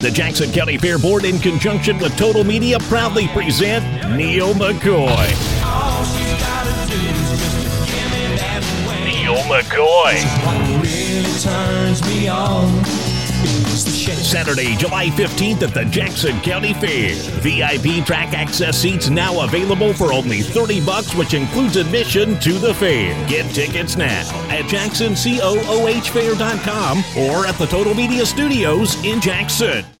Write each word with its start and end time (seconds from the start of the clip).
The 0.00 0.10
Jackson 0.10 0.52
County 0.52 0.76
Fair 0.76 0.98
Board, 0.98 1.24
in 1.24 1.38
conjunction 1.38 1.98
with 1.98 2.14
Total 2.18 2.44
Media, 2.44 2.78
proudly 2.80 3.28
present 3.28 3.82
Neal 4.14 4.52
McCoy. 4.52 5.26
Neal 9.06 9.36
McCoy. 9.48 10.12
Saturday, 14.26 14.76
July 14.76 15.06
15th 15.06 15.62
at 15.62 15.72
the 15.72 15.84
Jackson 15.84 16.38
County 16.40 16.74
Fair. 16.74 17.14
VIP 17.40 18.04
track 18.04 18.34
access 18.34 18.76
seats 18.76 19.08
now 19.08 19.44
available 19.44 19.94
for 19.94 20.12
only 20.12 20.42
30 20.42 20.84
bucks, 20.84 21.14
which 21.14 21.32
includes 21.32 21.76
admission 21.76 22.36
to 22.40 22.54
the 22.54 22.74
fair. 22.74 23.14
Get 23.28 23.54
tickets 23.54 23.96
now 23.96 24.28
at 24.50 24.64
jacksoncoohfair.com 24.64 27.04
or 27.16 27.46
at 27.46 27.56
the 27.56 27.66
Total 27.66 27.94
Media 27.94 28.26
Studios 28.26 29.00
in 29.04 29.20
Jackson. 29.20 29.95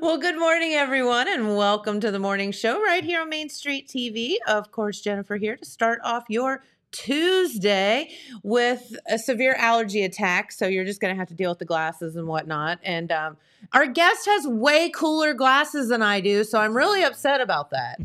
Well, 0.00 0.18
good 0.18 0.38
morning, 0.38 0.74
everyone, 0.74 1.26
and 1.28 1.56
welcome 1.56 1.98
to 2.00 2.10
the 2.10 2.18
morning 2.20 2.52
show 2.52 2.80
right 2.80 3.02
here 3.02 3.20
on 3.20 3.28
Main 3.28 3.48
Street 3.48 3.88
TV. 3.88 4.36
Of 4.46 4.70
course, 4.70 5.00
Jennifer 5.00 5.36
here 5.36 5.56
to 5.56 5.64
start 5.64 6.00
off 6.04 6.24
your 6.28 6.62
Tuesday 6.92 8.10
with 8.42 8.94
a 9.08 9.18
severe 9.18 9.54
allergy 9.54 10.04
attack. 10.04 10.52
So 10.52 10.66
you're 10.66 10.84
just 10.84 11.00
going 11.00 11.12
to 11.14 11.18
have 11.18 11.28
to 11.28 11.34
deal 11.34 11.50
with 11.50 11.58
the 11.58 11.64
glasses 11.64 12.14
and 12.16 12.28
whatnot. 12.28 12.78
And 12.84 13.10
um, 13.10 13.36
our 13.72 13.86
guest 13.86 14.26
has 14.26 14.46
way 14.46 14.88
cooler 14.90 15.34
glasses 15.34 15.88
than 15.88 16.00
I 16.02 16.20
do. 16.20 16.44
So 16.44 16.60
I'm 16.60 16.76
really 16.76 17.02
upset 17.02 17.40
about 17.40 17.70
that. 17.70 17.98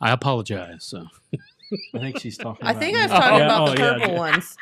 I 0.00 0.12
apologize. 0.12 0.84
So, 0.84 1.06
I 1.94 1.98
think 1.98 2.20
she's 2.20 2.38
talking. 2.38 2.66
I 2.66 2.72
think 2.72 2.94
me. 2.94 3.00
I 3.00 3.06
was 3.06 3.12
talking 3.12 3.38
Yeah, 3.38 3.44
about 3.46 3.68
oh, 3.68 3.72
the 3.74 3.80
yeah, 3.80 3.92
purple 3.94 4.12
yeah. 4.14 4.18
ones. 4.18 4.56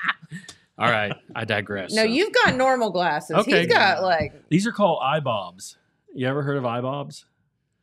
all 0.78 0.91
right, 0.91 1.15
I 1.37 1.44
digress. 1.44 1.92
No, 1.92 2.03
So, 2.03 2.09
you've 2.09 2.33
got 2.33 2.55
normal 2.56 2.91
glasses. 2.91 3.37
Okay. 3.37 3.61
He's 3.65 3.72
got 3.72 4.03
like 4.03 4.48
These 4.48 4.67
are 4.67 4.72
called 4.72 5.00
eyebobs. 5.03 5.77
You 6.14 6.27
ever 6.28 6.42
heard 6.42 6.56
of 6.56 6.64
eyebobs? 6.64 7.25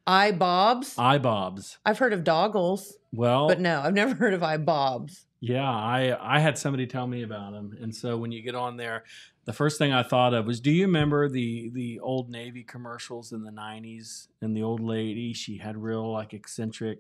eye 0.06 0.31
bobs. 0.31 0.95
Eyebobs. 0.97 1.78
I've 1.86 2.00
heard 2.00 2.14
of 2.14 2.23
doggles, 2.23 2.94
Well, 3.11 3.47
but 3.50 3.59
no, 3.59 3.81
I've 3.81 3.94
never 3.94 4.14
heard 4.23 4.33
of 4.33 4.42
eyebobs. 4.44 5.25
yeah, 5.42 5.70
I 5.70 6.17
I 6.20 6.39
had 6.39 6.58
somebody 6.58 6.88
tell 6.88 7.08
me 7.08 7.23
about 7.23 7.52
them, 7.53 7.78
and 7.81 7.94
so 7.94 8.17
when 8.17 8.31
you 8.31 8.42
get 8.42 8.55
on 8.55 8.78
there, 8.78 9.03
the 9.45 9.53
first 9.53 9.78
thing 9.78 9.92
I 9.94 10.03
thought 10.03 10.33
of 10.33 10.45
was, 10.45 10.59
do 10.61 10.72
you 10.72 10.86
remember 10.86 11.28
the 11.30 11.70
the 11.73 12.00
old 12.00 12.30
Navy 12.30 12.64
commercials 12.64 13.31
in 13.33 13.44
the 13.44 13.52
'90s? 13.52 14.28
And 14.42 14.55
the 14.55 14.64
old 14.64 14.80
lady, 14.81 15.33
she 15.33 15.58
had 15.58 15.75
real 15.78 16.09
like 16.11 16.33
eccentric. 16.33 17.00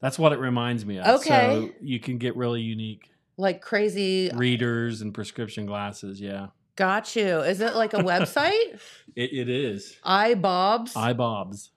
That's 0.00 0.18
what 0.18 0.32
it 0.32 0.38
reminds 0.38 0.84
me 0.84 0.98
of. 0.98 1.20
Okay. 1.20 1.70
So 1.70 1.70
you 1.80 1.98
can 2.00 2.18
get 2.18 2.36
really 2.36 2.60
unique 2.60 3.10
Like 3.38 3.62
crazy. 3.62 4.30
Uh, 4.30 4.36
readers 4.36 5.00
and 5.00 5.14
prescription 5.14 5.64
glasses. 5.64 6.20
Yeah, 6.20 6.48
Got 6.76 7.16
you. 7.16 7.40
Is 7.40 7.60
it 7.60 7.74
like 7.74 7.94
a 7.94 7.98
website? 7.98 8.78
it, 9.16 9.32
it 9.32 9.48
is. 9.48 9.96
eyebobs. 10.04 10.94
Eye 10.94 11.14
bobs. 11.14 11.70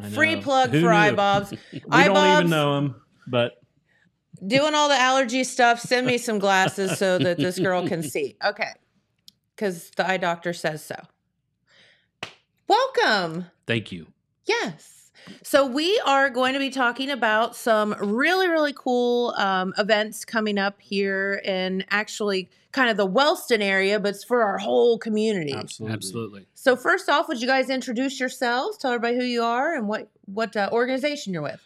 I 0.00 0.10
Free 0.10 0.34
know. 0.34 0.42
plug 0.42 0.70
Who 0.70 0.80
for 0.82 0.92
knew? 0.92 1.16
bobs. 1.16 1.52
We 1.72 1.80
don't 2.04 2.38
even 2.38 2.50
know 2.50 2.74
them, 2.76 2.96
but 3.26 3.52
Doing 4.46 4.74
all 4.74 4.88
the 4.90 4.98
allergy 5.00 5.44
stuff. 5.44 5.80
Send 5.80 6.06
me 6.06 6.18
some 6.18 6.38
glasses 6.38 6.98
so 6.98 7.16
that 7.18 7.38
this 7.38 7.58
girl 7.58 7.88
can 7.88 8.02
see. 8.10 8.36
Okay. 8.44 8.68
Because 9.54 9.90
the 9.96 10.06
eye 10.06 10.18
doctor 10.18 10.52
says 10.52 10.84
so. 10.84 10.96
Welcome. 12.68 13.46
thank 13.66 13.92
you. 13.92 14.08
Yes. 14.44 14.95
So 15.42 15.66
we 15.66 16.00
are 16.06 16.30
going 16.30 16.54
to 16.54 16.58
be 16.58 16.70
talking 16.70 17.10
about 17.10 17.56
some 17.56 17.94
really, 18.00 18.48
really 18.48 18.72
cool 18.76 19.34
um, 19.36 19.74
events 19.78 20.24
coming 20.24 20.58
up 20.58 20.80
here 20.80 21.40
in 21.44 21.84
actually 21.90 22.48
kind 22.72 22.90
of 22.90 22.96
the 22.96 23.06
Wellston 23.06 23.62
area, 23.62 23.98
but 23.98 24.10
it's 24.10 24.24
for 24.24 24.42
our 24.42 24.58
whole 24.58 24.98
community. 24.98 25.52
absolutely. 25.52 25.94
Absolutely. 25.94 26.46
So 26.54 26.76
first 26.76 27.08
off, 27.08 27.26
would 27.28 27.40
you 27.40 27.46
guys 27.46 27.70
introduce 27.70 28.20
yourselves? 28.20 28.76
Tell 28.76 28.92
everybody 28.92 29.16
who 29.16 29.24
you 29.24 29.42
are 29.42 29.74
and 29.74 29.88
what 29.88 30.10
what 30.26 30.56
uh, 30.56 30.68
organization 30.72 31.32
you're 31.32 31.42
with. 31.42 31.60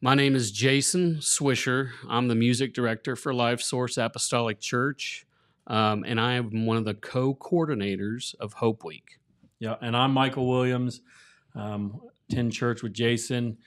My 0.00 0.14
name 0.14 0.36
is 0.36 0.52
Jason 0.52 1.16
Swisher. 1.16 1.90
I'm 2.08 2.28
the 2.28 2.34
music 2.34 2.72
director 2.72 3.16
for 3.16 3.32
LifeSource 3.32 4.02
Apostolic 4.02 4.60
Church, 4.60 5.26
um, 5.66 6.04
and 6.06 6.20
I 6.20 6.34
am 6.34 6.66
one 6.66 6.76
of 6.76 6.84
the 6.84 6.94
co-coordinators 6.94 8.34
of 8.36 8.52
Hope 8.52 8.84
Week. 8.84 9.18
Yeah, 9.58 9.74
and 9.80 9.96
I'm 9.96 10.12
Michael 10.12 10.48
Williams, 10.48 11.00
um, 11.56 12.00
attend 12.30 12.52
church 12.52 12.82
with 12.82 12.92
Jason 12.92 13.58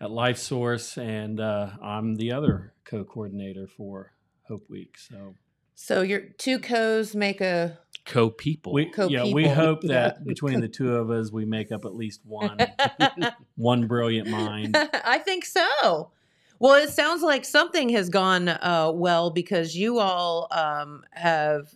at 0.00 0.10
LifeSource, 0.10 0.96
and 1.02 1.40
uh, 1.40 1.70
I'm 1.82 2.16
the 2.16 2.32
other 2.32 2.74
co-coordinator 2.84 3.66
for 3.66 4.12
Hope 4.48 4.68
Week. 4.68 4.96
So 4.98 5.34
So 5.74 6.02
your 6.02 6.20
two 6.38 6.58
co's 6.58 7.14
make 7.14 7.40
a 7.40 7.78
Co-people. 8.06 8.72
we, 8.72 8.86
co 8.90 9.08
yeah, 9.08 9.24
we 9.24 9.46
hope 9.46 9.82
that 9.82 10.16
Yeah. 10.18 10.22
between 10.26 10.60
the 10.60 10.68
two 10.68 10.96
of 10.96 11.10
us, 11.10 11.30
we 11.30 11.44
make 11.44 11.70
up 11.70 11.84
at 11.84 11.94
least 11.94 12.22
one 12.24 12.58
one 13.56 13.86
brilliant 13.86 14.28
mind. 14.28 14.76
I 15.04 15.18
think 15.18 15.44
so. 15.44 16.10
Well, 16.58 16.74
it 16.74 16.90
sounds 16.90 17.22
like 17.22 17.44
something 17.44 17.90
has 17.90 18.08
gone 18.10 18.48
uh, 18.48 18.90
well 18.94 19.30
because 19.30 19.74
you 19.76 19.98
all 19.98 20.48
um, 20.50 21.04
have 21.12 21.68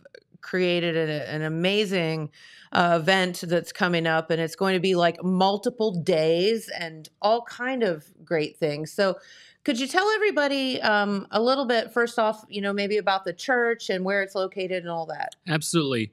created 0.44 0.96
an, 0.96 1.08
an 1.08 1.42
amazing 1.42 2.30
uh, 2.70 2.98
event 3.00 3.42
that's 3.46 3.72
coming 3.72 4.06
up, 4.06 4.30
and 4.30 4.40
it's 4.40 4.54
going 4.54 4.74
to 4.74 4.80
be 4.80 4.94
like 4.94 5.22
multiple 5.24 5.90
days 6.02 6.70
and 6.78 7.08
all 7.20 7.42
kind 7.42 7.82
of 7.82 8.04
great 8.24 8.56
things. 8.58 8.92
So, 8.92 9.16
could 9.64 9.80
you 9.80 9.86
tell 9.86 10.06
everybody 10.10 10.80
um, 10.82 11.26
a 11.30 11.40
little 11.40 11.64
bit 11.64 11.90
first 11.90 12.18
off, 12.18 12.44
you 12.48 12.60
know, 12.60 12.74
maybe 12.74 12.98
about 12.98 13.24
the 13.24 13.32
church 13.32 13.88
and 13.88 14.04
where 14.04 14.22
it's 14.22 14.34
located 14.34 14.82
and 14.82 14.90
all 14.90 15.06
that? 15.06 15.36
Absolutely. 15.48 16.12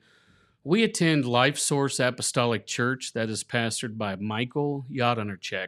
We 0.63 0.83
attend 0.83 1.25
LifeSource 1.25 1.99
Apostolic 1.99 2.65
Church 2.65 3.11
that 3.11 3.29
is 3.29 3.43
pastored 3.43 3.97
by 3.97 4.15
Michael 4.15 4.85
Yadanerchek. 4.89 5.67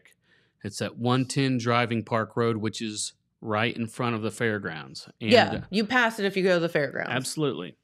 It's 0.63 0.81
at 0.81 0.97
110 0.97 1.57
Driving 1.57 2.03
Park 2.05 2.37
Road, 2.37 2.57
which 2.57 2.81
is 2.81 3.13
right 3.41 3.75
in 3.75 3.87
front 3.87 4.15
of 4.15 4.21
the 4.21 4.31
fairgrounds. 4.31 5.09
And 5.19 5.31
yeah, 5.31 5.61
you 5.69 5.83
pass 5.83 6.19
it 6.19 6.25
if 6.25 6.37
you 6.37 6.43
go 6.43 6.53
to 6.53 6.59
the 6.61 6.69
fairgrounds. 6.69 7.11
Absolutely. 7.11 7.75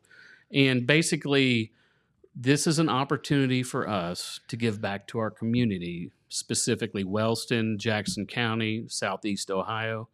And 0.52 0.88
basically, 0.88 1.74
this 2.36 2.68
is 2.68 2.80
an 2.80 2.90
opportunity 2.90 3.64
for 3.64 3.88
us 3.88 4.40
to 4.48 4.58
give 4.58 4.82
back 4.82 5.08
to 5.08 5.20
our 5.20 5.30
community, 5.30 6.12
specifically 6.30 7.04
Wellston, 7.04 7.78
Jackson 7.78 8.26
County, 8.26 8.86
Southeast 8.88 9.52
Ohio. 9.52 10.10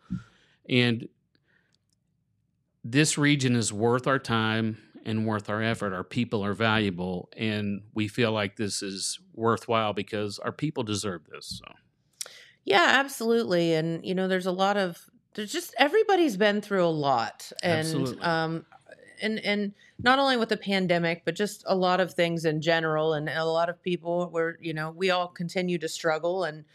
And 0.68 1.08
this 2.84 3.18
region 3.18 3.56
is 3.56 3.72
worth 3.72 4.08
our 4.08 4.20
time 4.20 4.78
and 5.06 5.26
worth 5.26 5.50
our 5.50 5.62
effort. 5.62 5.94
Our 5.94 6.04
people 6.04 6.44
are 6.44 6.54
valuable, 6.54 7.30
and 7.38 7.82
we 7.94 8.08
feel 8.08 8.32
like 8.32 8.56
this 8.56 8.82
is 8.82 9.20
worthwhile 9.34 9.94
because 9.94 10.40
our 10.40 10.52
people 10.52 10.84
deserve 10.84 11.22
this. 11.32 11.62
So. 11.64 12.30
Yeah, 12.66 12.88
absolutely. 12.90 13.76
And 13.76 14.04
you 14.04 14.16
know, 14.16 14.28
there's 14.28 14.48
a 14.48 14.52
lot 14.52 14.76
of 14.78 14.98
there's 15.36 15.52
just 15.52 15.76
everybody's 15.78 16.38
been 16.38 16.62
through 16.62 16.86
a 16.86 16.90
lot. 16.90 17.52
And 17.62 17.80
Absolutely. 17.80 18.22
um 18.22 18.66
and 19.22 19.40
and 19.40 19.74
not 20.04 20.20
only 20.20 20.38
with 20.38 20.50
the 20.50 20.58
pandemic, 20.58 21.24
but 21.26 21.36
just 21.36 21.64
a 21.68 21.76
lot 21.76 22.00
of 22.00 22.14
things 22.14 22.46
in 22.46 22.62
general 22.62 23.14
and 23.14 23.30
a 23.30 23.46
lot 23.46 23.70
of 23.70 23.82
people 23.82 24.28
where, 24.30 24.58
you 24.62 24.74
know, 24.74 24.92
we 24.92 25.10
all 25.10 25.28
continue 25.28 25.78
to 25.78 25.88
struggle 25.88 26.44
and 26.44 26.66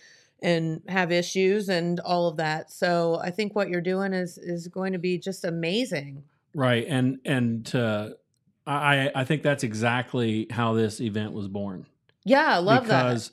and 0.42 0.80
have 0.88 1.12
issues 1.12 1.68
and 1.68 2.00
all 2.00 2.26
of 2.26 2.38
that. 2.38 2.70
So 2.70 3.20
I 3.22 3.30
think 3.30 3.54
what 3.54 3.68
you're 3.68 3.82
doing 3.82 4.14
is 4.14 4.38
is 4.38 4.68
going 4.68 4.92
to 4.92 4.98
be 4.98 5.18
just 5.18 5.44
amazing. 5.44 6.24
Right, 6.54 6.86
and 6.88 7.18
and 7.24 7.74
uh, 7.74 8.10
I 8.66 9.10
I 9.14 9.24
think 9.24 9.42
that's 9.42 9.64
exactly 9.64 10.46
how 10.50 10.72
this 10.72 11.00
event 11.00 11.32
was 11.32 11.46
born. 11.46 11.86
Yeah, 12.24 12.56
I 12.56 12.58
love 12.58 12.86
that. 12.86 13.02
because 13.02 13.32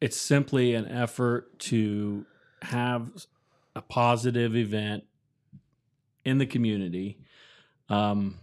it's 0.00 0.16
simply 0.16 0.74
an 0.74 0.86
effort 0.88 1.58
to 1.58 2.26
have 2.62 3.10
a 3.76 3.82
positive 3.82 4.56
event 4.56 5.04
in 6.24 6.38
the 6.38 6.46
community 6.46 7.18
um, 7.88 8.38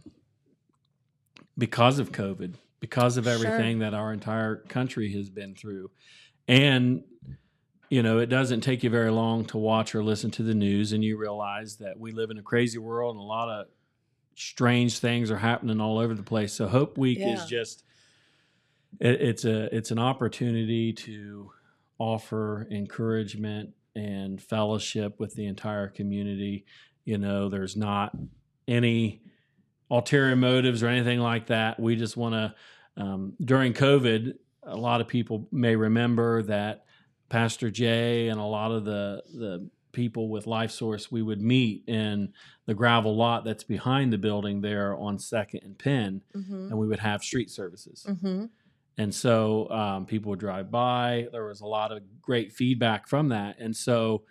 because 1.57 1.99
of 1.99 2.11
COVID, 2.11 2.55
because 2.79 3.17
of 3.17 3.25
Sure. 3.25 3.33
everything 3.33 3.79
that 3.79 3.93
our 3.93 4.13
entire 4.13 4.57
country 4.57 5.11
has 5.13 5.29
been 5.29 5.55
through. 5.55 5.91
And 6.47 7.03
you 7.89 8.01
know, 8.01 8.19
it 8.19 8.27
doesn't 8.27 8.61
take 8.61 8.83
you 8.83 8.89
very 8.89 9.11
long 9.11 9.43
to 9.43 9.57
watch 9.57 9.93
or 9.93 10.01
listen 10.01 10.31
to 10.31 10.43
the 10.43 10.53
news, 10.55 10.93
and 10.93 11.03
you 11.03 11.17
realize 11.17 11.75
that 11.77 11.99
we 11.99 12.13
live 12.13 12.29
in 12.31 12.37
a 12.37 12.41
crazy 12.41 12.77
world 12.77 13.15
and 13.17 13.21
a 13.21 13.25
lot 13.25 13.49
of 13.49 13.67
strange 14.35 14.99
things 14.99 15.29
are 15.29 15.37
happening 15.37 15.81
all 15.81 15.97
over 15.99 16.13
the 16.13 16.23
place. 16.23 16.53
So 16.53 16.67
Hope 16.69 16.97
Week 16.97 17.19
Yeah. 17.19 17.33
is 17.33 17.45
just 17.45 17.83
it, 19.01 19.21
it's 19.21 19.43
a 19.45 19.75
it's 19.75 19.91
an 19.91 19.99
opportunity 19.99 20.93
to 20.93 21.51
offer 21.97 22.65
encouragement 22.71 23.71
and 23.93 24.41
fellowship 24.41 25.19
with 25.19 25.35
the 25.35 25.45
entire 25.45 25.89
community. 25.89 26.65
You 27.03 27.17
know, 27.17 27.49
there's 27.49 27.75
not 27.75 28.15
any 28.69 29.21
ulterior 29.91 30.35
motives 30.35 30.81
or 30.81 30.87
anything 30.87 31.19
like 31.19 31.47
that. 31.47 31.79
We 31.79 31.95
just 31.95 32.17
want 32.17 32.33
to. 32.33 32.55
Um, 32.97 33.33
during 33.43 33.73
COVID, 33.73 34.33
a 34.63 34.75
lot 34.75 35.01
of 35.01 35.07
people 35.07 35.47
may 35.51 35.75
remember 35.75 36.43
that 36.43 36.85
Pastor 37.29 37.69
Jay 37.69 38.27
and 38.29 38.39
a 38.39 38.43
lot 38.43 38.71
of 38.71 38.85
the 38.85 39.21
the 39.33 39.69
people 39.91 40.29
with 40.29 40.45
LifeSource 40.45 41.11
we 41.11 41.21
would 41.21 41.41
meet 41.41 41.83
in 41.87 42.33
the 42.65 42.73
gravel 42.73 43.15
lot 43.15 43.43
that's 43.43 43.63
behind 43.65 44.11
the 44.13 44.17
building 44.17 44.61
there 44.61 44.95
on 44.95 45.19
Second 45.19 45.61
and 45.63 45.77
Penn, 45.77 46.21
Mm-hmm. 46.35 46.69
and 46.69 46.77
we 46.77 46.87
would 46.87 46.99
have 46.99 47.21
street 47.23 47.49
services. 47.49 48.05
Mm-hmm. 48.09 48.45
And 48.97 49.13
so 49.15 49.69
um, 49.69 50.05
people 50.05 50.29
would 50.31 50.39
drive 50.39 50.69
by. 50.71 51.27
There 51.31 51.45
was 51.45 51.61
a 51.61 51.65
lot 51.65 51.91
of 51.91 52.01
great 52.21 52.51
feedback 52.53 53.07
from 53.07 53.29
that. 53.29 53.57
And 53.59 53.75
so 53.75 54.23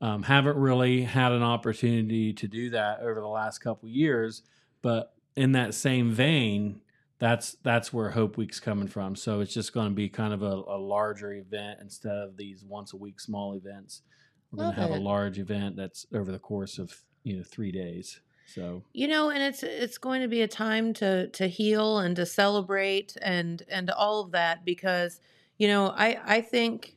um, 0.00 0.22
haven't 0.24 0.56
really 0.56 1.02
had 1.02 1.32
an 1.32 1.42
opportunity 1.42 2.32
to 2.34 2.48
do 2.48 2.70
that 2.70 3.00
over 3.00 3.20
the 3.20 3.28
last 3.28 3.58
couple 3.60 3.88
of 3.88 3.94
years. 3.94 4.42
But 4.82 5.14
in 5.36 5.52
that 5.52 5.74
same 5.74 6.10
vein, 6.10 6.80
that's 7.18 7.56
that's 7.62 7.92
where 7.92 8.10
Hope 8.10 8.36
Week's 8.36 8.60
coming 8.60 8.88
from. 8.88 9.14
So 9.14 9.40
it's 9.40 9.52
just 9.52 9.72
going 9.72 9.88
to 9.88 9.94
be 9.94 10.08
kind 10.08 10.32
of 10.32 10.42
a, 10.42 10.46
a 10.46 10.78
larger 10.78 11.32
event 11.32 11.78
instead 11.80 12.16
of 12.16 12.36
these 12.36 12.64
once 12.64 12.92
a 12.92 12.96
week 12.96 13.20
small 13.20 13.54
events. 13.54 14.02
We're 14.50 14.64
going 14.64 14.74
to 14.74 14.80
have 14.80 14.90
it. 14.90 14.98
a 14.98 15.00
large 15.00 15.38
event 15.38 15.76
that's 15.76 16.06
over 16.12 16.32
the 16.32 16.38
course 16.38 16.78
of 16.78 16.94
you 17.22 17.36
know 17.36 17.44
three 17.44 17.72
days. 17.72 18.20
So 18.54 18.82
you 18.92 19.06
know 19.06 19.30
and 19.30 19.42
it's 19.42 19.62
it's 19.62 19.98
going 19.98 20.22
to 20.22 20.28
be 20.28 20.42
a 20.42 20.48
time 20.48 20.92
to 20.94 21.28
to 21.28 21.46
heal 21.46 21.98
and 21.98 22.16
to 22.16 22.26
celebrate 22.26 23.16
and 23.22 23.62
and 23.68 23.90
all 23.90 24.22
of 24.22 24.32
that 24.32 24.64
because 24.64 25.20
you 25.56 25.68
know 25.68 25.94
i 25.96 26.18
i 26.26 26.40
think 26.40 26.96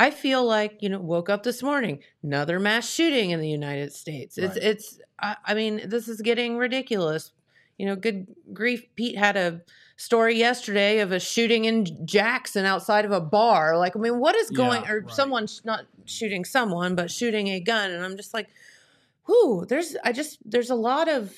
i 0.00 0.10
feel 0.10 0.44
like 0.44 0.82
you 0.82 0.88
know 0.88 0.98
woke 1.00 1.28
up 1.28 1.42
this 1.42 1.62
morning 1.62 2.00
another 2.22 2.58
mass 2.58 2.88
shooting 2.88 3.30
in 3.30 3.40
the 3.40 3.48
united 3.48 3.92
states 3.92 4.38
it's 4.38 4.56
Right. 4.56 4.64
it's 4.64 4.98
I, 5.20 5.36
I 5.46 5.54
mean 5.54 5.88
this 5.88 6.08
is 6.08 6.20
getting 6.20 6.56
ridiculous 6.56 7.32
you 7.78 7.86
know 7.86 7.96
good 7.96 8.26
grief 8.52 8.84
pete 8.96 9.16
had 9.16 9.36
a 9.36 9.60
story 9.96 10.36
yesterday 10.38 11.00
of 11.00 11.12
a 11.12 11.20
shooting 11.20 11.64
in 11.66 12.06
jackson 12.06 12.64
outside 12.64 13.04
of 13.04 13.12
a 13.12 13.20
bar 13.20 13.76
like 13.78 13.94
i 13.96 13.98
mean 13.98 14.18
what 14.18 14.34
is 14.34 14.50
going 14.50 14.82
Yeah, 14.82 14.92
or 14.92 15.00
right. 15.00 15.10
someone 15.10 15.46
not 15.64 15.82
shooting 16.06 16.44
someone 16.44 16.94
but 16.94 17.10
shooting 17.10 17.48
a 17.48 17.60
gun 17.60 17.90
and 17.90 18.04
i'm 18.04 18.16
just 18.16 18.32
like 18.34 18.48
whew, 19.26 19.64
there's 19.68 19.96
I 20.04 20.12
just 20.12 20.38
there's 20.44 20.70
a 20.70 20.74
lot 20.74 21.08
of 21.08 21.30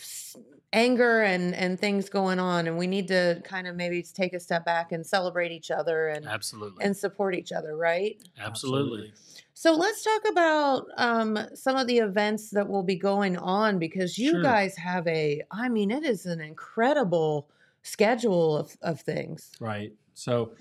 anger 0.73 1.21
and 1.21 1.55
and 1.55 1.79
things 1.79 2.09
going 2.09 2.39
on 2.39 2.67
and 2.67 2.79
we 2.79 2.87
need 2.87 3.07
to 3.09 3.41
kind 3.45 3.67
of 3.67 3.77
maybe 3.77 4.03
take 4.03 4.33
a 4.33 4.41
step 4.41 4.65
back 4.65 4.91
and 4.91 5.07
celebrate 5.07 5.53
each 5.53 5.71
other 5.71 6.09
and 6.09 6.27
Absolutely. 6.27 6.85
and 6.85 6.97
support 6.97 7.35
each 7.35 7.53
other, 7.53 7.77
right? 7.77 8.17
Absolutely. 8.39 9.13
So 9.55 9.75
let's 9.75 10.03
talk 10.03 10.23
about 10.31 10.87
um, 10.97 11.39
some 11.55 11.77
of 11.77 11.87
the 11.87 11.99
events 11.99 12.51
that 12.51 12.69
will 12.69 12.83
be 12.83 12.97
going 12.97 13.37
on 13.37 13.79
because 13.79 14.19
you 14.19 14.31
Sure. 14.33 14.43
guys 14.43 14.77
have 14.77 15.07
a, 15.07 15.43
I 15.51 15.69
mean, 15.69 15.91
it 15.91 16.05
is 16.05 16.27
an 16.27 16.41
incredible 16.41 17.49
schedule 17.83 18.57
of, 18.57 18.77
of 18.81 19.01
things. 19.03 19.53
Right. 19.61 19.93
So 20.15 20.53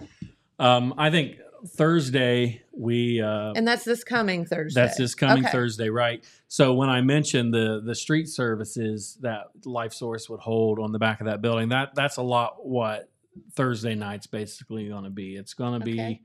um, 0.60 0.94
I 0.98 1.10
think 1.10 1.38
Thursday 1.68 2.62
we 2.74 3.22
uh, 3.22 3.54
And 3.56 3.68
that's 3.68 3.84
this 3.84 4.04
coming 4.04 4.46
Thursday. 4.46 4.82
that's 4.82 4.98
this 4.98 5.16
coming 5.16 5.44
Okay. 5.46 5.52
Thursday, 5.52 5.90
right? 5.90 6.24
So 6.48 6.74
when 6.74 6.90
I 6.90 7.02
mentioned 7.02 7.54
the 7.54 7.82
the 7.84 7.96
street 7.96 8.28
services 8.30 9.18
that 9.22 9.46
LifeSource 9.66 10.30
would 10.30 10.40
hold 10.40 10.80
on 10.80 10.92
the 10.92 11.00
back 11.00 11.22
of 11.22 11.28
that 11.28 11.42
building, 11.42 11.70
that 11.70 11.96
that's 11.96 12.18
a 12.18 12.22
lot 12.22 12.66
what 12.66 13.10
Thursday 13.54 13.96
night's 13.96 14.28
basically 14.28 14.88
going 14.90 15.04
to 15.04 15.10
be. 15.10 15.36
It's 15.36 15.54
going 15.54 15.80
to 15.80 15.86
be 15.86 16.22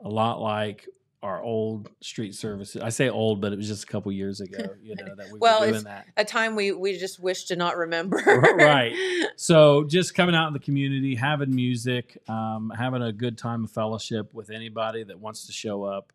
a 0.00 0.08
lot 0.08 0.40
like 0.40 0.86
our 1.22 1.42
old 1.42 1.90
street 2.00 2.34
services. 2.34 2.80
I 2.80 2.90
say 2.90 3.08
old, 3.08 3.40
but 3.40 3.52
it 3.52 3.56
was 3.56 3.66
just 3.66 3.84
a 3.84 3.86
couple 3.86 4.12
years 4.12 4.40
ago, 4.40 4.74
you 4.82 4.94
know, 4.94 5.14
that 5.16 5.32
we 5.32 5.38
Well, 5.40 5.60
were 5.60 5.72
doing 5.72 5.84
that. 5.84 6.06
A 6.16 6.24
time 6.24 6.54
we, 6.54 6.72
we 6.72 6.96
just 6.96 7.20
wish 7.20 7.44
to 7.46 7.56
not 7.56 7.76
remember. 7.76 8.16
Right. 8.16 8.94
So 9.40 9.84
just 9.84 10.16
coming 10.16 10.34
out 10.34 10.48
in 10.48 10.52
the 10.52 10.58
community, 10.58 11.14
having 11.14 11.54
music, 11.54 12.18
um, 12.28 12.72
having 12.76 13.02
a 13.02 13.12
good 13.12 13.38
time 13.38 13.62
of 13.64 13.70
fellowship 13.70 14.34
with 14.34 14.50
anybody 14.50 15.04
that 15.04 15.20
wants 15.20 15.46
to 15.46 15.52
show 15.52 15.84
up, 15.84 16.12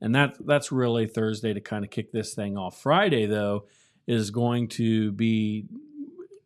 and 0.00 0.12
that 0.16 0.44
that's 0.44 0.72
really 0.72 1.06
Thursday 1.06 1.54
to 1.54 1.60
kind 1.60 1.84
of 1.84 1.90
kick 1.92 2.10
this 2.10 2.34
thing 2.34 2.58
off. 2.58 2.82
Friday 2.82 3.26
though 3.26 3.66
is 4.08 4.32
going 4.32 4.66
to 4.68 5.12
be 5.12 5.66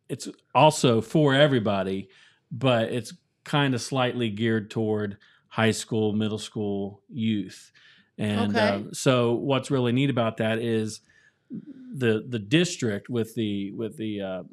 it's 0.07 0.27
also 0.53 1.01
for 1.01 1.33
everybody, 1.33 2.09
but 2.51 2.91
it's 2.91 3.13
kind 3.43 3.73
of 3.73 3.81
slightly 3.81 4.29
geared 4.29 4.69
toward 4.69 5.17
high 5.47 5.71
school, 5.71 6.13
middle 6.13 6.37
school 6.37 7.01
youth. 7.09 7.71
And 8.19 8.51
Okay. 8.51 8.59
uh, 8.89 8.91
so 8.93 9.33
what's 9.33 9.71
really 9.71 9.91
neat 9.93 10.09
about 10.11 10.37
that 10.37 10.59
is 10.59 11.01
the 11.49 12.23
the 12.27 12.37
district 12.39 13.09
with 13.09 13.33
the 13.33 13.71
with 13.71 13.97
the 13.97 14.21
uh, 14.21 14.43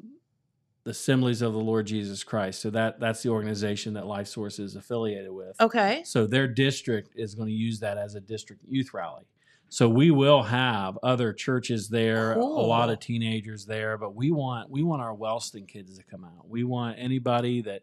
the 0.85 0.91
Assemblies 0.91 1.41
of 1.41 1.51
the 1.53 1.59
Lord 1.59 1.85
Jesus 1.85 2.23
Christ. 2.23 2.61
So 2.61 2.69
that 2.71 2.99
that's 2.99 3.21
the 3.21 3.29
organization 3.29 3.93
that 3.95 4.05
LifeSource 4.05 4.59
is 4.59 4.75
affiliated 4.75 5.31
with. 5.31 5.59
okay. 5.61 6.01
So 6.05 6.25
their 6.25 6.47
district 6.47 7.11
is 7.15 7.35
going 7.35 7.49
to 7.49 7.53
use 7.53 7.79
that 7.81 7.97
as 7.97 8.15
a 8.15 8.21
district 8.21 8.63
youth 8.67 8.93
rally. 8.93 9.25
So 9.69 9.89
we 9.89 10.11
will 10.11 10.43
have 10.43 10.97
other 11.03 11.33
churches 11.33 11.89
there, 11.89 12.33
a 12.35 12.39
lot 12.39 12.89
of 12.89 13.01
teenagers 13.01 13.65
there, 13.65 13.97
but 13.97 14.15
we 14.15 14.31
want 14.31 14.69
we 14.69 14.81
want 14.81 15.01
our 15.01 15.13
Wellston 15.13 15.65
kids 15.65 15.97
to 15.97 16.03
come 16.05 16.23
out. 16.23 16.47
We 16.47 16.63
want 16.63 16.95
anybody 16.97 17.61
that 17.63 17.81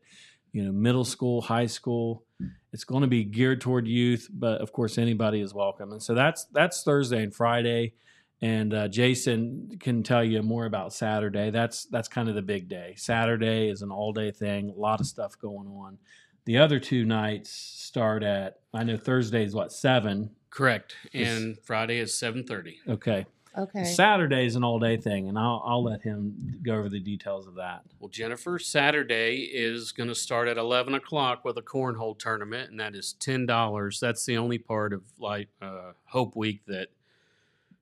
you 0.55 0.63
know, 0.63 0.73
middle 0.73 1.05
school, 1.05 1.43
high 1.43 1.67
school. 1.67 2.25
It's 2.73 2.85
going 2.85 3.03
to 3.03 3.09
be 3.09 3.25
geared 3.25 3.61
toward 3.61 3.89
youth, 3.89 4.29
but 4.33 4.61
of 4.61 4.73
course 4.73 4.99
anybody 4.99 5.41
is 5.41 5.53
welcome. 5.53 5.91
And 5.91 6.03
so 6.03 6.15
that's 6.15 6.45
that's 6.47 6.83
Thursday 6.85 7.23
and 7.25 7.35
Friday. 7.35 7.95
And 8.41 8.73
uh, 8.73 8.89
Jason 8.89 9.77
can 9.81 10.05
tell 10.05 10.23
you 10.23 10.43
more 10.43 10.67
about 10.67 10.93
Saturday. 10.93 11.51
That's 11.51 11.87
that's 11.87 12.07
kind 12.07 12.29
of 12.29 12.37
the 12.37 12.43
big 12.43 12.69
day. 12.69 12.95
Saturday 12.97 13.69
is 13.69 13.83
an 13.83 13.91
all 13.91 14.13
day 14.13 14.31
thing, 14.31 14.71
a 14.71 14.81
lot 14.81 15.01
of 15.01 15.07
stuff 15.07 15.37
going 15.39 15.67
on. 15.67 15.99
The 16.45 16.59
other 16.59 16.79
two 16.79 17.05
nights 17.05 17.51
start 17.51 18.23
at 18.23 18.61
I 18.73 18.85
know 18.85 18.97
Thursday 18.97 19.45
is 19.45 19.57
what 19.57 19.73
seven. 19.73 20.31
Correct. 20.51 20.95
And 21.13 21.59
Friday 21.65 21.99
is 21.99 22.13
7:30. 22.13 22.77
Okay, 22.89 23.27
Okay. 23.57 23.85
Saturday 23.85 24.47
is 24.47 24.57
an 24.57 24.65
all 24.65 24.79
day 24.79 24.97
thing, 24.97 25.29
and 25.29 25.39
I'll 25.39 25.63
I'll 25.65 25.83
let 25.85 26.03
him 26.03 26.59
go 26.63 26.75
over 26.75 26.89
the 26.89 26.99
details 27.01 27.47
of 27.47 27.55
that. 27.55 27.83
Well, 28.01 28.09
Jennifer, 28.09 28.59
Saturday 28.59 29.49
is 29.53 29.93
going 29.93 30.09
to 30.09 30.15
start 30.15 30.49
at 30.49 30.57
11 30.59 30.95
o'clock 30.95 31.45
with 31.45 31.57
a 31.57 31.63
cornhole 31.63 32.19
tournament, 32.19 32.71
and 32.71 32.81
that 32.81 32.95
is 32.97 33.15
$10. 33.21 34.01
That's 34.01 34.25
the 34.27 34.37
only 34.37 34.59
part 34.59 34.93
of 34.93 35.03
like 35.19 35.49
uh, 35.63 35.93
Hope 36.07 36.35
Week 36.35 36.63
that 36.67 36.89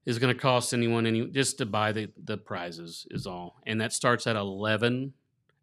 is 0.04 0.18
going 0.18 0.34
to 0.34 0.38
cost 0.40 0.74
anyone 0.74 1.06
any 1.06 1.26
just 1.28 1.58
to 1.58 1.66
buy 1.66 1.92
the, 1.92 2.10
the 2.22 2.36
prizes 2.36 3.06
is 3.10 3.26
all. 3.26 3.56
And 3.66 3.80
that 3.80 3.92
starts 3.92 4.26
at 4.26 4.36
11 4.36 5.12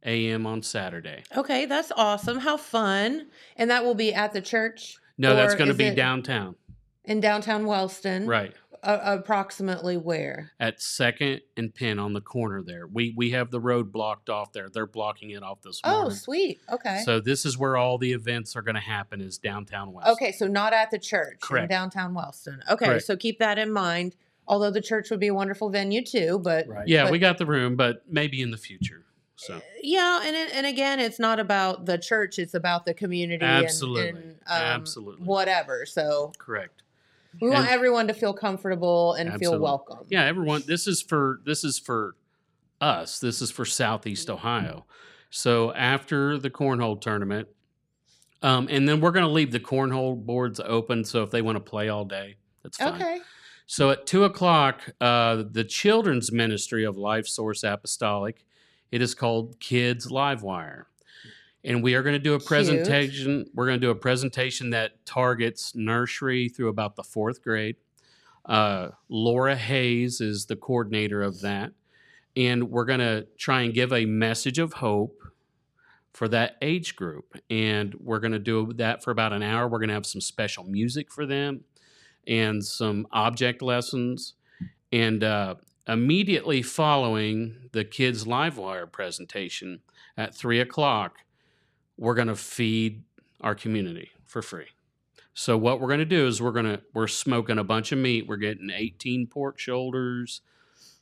a.m. 0.05 0.47
on 0.47 0.61
Saturday. 0.63 1.23
Okay, 1.35 1.65
that's 1.65 1.91
awesome. 1.95 2.39
How 2.39 2.55
fun. 2.57 3.27
And 3.57 3.69
that 3.69 3.83
will 3.83 3.95
be 3.95 4.13
at 4.13 4.31
the 4.33 4.41
church 4.41 4.97
No, 5.17 5.35
that's 5.35 5.55
going 5.55 5.67
to 5.67 5.73
be 5.75 5.87
it- 5.87 5.95
downtown. 5.95 6.55
in 7.03 7.19
downtown 7.19 7.65
Wellston. 7.65 8.25
Right. 8.27 8.53
A- 8.83 9.15
approximately 9.17 9.97
where? 9.97 10.51
At 10.59 10.81
Second 10.81 11.41
and 11.57 11.73
Penn 11.73 11.99
on 11.99 12.13
the 12.13 12.21
corner 12.21 12.61
there. 12.63 12.87
We 12.87 13.13
we 13.15 13.31
have 13.31 13.51
the 13.51 13.59
road 13.59 13.91
blocked 13.91 14.29
off 14.29 14.51
there. 14.53 14.69
They're 14.69 14.85
blocking 14.87 15.31
it 15.31 15.43
off 15.43 15.61
this 15.61 15.81
way. 15.83 15.91
Oh, 15.91 16.09
sweet. 16.09 16.59
Okay. 16.71 17.01
So 17.05 17.19
this 17.19 17.45
is 17.45 17.57
where 17.57 17.77
all 17.77 17.97
the 17.97 18.13
events 18.13 18.55
are 18.55 18.61
going 18.61 18.75
to 18.75 18.81
happen 18.81 19.21
is 19.21 19.37
downtown 19.37 19.91
West. 19.93 20.07
okay, 20.09 20.31
so 20.31 20.47
not 20.47 20.73
at 20.73 20.91
the 20.91 20.99
church 20.99 21.39
Correct. 21.41 21.63
in 21.63 21.69
downtown 21.69 22.13
Wellston. 22.13 22.61
Okay, 22.69 22.85
Correct. 22.85 23.03
so 23.05 23.15
keep 23.17 23.39
that 23.39 23.57
in 23.57 23.71
mind. 23.71 24.15
Although 24.47 24.71
the 24.71 24.81
church 24.81 25.11
would 25.11 25.19
be 25.19 25.27
a 25.27 25.33
wonderful 25.33 25.69
venue 25.69 26.03
too, 26.03 26.39
but 26.43 26.67
Right. 26.67 26.87
Yeah, 26.87 27.03
But- 27.03 27.11
we 27.11 27.19
got 27.19 27.37
the 27.37 27.45
room, 27.45 27.75
but 27.75 28.03
maybe 28.09 28.41
in 28.41 28.51
the 28.51 28.57
future. 28.57 29.05
So 29.35 29.61
yeah, 29.81 30.21
and 30.25 30.35
and 30.53 30.65
again, 30.65 30.99
it's 30.99 31.17
not 31.19 31.39
about 31.39 31.85
the 31.85 31.97
church; 31.97 32.37
it's 32.39 32.53
about 32.53 32.83
the 32.85 32.93
community 32.93 33.45
and- 33.45 33.63
Absolutely. 33.65 34.09
and, 34.09 34.31
um, 34.47 34.61
Absolutely. 34.61 35.25
whatever. 35.25 35.85
So 35.85 36.33
correct. 36.37 36.83
We 37.41 37.49
want 37.49 37.69
everyone 37.69 38.07
to 38.07 38.13
feel 38.13 38.33
comfortable 38.33 39.13
and 39.13 39.29
Absolutely. 39.29 39.57
feel 39.57 39.61
welcome. 39.61 40.05
Yeah, 40.09 40.25
everyone. 40.25 40.63
This 40.65 40.87
is 40.87 41.01
for 41.01 41.41
this 41.45 41.63
is 41.63 41.79
for 41.79 42.15
us. 42.81 43.19
This 43.19 43.41
is 43.41 43.51
for 43.51 43.65
Southeast 43.65 44.29
Ohio. 44.29 44.85
So 45.29 45.73
after 45.73 46.37
the 46.37 46.49
cornhole 46.49 46.99
tournament, 46.99 47.47
um, 48.41 48.67
and 48.69 48.87
then 48.87 48.99
we're 49.01 49.11
going 49.11 49.25
to 49.25 49.31
leave 49.31 49.51
the 49.51 49.59
cornhole 49.59 50.17
boards 50.17 50.59
open. 50.59 51.03
So 51.03 51.23
if 51.23 51.29
they 51.29 51.41
want 51.41 51.57
to 51.57 51.59
play 51.59 51.89
all 51.89 52.05
day, 52.05 52.37
that's 52.63 52.77
fine. 52.77 52.95
Okay. 52.95 53.19
So 53.67 53.91
at 53.91 54.07
two 54.07 54.23
o'clock, 54.23 54.89
uh, 54.99 55.43
the 55.51 55.63
children's 55.63 56.31
ministry 56.31 56.83
of 56.83 56.95
LifeSource 56.95 57.69
Apostolic, 57.69 58.43
it 58.91 59.01
is 59.01 59.13
called 59.13 59.59
Kids 59.59 60.07
Livewire. 60.07 60.85
And 61.63 61.83
we 61.83 61.93
are 61.95 62.03
going 62.03 62.13
to 62.13 62.19
do 62.19 62.33
a 62.33 62.39
Cute. 62.39 62.47
presentation. 62.47 63.49
We're 63.53 63.65
going 63.65 63.79
to 63.79 63.85
do 63.85 63.91
a 63.91 63.95
presentation 63.95 64.69
that 64.71 65.05
targets 65.05 65.75
nursery 65.75 66.49
through 66.49 66.69
about 66.69 66.95
the 66.95 67.03
fourth 67.03 67.41
grade. 67.41 67.75
Uh, 68.45 68.89
Laura 69.09 69.55
Hayes 69.55 70.21
is 70.21 70.45
the 70.45 70.55
coordinator 70.55 71.21
of 71.21 71.41
that, 71.41 71.71
and 72.35 72.69
we're 72.71 72.85
going 72.85 72.99
to 72.99 73.27
try 73.37 73.61
and 73.61 73.73
give 73.73 73.93
a 73.93 74.05
message 74.05 74.59
of 74.59 74.73
hope 74.73 75.21
for 76.13 76.27
that 76.27 76.57
age 76.61 76.95
group. 76.95 77.39
And 77.49 77.93
we're 77.95 78.19
going 78.19 78.33
to 78.33 78.39
do 78.39 78.73
that 78.73 79.03
for 79.03 79.11
about 79.11 79.33
an 79.33 79.43
hour. 79.43 79.67
We're 79.67 79.79
going 79.79 79.89
to 79.89 79.93
have 79.93 80.05
some 80.05 80.21
special 80.21 80.63
music 80.63 81.11
for 81.11 81.25
them 81.25 81.63
and 82.27 82.63
some 82.63 83.07
object 83.11 83.61
lessons. 83.61 84.33
And 84.91 85.23
uh, 85.23 85.55
immediately 85.87 86.61
following 86.61 87.69
the 87.71 87.83
kids' 87.83 88.25
live 88.27 88.57
wire 88.57 88.87
presentation 88.87 89.81
at 90.17 90.35
three 90.35 90.59
o'clock, 90.59 91.19
we're 91.99 92.15
going 92.15 92.29
to 92.29 92.35
feed 92.35 93.03
our 93.41 93.53
community 93.53 94.09
for 94.25 94.41
free. 94.41 94.67
So 95.33 95.57
what 95.57 95.79
we're 95.79 95.87
going 95.87 95.99
to 95.99 96.05
do 96.05 96.25
is 96.27 96.41
we're 96.41 96.51
going 96.51 96.65
to 96.65 96.81
we're 96.93 97.07
smoking 97.07 97.57
a 97.59 97.63
bunch 97.63 97.91
of 97.91 97.97
meat. 97.99 98.25
We're 98.27 98.37
getting 98.37 98.69
18 98.73 99.27
pork 99.27 99.59
shoulders, 99.59 100.41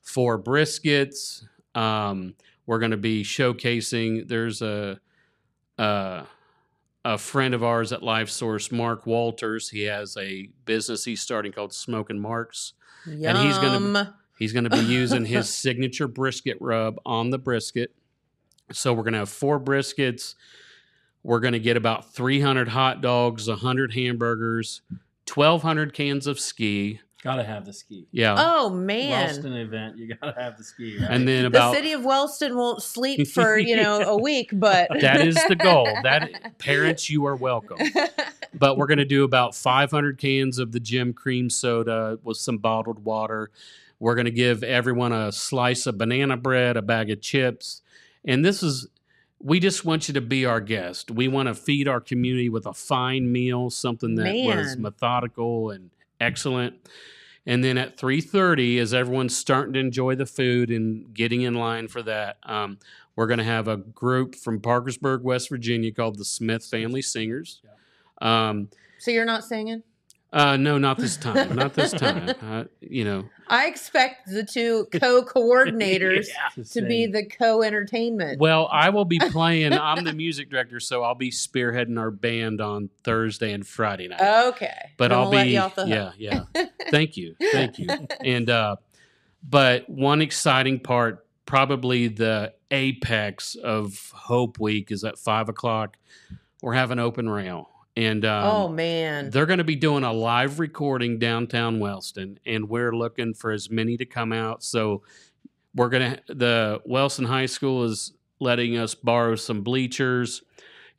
four 0.01 0.37
briskets. 0.41 1.43
Um, 1.75 2.35
we're 2.65 2.79
going 2.79 2.91
to 2.91 2.97
be 2.97 3.23
showcasing. 3.23 4.27
There's 4.27 4.61
a, 4.61 4.99
a 5.77 6.23
a 7.05 7.17
friend 7.17 7.53
of 7.53 7.63
ours 7.63 7.93
at 7.93 8.01
LifeSource, 8.01 8.69
Mark 8.71 9.05
Walters. 9.05 9.69
He 9.69 9.83
has 9.83 10.17
a 10.17 10.49
business 10.65 11.05
he's 11.05 11.21
starting 11.21 11.51
called 11.53 11.73
Smoking 11.73 12.19
Marks. 12.19 12.73
Yum. 13.05 13.45
he's 13.45 13.57
gonna- 13.57 13.79
He's 14.37 14.51
going 14.53 14.65
to 14.65 14.69
be 14.69 14.79
using 14.85 15.25
his 15.25 15.49
signature 15.53 16.07
brisket 16.07 16.57
rub 16.59 16.99
on 17.05 17.29
the 17.31 17.39
brisket. 17.39 17.95
So 18.71 18.93
we're 18.93 19.03
going 19.03 19.13
to 19.13 19.19
have 19.19 19.29
four 19.29 19.59
briskets. 19.59 20.35
We're 21.27 21.41
going 21.41 21.55
to 21.55 21.59
get 21.59 21.75
about 21.75 22.13
300 22.13 22.69
hot 22.69 23.01
dogs, 23.01 23.49
100 23.49 23.91
hamburgers, 23.91 24.79
1,200 25.33 25.93
cans 25.93 26.25
of 26.25 26.39
ski. 26.39 27.01
Gotta 27.21 27.43
have 27.43 27.65
the 27.65 27.73
ski. 27.73 28.07
Yeah. 28.13 28.35
Oh 28.37 28.69
man. 28.69 29.09
Wellston 29.09 29.51
event, 29.51 29.97
you 29.97 30.15
gotta 30.15 30.39
have 30.39 30.57
the 30.57 30.63
ski. 30.63 30.97
Right? 30.97 31.09
and 31.11 31.27
then 31.27 31.43
about 31.43 31.71
the 31.71 31.75
city 31.75 31.91
of 31.91 32.05
Wellston 32.05 32.55
won't 32.55 32.81
sleep 32.81 33.27
for, 33.33 33.57
you 33.57 33.75
know, 33.75 33.99
a 33.99 34.17
week, 34.17 34.51
but 34.53 34.87
that 35.01 35.27
is 35.27 35.35
the 35.49 35.57
goal. 35.57 35.89
That 36.03 36.57
parents, 36.59 37.09
you 37.09 37.25
are 37.25 37.35
welcome. 37.35 37.79
But 38.53 38.77
we're 38.77 38.87
going 38.87 38.99
to 38.99 39.05
do 39.05 39.25
about 39.25 39.53
500 39.53 40.17
cans 40.17 40.59
of 40.59 40.71
the 40.71 40.79
Jim 40.79 41.11
Cream 41.11 41.49
soda 41.49 42.19
with 42.23 42.37
some 42.37 42.57
bottled 42.57 43.03
water. 43.03 43.51
We're 43.99 44.15
going 44.15 44.25
to 44.25 44.31
give 44.31 44.63
everyone 44.63 45.11
a 45.11 45.33
slice 45.33 45.87
of 45.87 45.97
banana 45.97 46.37
bread, 46.37 46.77
a 46.77 46.81
bag 46.81 47.09
of 47.09 47.19
chips, 47.19 47.81
and 48.23 48.45
this 48.45 48.63
is. 48.63 48.87
We 49.39 49.59
just 49.59 49.85
want 49.85 50.07
you 50.07 50.13
to 50.15 50.21
be 50.21 50.45
our 50.45 50.59
guest. 50.59 51.11
We 51.11 51.27
want 51.27 51.47
to 51.47 51.53
feed 51.53 51.87
our 51.87 52.01
community 52.01 52.49
with 52.49 52.65
a 52.65 52.73
fine 52.73 53.31
meal, 53.31 53.69
something 53.69 54.15
that 54.15 54.23
was 54.57 54.77
methodical 54.77 55.69
and 55.69 55.91
excellent. 56.19 56.75
And 57.45 57.63
then 57.63 57.77
at 57.77 57.97
3:30, 57.97 58.79
as 58.79 58.93
everyone's 58.93 59.37
starting 59.37 59.73
to 59.73 59.79
enjoy 59.79 60.15
the 60.15 60.25
food 60.25 60.69
and 60.69 61.13
getting 61.13 61.43
in 61.43 61.53
line 61.53 61.87
for 61.87 62.01
that, 62.03 62.37
um, 62.43 62.79
we're 63.15 63.27
going 63.27 63.37
to 63.37 63.45
have 63.45 63.67
a 63.67 63.77
group 63.77 64.35
from 64.35 64.59
Parkersburg, 64.59 65.23
West 65.23 65.49
Virginia, 65.49 65.91
called 65.91 66.17
the 66.17 66.25
Smith 66.25 66.65
Family 66.65 67.01
Singers. 67.01 67.61
Um, 68.21 68.69
so 68.99 69.11
you're 69.11 69.25
not 69.25 69.43
singing? 69.43 69.83
Uh, 70.33 70.57
no, 70.57 70.77
not 70.77 70.97
this 70.97 71.15
time. 71.17 71.55
Not 71.55 71.73
this 71.73 71.91
time. 71.91 72.33
Uh, 72.47 72.65
you 72.81 73.03
know, 73.03 73.25
I 73.47 73.67
expect 73.67 74.27
the 74.27 74.43
two 74.43 74.87
co-coordinators 74.93 76.27
to 76.71 76.81
be 76.81 77.05
the 77.07 77.25
co-entertainment. 77.25 78.39
well, 78.39 78.69
I 78.71 78.89
will 78.89 79.05
be 79.05 79.19
playing. 79.31 79.73
I'm 79.73 80.03
the 80.03 80.13
music 80.13 80.49
director, 80.49 80.79
so 80.79 81.03
I'll 81.03 81.15
be 81.15 81.31
spearheading 81.31 81.99
our 81.99 82.11
band 82.11 82.61
on 82.61 82.89
Thursday 83.03 83.53
and 83.53 83.65
Friday 83.65 84.07
night. 84.07 84.21
okay. 84.47 84.91
but 84.97 85.11
I'll 85.11 85.31
be 85.31 85.51
you 85.51 85.59
off 85.59 85.75
the 85.75 85.87
hook. 85.87 86.15
yeah, 86.17 86.43
yeah. 86.55 86.65
Thank 86.89 87.17
you, 87.17 87.35
thank 87.51 87.79
you. 87.79 87.87
And 88.21 88.49
uh, 88.49 88.77
but 89.47 89.89
one 89.89 90.21
exciting 90.21 90.79
part, 90.79 91.25
probably 91.45 92.07
the 92.07 92.53
apex 92.71 93.55
of 93.55 94.11
Hope 94.13 94.59
Week, 94.59 94.91
is 94.91 95.03
at 95.03 95.17
five 95.17 95.49
o'clock. 95.49 95.97
We're 96.61 96.73
having 96.73 96.99
open 96.99 97.29
rail, 97.29 97.69
and 97.97 98.25
um, 98.25 98.43
oh 98.45 98.67
man. 98.69 99.31
they're 99.31 99.47
going 99.47 99.57
to 99.57 99.63
be 99.63 99.75
doing 99.75 100.03
a 100.03 100.13
live 100.13 100.59
recording 100.59 101.17
downtown 101.17 101.79
Wellston, 101.79 102.39
and 102.45 102.69
we're 102.69 102.95
looking 102.95 103.33
for 103.33 103.51
as 103.51 103.71
many 103.71 103.97
to 103.97 104.05
come 104.05 104.31
out. 104.31 104.63
So 104.63 105.01
we're 105.73 105.89
gonna 105.89 106.19
the 106.27 106.79
Wellston 106.85 107.25
High 107.25 107.47
School 107.47 107.83
is 107.83 108.13
letting 108.39 108.77
us 108.77 108.93
borrow 108.93 109.33
some 109.35 109.63
bleachers, 109.63 110.43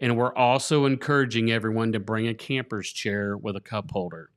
and 0.01 0.17
we're 0.17 0.35
also 0.35 0.87
encouraging 0.87 1.53
everyone 1.53 1.93
to 1.93 2.01
bring 2.01 2.27
a 2.27 2.35
camper's 2.35 2.91
chair 2.91 3.37
with 3.37 3.55
a 3.55 3.61
cup 3.61 3.93
holder. 3.93 4.31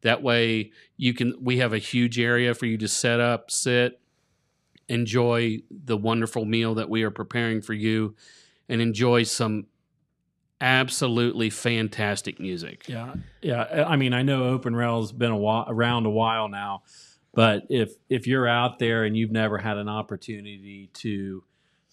That 0.00 0.22
way, 0.22 0.72
you 0.96 1.12
can. 1.12 1.34
We 1.38 1.58
have 1.58 1.74
a 1.74 1.78
huge 1.78 2.18
area 2.18 2.54
for 2.54 2.64
you 2.64 2.78
to 2.78 2.88
set 2.88 3.20
up, 3.20 3.50
sit, 3.50 4.00
enjoy 4.88 5.58
the 5.70 5.98
wonderful 5.98 6.46
meal 6.46 6.76
that 6.76 6.88
we 6.88 7.02
are 7.02 7.10
preparing 7.10 7.60
for 7.60 7.74
you, 7.74 8.14
and 8.70 8.80
enjoy 8.80 9.24
some 9.24 9.66
absolutely 10.60 11.50
fantastic 11.50 12.40
music. 12.40 12.88
Yeah, 12.88 13.14
yeah. 13.42 13.84
I 13.86 13.96
mean, 13.96 14.12
I 14.12 14.22
know 14.22 14.44
Open 14.44 14.74
Rail's 14.74 15.12
been 15.12 15.30
a 15.32 15.36
while, 15.36 15.66
around 15.68 16.06
a 16.06 16.10
while 16.10 16.48
now, 16.48 16.82
but 17.34 17.64
if 17.68 17.92
if 18.08 18.26
you're 18.26 18.48
out 18.48 18.78
there 18.78 19.04
and 19.04 19.16
you've 19.16 19.32
never 19.32 19.58
had 19.58 19.76
an 19.76 19.88
opportunity 19.88 20.90
to 20.94 21.44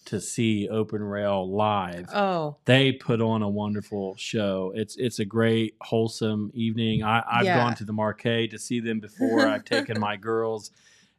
to 0.06 0.20
see 0.20 0.68
Open 0.68 1.02
Rail 1.02 1.50
live, 1.50 2.08
oh. 2.14 2.56
they 2.66 2.92
put 2.92 3.20
on 3.20 3.42
a 3.42 3.48
wonderful 3.48 4.14
show. 4.16 4.72
It's 4.74 4.96
it's 4.96 5.18
a 5.18 5.24
great 5.24 5.76
wholesome 5.80 6.50
evening. 6.54 7.02
I, 7.02 7.22
I've 7.30 7.44
Yeah. 7.44 7.56
gone 7.58 7.74
to 7.76 7.84
the 7.84 7.92
Marquee 7.92 8.48
to 8.48 8.58
see 8.58 8.80
them 8.80 9.00
before. 9.00 9.46
I've 9.46 9.64
taken 9.64 9.98
my 9.98 10.16
girls, 10.30 10.70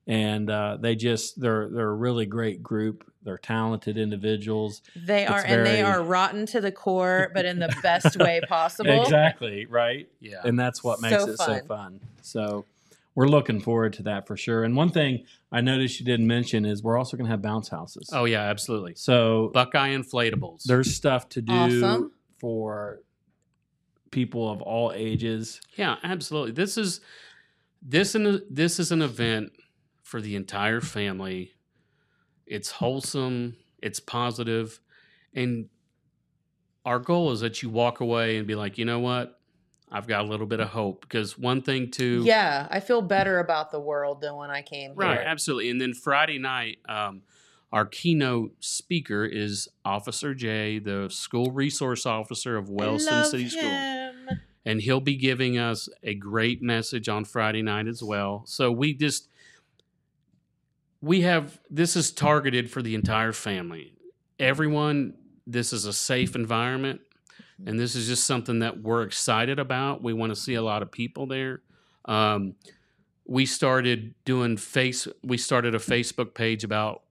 and 0.08 0.50
uh, 0.50 0.78
they 0.80 0.96
just 0.96 1.40
they're 1.40 1.70
they're 1.70 1.90
a 1.90 1.96
really 1.96 2.26
great 2.26 2.62
group. 2.62 3.12
They're 3.26 3.38
talented 3.38 3.98
individuals. 3.98 4.82
They 4.96 5.24
It's 5.24 5.32
are 5.32 5.44
and 5.46 5.66
they 5.66 5.82
are 5.82 6.02
rotten 6.02 6.46
to 6.48 6.62
the 6.62 6.72
core, 6.72 7.30
but 7.34 7.44
in 7.44 7.60
the 7.60 7.76
best 7.84 8.16
way 8.18 8.40
possible. 8.48 9.02
Exactly 9.02 9.66
right. 9.66 10.08
Yeah. 10.22 10.42
and 10.46 10.58
that's 10.58 10.82
what 10.84 11.02
makes 11.02 11.22
So 11.24 11.30
it 11.32 11.38
so 11.38 11.46
fun. 11.46 11.68
fun. 11.68 12.00
So 12.22 12.66
we're 13.16 13.28
looking 13.28 13.60
forward 13.62 13.94
to 13.94 14.04
that 14.04 14.28
for 14.28 14.38
sure. 14.38 14.64
And 14.64 14.76
one 14.76 14.90
thing 14.92 15.26
I 15.52 15.62
noticed 15.62 16.00
you 16.00 16.06
didn't 16.06 16.28
mention 16.28 16.66
is 16.66 16.84
we're 16.84 16.98
also 16.98 17.18
going 17.18 17.26
to 17.26 17.32
have 17.32 17.42
bounce 17.42 17.68
houses. 17.70 18.10
Oh 18.14 18.26
yeah, 18.26 18.42
absolutely. 18.44 18.94
so 18.96 19.50
Buckeye 19.54 19.96
inflatables. 19.96 20.64
there's 20.64 20.94
stuff 20.96 21.28
to 21.30 21.42
do 21.42 21.54
Awesome. 21.54 22.12
for 22.38 23.00
people 24.12 24.50
of 24.50 24.62
all 24.62 24.92
ages. 24.96 25.60
yeah, 25.76 25.96
absolutely. 26.04 26.52
This 26.52 26.78
is 26.78 27.02
this 27.82 28.16
an, 28.16 28.42
this 28.50 28.80
is 28.80 28.92
an 28.92 29.02
event 29.02 29.52
for 30.04 30.22
the 30.22 30.36
entire 30.36 30.82
family. 30.82 31.52
It's 32.46 32.72
wholesome, 32.72 33.58
it's 33.82 34.00
positive, 34.00 34.80
and 35.34 35.70
our 36.86 37.00
goal 37.00 37.32
is 37.32 37.40
that 37.40 37.64
you 37.64 37.70
walk 37.70 38.00
away 38.00 38.38
and 38.38 38.46
be 38.46 38.56
like, 38.56 38.78
you 38.78 38.86
know 38.86 39.00
what, 39.00 39.40
I've 39.92 40.08
got 40.08 40.22
a 40.26 40.28
little 40.28 40.46
bit 40.46 40.60
of 40.60 40.70
hope. 40.70 41.02
Because 41.02 41.38
one 41.38 41.62
thing 41.62 41.90
too, 41.90 42.22
Yeah, 42.24 42.68
I 42.70 42.80
feel 42.80 43.02
better 43.02 43.40
about 43.40 43.72
the 43.72 43.80
world 43.80 44.22
than 44.22 44.36
when 44.36 44.52
I 44.52 44.62
came 44.62 44.92
here. 44.92 44.96
Right, 44.96 45.20
here. 45.20 45.28
absolutely. 45.28 45.72
And 45.72 45.82
then 45.82 45.94
Friday 45.94 46.38
night, 46.38 46.78
um, 46.88 47.24
our 47.72 47.86
keynote 47.86 48.54
speaker 48.60 49.26
is 49.26 49.68
Officer 49.84 50.34
Jay, 50.34 50.80
the 50.80 51.10
school 51.10 51.52
resource 51.52 52.06
officer 52.06 52.56
of 52.56 52.70
Wellston 52.70 53.26
City 53.26 53.50
School. 53.50 54.12
And 54.68 54.82
he'll 54.82 55.02
be 55.02 55.16
giving 55.16 55.58
us 55.58 55.90
a 56.02 56.16
great 56.16 56.62
message 56.62 57.08
on 57.10 57.26
Friday 57.26 57.62
night 57.62 57.88
as 57.88 58.02
well. 58.02 58.44
So 58.48 58.72
we 58.72 58.94
just, 58.94 59.28
we 61.02 61.22
have, 61.22 61.60
this 61.70 61.96
is 61.96 62.12
targeted 62.12 62.70
for 62.72 62.82
the 62.82 62.96
entire 62.96 63.32
family. 63.34 63.94
Everyone, 64.40 65.14
this 65.48 65.72
is 65.74 65.86
a 65.86 65.94
safe 65.94 66.36
environment. 66.36 67.02
And 67.66 67.80
this 67.80 67.96
is 67.96 68.08
just 68.08 68.28
something 68.28 68.60
that 68.60 68.82
we're 68.82 69.04
excited 69.04 69.60
about. 69.60 70.04
We 70.04 70.12
want 70.14 70.32
to 70.32 70.36
see 70.36 70.56
a 70.56 70.62
lot 70.62 70.82
of 70.82 70.92
people 70.92 71.26
there. 71.26 71.62
Um, 72.04 72.56
we 73.26 73.46
started 73.46 74.14
doing 74.24 74.56
face 74.56 75.08
we 75.24 75.36
started 75.36 75.74
a 75.74 75.80
facebook 75.80 76.36
page 76.36 76.64
about 76.64 77.02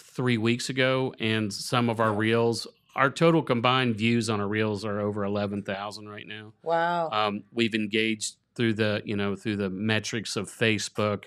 three 0.00 0.38
weeks 0.38 0.70
ago 0.70 1.12
and 1.20 1.52
some 1.52 1.90
of 1.90 2.00
our 2.00 2.14
reels 2.14 2.66
our 2.96 3.10
total 3.10 3.42
combined 3.42 3.94
views 3.94 4.30
on 4.30 4.40
our 4.40 4.48
reels 4.48 4.86
are 4.86 5.00
over 5.00 5.22
11000 5.24 6.08
right 6.08 6.26
now 6.26 6.54
Wow. 6.62 7.10
um, 7.10 7.44
we've 7.52 7.74
engaged 7.74 8.36
through 8.54 8.72
the 8.72 9.02
you 9.04 9.16
know 9.16 9.36
through 9.36 9.56
the 9.56 9.68
metrics 9.68 10.36
of 10.36 10.48
facebook 10.48 11.24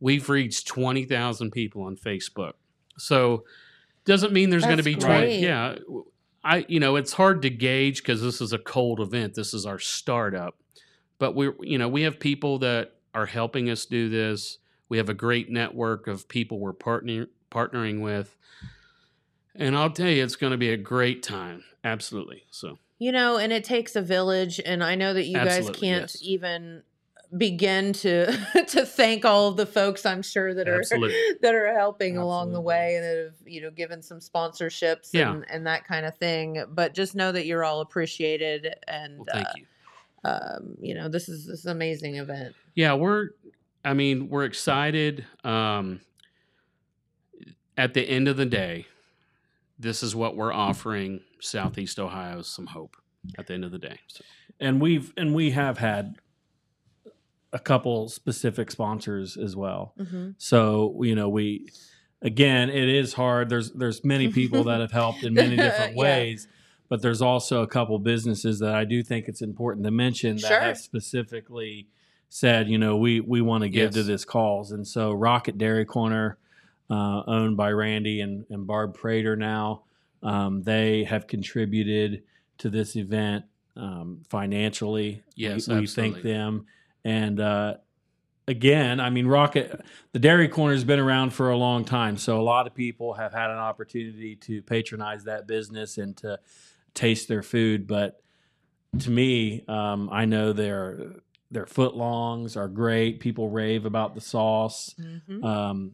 we've 0.00 0.28
reached 0.28 0.66
20000 0.68 1.50
people 1.50 1.82
on 1.82 1.96
facebook 1.96 2.52
so 2.96 3.44
doesn't 4.04 4.32
mean 4.32 4.50
there's 4.50 4.64
going 4.64 4.78
to 4.78 4.82
be 4.82 4.94
20 4.94 5.20
great. 5.20 5.40
yeah 5.40 5.76
i 6.44 6.64
you 6.68 6.80
know 6.80 6.96
it's 6.96 7.12
hard 7.12 7.42
to 7.42 7.50
gauge 7.50 8.02
because 8.02 8.22
this 8.22 8.40
is 8.40 8.52
a 8.52 8.58
cold 8.58 9.00
event 9.00 9.34
this 9.34 9.54
is 9.54 9.66
our 9.66 9.78
startup 9.78 10.56
but 11.18 11.34
we're 11.34 11.54
you 11.60 11.78
know 11.78 11.88
we 11.88 12.02
have 12.02 12.18
people 12.18 12.58
that 12.58 12.94
are 13.14 13.26
helping 13.26 13.68
us 13.70 13.84
do 13.86 14.08
this 14.08 14.58
we 14.88 14.96
have 14.96 15.08
a 15.08 15.14
great 15.14 15.50
network 15.50 16.06
of 16.06 16.28
people 16.28 16.58
we're 16.58 16.72
partnering 16.72 17.28
partnering 17.50 18.00
with 18.00 18.36
And 19.58 19.76
I'll 19.76 19.90
tell 19.90 20.08
you, 20.08 20.22
it's 20.22 20.36
going 20.36 20.52
to 20.52 20.56
be 20.56 20.70
a 20.70 20.76
great 20.76 21.22
time. 21.22 21.64
Absolutely. 21.82 22.44
So, 22.50 22.78
You 22.98 23.10
know, 23.12 23.36
and 23.36 23.52
it 23.52 23.64
takes 23.64 23.96
a 23.96 24.02
village, 24.02 24.60
and 24.64 24.84
I 24.84 24.94
know 24.94 25.12
that 25.14 25.26
you 25.26 25.34
guys 25.34 25.68
can't 25.70 26.02
yes. 26.02 26.18
even 26.22 26.84
begin 27.36 27.92
to 27.92 28.26
to 28.68 28.86
thank 28.86 29.24
all 29.24 29.48
of 29.48 29.56
the 29.56 29.66
folks 29.66 30.06
I'm 30.06 30.22
sure 30.22 30.54
that 30.54 30.68
are 30.68 30.78
Absolutely. 30.78 31.14
that 31.42 31.54
are 31.54 31.74
helping 31.74 32.16
along 32.16 32.52
the 32.52 32.60
way 32.60 32.96
and 32.96 33.04
that 33.04 33.16
have 33.24 33.34
you 33.46 33.60
know 33.60 33.70
given 33.70 34.02
some 34.02 34.18
sponsorships 34.20 35.10
Yeah. 35.12 35.32
and, 35.32 35.44
and 35.50 35.66
that 35.66 35.86
kind 35.86 36.06
of 36.06 36.16
thing. 36.16 36.64
But 36.70 36.94
just 36.94 37.14
know 37.14 37.30
that 37.32 37.44
you're 37.46 37.64
all 37.64 37.80
appreciated, 37.80 38.74
and 38.86 39.18
well, 39.18 39.26
thank 39.32 39.46
uh, 39.46 39.52
you. 39.56 39.64
um, 40.24 40.74
you 40.80 40.94
know 40.94 41.08
this 41.08 41.28
is 41.28 41.46
this 41.46 41.60
is 41.60 41.64
an 41.66 41.72
amazing 41.72 42.16
event. 42.16 42.54
Yeah, 42.74 42.94
we're. 42.94 43.30
I 43.84 43.94
mean, 43.94 44.28
we're 44.28 44.44
excited. 44.44 45.24
Um, 45.44 46.00
at 47.76 47.94
the 47.94 48.02
end 48.02 48.26
of 48.28 48.36
the 48.36 48.44
day, 48.46 48.86
this 49.78 50.02
is 50.02 50.16
what 50.16 50.36
we're 50.36 50.52
offering 50.52 51.20
Southeast 51.40 51.98
Ohio 52.00 52.42
some 52.42 52.66
hope. 52.66 52.96
At 53.38 53.46
the 53.46 53.54
end 53.54 53.64
of 53.64 53.72
the 53.72 53.78
day, 53.78 53.98
so, 54.06 54.24
and 54.60 54.80
we've 54.80 55.12
and 55.16 55.34
we 55.34 55.50
have 55.50 55.76
had 55.78 56.16
a 57.52 57.58
couple 57.58 58.08
specific 58.08 58.70
sponsors 58.70 59.36
as 59.36 59.56
well. 59.56 59.94
Mm-hmm. 59.98 60.30
So 60.38 61.00
you 61.02 61.14
know 61.14 61.28
we 61.28 61.68
again 62.22 62.68
it 62.70 62.88
is 62.88 63.14
hard. 63.14 63.48
There's 63.48 63.70
there's 63.72 64.04
many 64.04 64.28
people 64.28 64.64
that 64.64 64.80
have 64.80 64.92
helped 64.92 65.24
in 65.24 65.34
many 65.34 65.56
different 65.66 65.94
Yeah. 65.96 66.02
ways, 66.02 66.48
but 66.88 67.00
there's 67.02 67.22
also 67.22 67.62
a 67.62 67.66
couple 67.66 67.98
businesses 67.98 68.58
that 68.58 68.74
I 68.74 68.84
do 68.84 69.02
think 69.02 69.28
it's 69.28 69.42
important 69.42 69.84
to 69.86 69.90
mention 69.90 70.36
that 70.36 70.48
Sure. 70.48 70.60
have 70.60 70.78
specifically 70.78 71.88
said 72.30 72.68
you 72.68 72.76
know 72.76 72.96
we 72.96 73.20
we 73.20 73.40
want 73.40 73.62
to 73.62 73.68
give 73.70 73.92
to 73.92 74.02
this 74.02 74.24
cause. 74.24 74.70
And 74.72 74.86
so 74.86 75.12
Rocket 75.12 75.56
Dairy 75.56 75.86
Corner, 75.86 76.36
uh, 76.90 77.22
owned 77.26 77.56
by 77.56 77.70
Randy 77.72 78.20
and, 78.20 78.44
and 78.50 78.66
Barb 78.66 78.94
Prater 78.94 79.36
now, 79.36 79.84
um, 80.22 80.62
they 80.62 81.04
have 81.04 81.26
contributed 81.26 82.22
to 82.58 82.68
this 82.68 82.96
event 82.96 83.44
um, 83.76 84.20
financially. 84.28 85.22
Yes, 85.36 85.68
we, 85.68 85.80
we 85.80 85.86
thank 85.86 86.22
them. 86.22 86.66
And 87.08 87.40
uh, 87.40 87.74
again, 88.46 89.00
I 89.00 89.08
mean, 89.08 89.26
Rocket, 89.26 89.80
the 90.12 90.18
Dairy 90.18 90.48
Corner 90.48 90.74
has 90.74 90.84
been 90.84 90.98
around 90.98 91.30
for 91.32 91.50
a 91.50 91.56
long 91.56 91.84
time. 91.84 92.18
So 92.18 92.38
a 92.38 92.42
lot 92.42 92.66
of 92.66 92.74
people 92.74 93.14
have 93.14 93.32
had 93.32 93.50
an 93.50 93.56
opportunity 93.56 94.36
to 94.36 94.60
patronize 94.62 95.24
that 95.24 95.46
business 95.46 95.96
and 95.96 96.14
to 96.18 96.38
taste 96.92 97.28
their 97.28 97.42
food. 97.42 97.86
But 97.86 98.20
to 99.00 99.10
me, 99.10 99.64
um, 99.68 100.08
I 100.12 100.24
know 100.26 100.52
their 100.52 100.98
their 101.50 101.64
footlongs 101.64 102.58
are 102.58 102.68
great. 102.68 103.20
People 103.20 103.48
rave 103.48 103.86
about 103.86 104.14
the 104.14 104.20
sauce, 104.20 104.94
Mm-hmm. 105.00 105.42
um, 105.44 105.92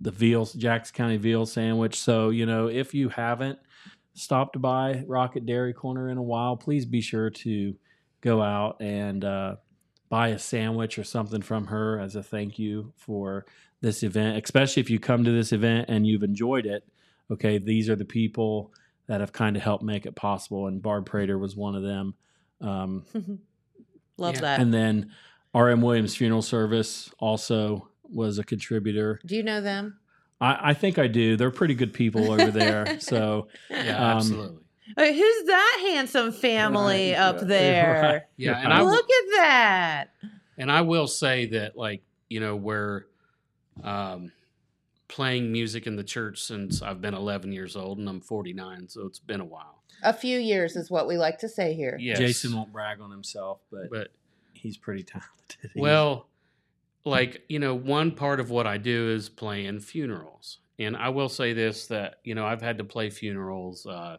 the 0.00 0.10
veal, 0.10 0.46
Jackson 0.46 0.94
County 0.96 1.16
veal 1.18 1.44
sandwich. 1.44 2.00
So 2.00 2.30
you 2.30 2.46
know, 2.46 2.68
if 2.68 2.94
you 2.94 3.10
haven't 3.10 3.58
stopped 4.14 4.58
by 4.60 5.04
Rocket 5.06 5.44
Dairy 5.44 5.74
Corner 5.74 6.08
in 6.08 6.16
a 6.16 6.22
while, 6.22 6.56
please 6.56 6.86
be 6.86 7.02
sure 7.02 7.28
to 7.30 7.74
go 8.22 8.40
out 8.42 8.80
and 8.80 9.22
uh, 9.24 9.56
buy 10.08 10.28
a 10.28 10.38
sandwich 10.38 10.98
or 10.98 11.04
something 11.04 11.42
from 11.42 11.66
her 11.66 11.98
as 12.00 12.14
a 12.16 12.22
thank 12.22 12.58
you 12.58 12.92
for 12.96 13.44
this 13.80 14.02
event. 14.02 14.42
Especially 14.44 14.80
if 14.80 14.88
you 14.90 14.98
come 14.98 15.24
to 15.24 15.30
this 15.30 15.52
event 15.52 15.86
and 15.88 16.06
you've 16.06 16.22
enjoyed 16.22 16.66
it. 16.66 16.84
Okay, 17.30 17.58
these 17.58 17.88
are 17.88 17.96
the 17.96 18.04
people 18.04 18.72
that 19.08 19.20
have 19.20 19.32
kind 19.32 19.56
of 19.56 19.62
helped 19.62 19.82
make 19.84 20.06
it 20.06 20.14
possible, 20.16 20.66
and 20.68 20.80
Barb 20.82 21.06
Prater 21.06 21.38
was 21.38 21.56
one 21.56 21.74
of 21.76 21.82
them. 21.82 22.14
Um, 22.60 23.04
Love 24.18 24.34
Yeah. 24.36 24.40
that. 24.42 24.60
and 24.60 24.72
then 24.72 25.10
R.M. 25.54 25.80
Williams 25.82 26.16
Funeral 26.16 26.42
Service 26.42 27.10
also 27.18 27.88
was 28.02 28.38
a 28.38 28.44
contributor. 28.44 29.20
Do 29.26 29.36
you 29.36 29.42
know 29.42 29.60
them? 29.60 29.98
I, 30.40 30.70
I 30.70 30.74
think 30.74 30.98
I 30.98 31.06
do. 31.06 31.36
They're 31.36 31.50
pretty 31.50 31.74
good 31.74 31.92
people 31.92 32.30
over 32.30 32.50
there. 32.50 32.98
So 33.00 33.48
yeah, 33.70 33.96
Um, 34.12 34.16
absolutely. 34.18 34.62
Hey, 34.96 35.16
who's 35.16 35.46
that 35.46 35.78
handsome 35.88 36.32
family 36.32 37.12
Right, 37.12 37.18
up 37.18 37.36
right, 37.36 37.48
there? 37.48 38.00
right. 38.02 38.22
Yeah, 38.36 38.60
and 38.62 38.72
I 38.72 38.82
Look 38.82 39.04
at 39.04 39.30
that. 39.36 40.06
And 40.58 40.70
I 40.70 40.82
will 40.82 41.06
say 41.06 41.46
that, 41.46 41.76
like, 41.76 42.02
you 42.28 42.40
know, 42.40 42.56
we're 42.56 43.04
um, 43.84 44.32
playing 45.08 45.52
music 45.52 45.86
in 45.86 45.96
the 45.96 46.04
church 46.04 46.40
since 46.42 46.82
I've 46.82 47.00
been 47.00 47.14
11 47.14 47.52
years 47.52 47.76
old 47.76 47.98
and 47.98 48.08
I'm 48.08 48.20
49, 48.20 48.88
so 48.88 49.06
it's 49.06 49.18
been 49.18 49.40
a 49.40 49.44
while. 49.44 49.82
A 50.02 50.12
few 50.12 50.38
years 50.38 50.76
is 50.76 50.90
what 50.90 51.06
we 51.06 51.16
like 51.16 51.38
to 51.40 51.48
say 51.48 51.74
here. 51.74 51.96
Yes. 52.00 52.18
Jason 52.18 52.54
won't 52.54 52.72
brag 52.72 53.00
on 53.00 53.10
himself, 53.10 53.60
but, 53.70 53.90
But, 53.90 54.08
he's 54.54 54.76
pretty 54.76 55.02
talented. 55.02 55.30
Well, 55.76 56.26
like, 57.04 57.42
you 57.48 57.58
know, 57.58 57.74
one 57.74 58.10
part 58.12 58.40
of 58.40 58.50
what 58.50 58.66
I 58.66 58.78
do 58.78 59.10
is 59.10 59.28
playing 59.28 59.80
funerals. 59.80 60.58
And 60.78 60.96
I 60.96 61.10
will 61.10 61.28
say 61.28 61.52
this 61.52 61.86
that, 61.86 62.16
you 62.24 62.34
know, 62.34 62.44
I've 62.44 62.60
had 62.62 62.78
to 62.78 62.84
play 62.84 63.10
funerals 63.10 63.86
uh, 63.86 64.16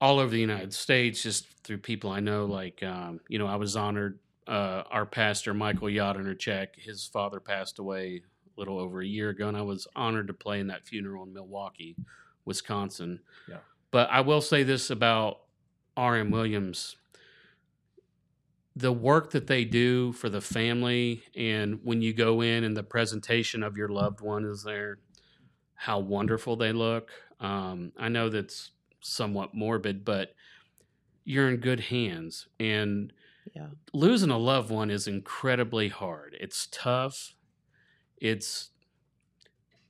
all 0.00 0.18
over 0.18 0.30
the 0.30 0.40
United 0.40 0.74
States 0.74 1.22
just 1.22 1.46
through 1.64 1.78
people 1.78 2.10
I 2.10 2.20
know. 2.20 2.44
Like, 2.44 2.82
um, 2.82 3.20
you 3.28 3.38
know, 3.38 3.46
I 3.46 3.56
was 3.56 3.76
honored. 3.76 4.18
Uh, 4.46 4.84
our 4.90 5.06
pastor, 5.06 5.54
Michael 5.54 5.88
Yadnerchek, 5.88 6.68
his 6.76 7.06
father 7.06 7.40
passed 7.40 7.78
away 7.78 8.22
a 8.46 8.60
little 8.60 8.78
over 8.78 9.00
a 9.00 9.06
year 9.06 9.30
ago, 9.30 9.48
and 9.48 9.56
I 9.56 9.62
was 9.62 9.88
honored 9.96 10.28
to 10.28 10.34
play 10.34 10.60
in 10.60 10.68
that 10.68 10.86
funeral 10.86 11.24
in 11.24 11.32
Milwaukee, 11.32 11.96
Wisconsin. 12.44 13.20
Yeah. 13.48 13.56
But 13.90 14.08
I 14.10 14.20
will 14.20 14.40
say 14.40 14.62
this 14.62 14.90
about 14.90 15.40
R.M. 15.96 16.30
Williams 16.30 16.96
the 18.76 18.92
work 18.92 19.30
that 19.30 19.46
they 19.46 19.64
do 19.64 20.12
for 20.12 20.28
the 20.28 20.40
family 20.40 21.22
and 21.34 21.80
when 21.82 22.02
you 22.02 22.12
go 22.12 22.42
in 22.42 22.62
and 22.62 22.76
the 22.76 22.82
presentation 22.82 23.62
of 23.62 23.76
your 23.76 23.88
loved 23.88 24.20
one 24.20 24.44
is 24.44 24.62
there 24.62 24.98
how 25.74 25.98
wonderful 25.98 26.56
they 26.56 26.72
look 26.72 27.10
um, 27.40 27.90
i 27.98 28.08
know 28.08 28.28
that's 28.28 28.72
somewhat 29.06 29.54
morbid 29.54 30.04
but 30.04 30.34
you're 31.24 31.48
in 31.48 31.56
good 31.56 31.80
hands 31.80 32.46
and 32.60 33.12
Yeah. 33.54 33.68
losing 33.92 34.30
a 34.30 34.38
loved 34.38 34.70
one 34.70 34.90
is 34.90 35.06
incredibly 35.06 35.88
hard 35.88 36.36
it's 36.40 36.68
tough 36.70 37.34
it's 38.18 38.70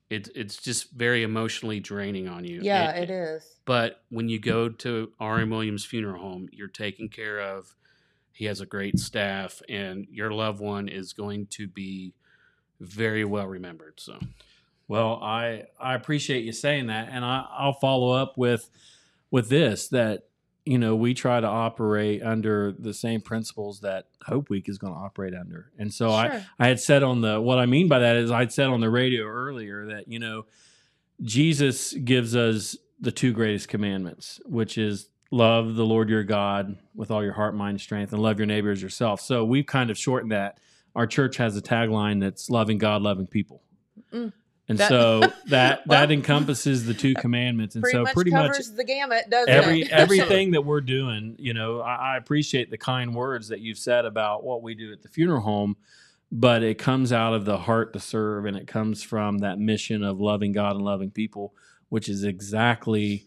it's 0.09 0.29
it's 0.37 0.57
just 0.63 0.93
very 0.93 1.23
emotionally 1.25 1.81
draining 1.81 2.29
on 2.29 2.45
you 2.45 2.61
Yeah, 2.63 2.91
And- 2.91 3.05
it 3.05 3.11
is. 3.13 3.57
but 3.65 4.05
when 4.09 4.29
you 4.29 4.39
go 4.39 4.69
to 4.69 5.13
R.M. 5.19 5.51
Williams 5.51 5.85
Funeral 5.85 6.21
Home, 6.21 6.49
you're 6.53 6.69
taken 6.69 7.09
care 7.09 7.41
of. 7.41 7.75
He 8.33 8.45
has 8.45 8.61
a 8.61 8.67
great 8.67 8.99
staff, 9.01 9.63
and 9.69 10.07
your 10.11 10.31
loved 10.31 10.61
one 10.61 10.89
is 10.89 11.13
going 11.13 11.47
to 11.49 11.67
be 11.67 12.15
very 12.79 13.25
well 13.25 13.47
remembered. 13.49 13.95
So, 13.99 14.21
Well, 14.87 15.15
I 15.23 15.65
I 15.81 15.95
appreciate 15.95 16.45
you 16.45 16.53
saying 16.53 16.87
that, 16.87 17.09
and 17.11 17.25
I, 17.25 17.45
I'll 17.51 17.73
follow 17.73 18.13
up 18.13 18.39
with 18.39 18.71
with 19.31 19.49
this 19.49 19.89
that 19.89 20.25
you 20.65 20.79
know 20.79 20.97
we 20.97 21.15
try 21.15 21.41
to 21.41 21.47
operate 21.47 22.23
under 22.23 22.73
the 22.73 22.95
same 22.95 23.21
principles 23.21 23.81
that 23.81 24.07
Hope 24.27 24.51
Week 24.51 24.69
is 24.69 24.79
going 24.79 24.93
to 24.93 24.99
operate 24.99 25.35
under, 25.35 25.71
and 25.79 25.93
so 25.93 26.11
I 26.11 26.31
Sure. 26.31 26.45
I 26.59 26.69
had 26.69 26.81
said 26.81 27.03
on 27.03 27.21
the 27.21 27.41
what 27.41 27.59
I 27.59 27.67
mean 27.67 27.89
by 27.89 28.01
that 28.01 28.17
is 28.17 28.31
I'd 28.31 28.53
said 28.53 28.67
on 28.67 28.81
the 28.81 28.91
radio 28.91 29.25
earlier 29.27 29.87
that 29.87 30.09
you 30.09 30.19
know 30.19 30.47
Jesus 31.23 31.93
gives 31.93 32.35
us 32.37 32.77
the 33.01 33.13
two 33.13 33.33
greatest 33.33 33.69
commandments, 33.69 34.41
which 34.47 34.79
is 34.79 35.09
love 35.31 35.75
the 35.75 35.85
Lord 35.85 36.09
your 36.09 36.25
God 36.25 36.77
with 36.95 37.11
all 37.11 37.23
your 37.23 37.33
heart, 37.33 37.55
mind, 37.55 37.81
strength, 37.81 38.13
and 38.13 38.23
love 38.23 38.39
your 38.39 38.47
neighbor 38.47 38.71
as 38.71 38.83
yourself. 38.83 39.21
So 39.21 39.45
we've 39.45 39.67
kind 39.67 39.91
of 39.91 39.99
shortened 39.99 40.33
that. 40.33 40.59
Our 40.95 41.07
church 41.07 41.37
has 41.37 41.57
a 41.57 41.63
tagline 41.63 42.21
that's 42.21 42.49
loving 42.49 42.79
God, 42.79 43.03
loving 43.03 43.27
people. 43.27 43.63
Mm. 44.13 44.33
And 44.69 44.79
That- 44.79 44.89
so 44.89 45.21
that 45.47 45.87
Well, 45.87 46.01
that 46.01 46.11
encompasses 46.13 46.87
the 46.87 46.95
two 46.95 47.15
commandments. 47.19 47.77
And 47.77 47.83
pretty 47.83 47.97
so 47.99 48.03
much 48.03 48.15
pretty 48.15 48.31
much 48.33 48.51
covers 48.53 48.73
the 48.73 48.85
gamut, 48.85 49.31
doesn't 49.31 49.49
every 49.49 49.83
it? 49.83 49.89
everything 49.93 50.51
that 50.53 50.63
we're 50.63 50.81
doing 50.81 51.37
you 51.39 51.55
know 51.55 51.81
I, 51.81 52.15
I 52.15 52.17
appreciate 52.17 52.71
the 52.71 52.79
kind 52.79 53.15
words 53.15 53.49
that 53.49 53.61
you've 53.61 53.79
said 53.79 54.05
about 54.05 54.43
what 54.45 54.63
we 54.63 54.75
do 54.75 54.93
at 54.93 55.03
the 55.03 55.09
funeral 55.09 55.41
home 55.43 55.77
but 56.33 56.65
it 56.65 56.79
comes 56.79 57.13
out 57.13 57.33
of 57.35 57.45
the 57.45 57.57
heart 57.59 57.93
to 57.93 58.01
serve 58.01 58.45
and 58.47 58.57
it 58.57 58.67
comes 58.67 59.03
from 59.05 59.39
that 59.39 59.59
mission 59.61 60.03
of 60.03 60.21
loving 60.21 60.51
god 60.53 60.75
and 60.75 60.85
loving 60.85 61.11
people 61.13 61.55
which 61.89 62.09
is 62.09 62.25
exactly 62.25 63.27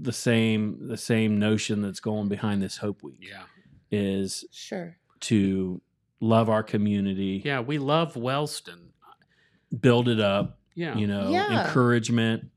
the 0.00 0.12
same 0.12 0.86
the 0.86 0.96
same 0.96 1.38
notion 1.38 1.82
that's 1.82 2.00
going 2.00 2.28
behind 2.28 2.62
this 2.62 2.76
hope 2.76 3.02
week 3.02 3.18
yeah, 3.28 3.42
is 3.90 4.44
Sure. 4.52 4.96
to 5.20 5.80
love 6.20 6.48
our 6.48 6.62
community 6.62 7.42
yeah, 7.44 7.60
we 7.60 7.78
love 7.78 8.14
Wellston. 8.16 8.92
Build 9.80 10.08
it 10.08 10.20
up 10.20 10.58
Yeah, 10.74 10.96
you 10.96 11.06
know 11.06 11.30
Yeah. 11.30 11.66
encouragement 11.66 12.50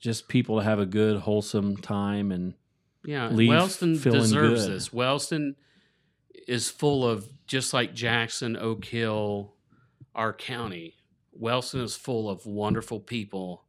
just 0.00 0.28
people 0.28 0.58
to 0.58 0.64
have 0.64 0.78
a 0.80 0.86
good 0.86 1.20
wholesome 1.20 1.76
time 1.76 2.32
and 2.32 2.54
yeah. 3.04 3.28
leave 3.28 3.50
Wellston 3.50 3.96
feeling 3.96 4.20
deserves 4.22 4.66
good. 4.66 4.74
this. 4.74 4.92
Wellston 4.92 5.56
is 6.48 6.68
full 6.70 7.06
of 7.08 7.28
just 7.46 7.72
like 7.72 7.94
Jackson, 7.94 8.56
Oak 8.56 8.84
Hill, 8.84 9.54
our 10.14 10.32
county. 10.32 10.96
Wellston 11.32 11.80
is 11.82 11.94
full 11.94 12.28
of 12.28 12.44
wonderful 12.46 12.98
people. 13.00 13.64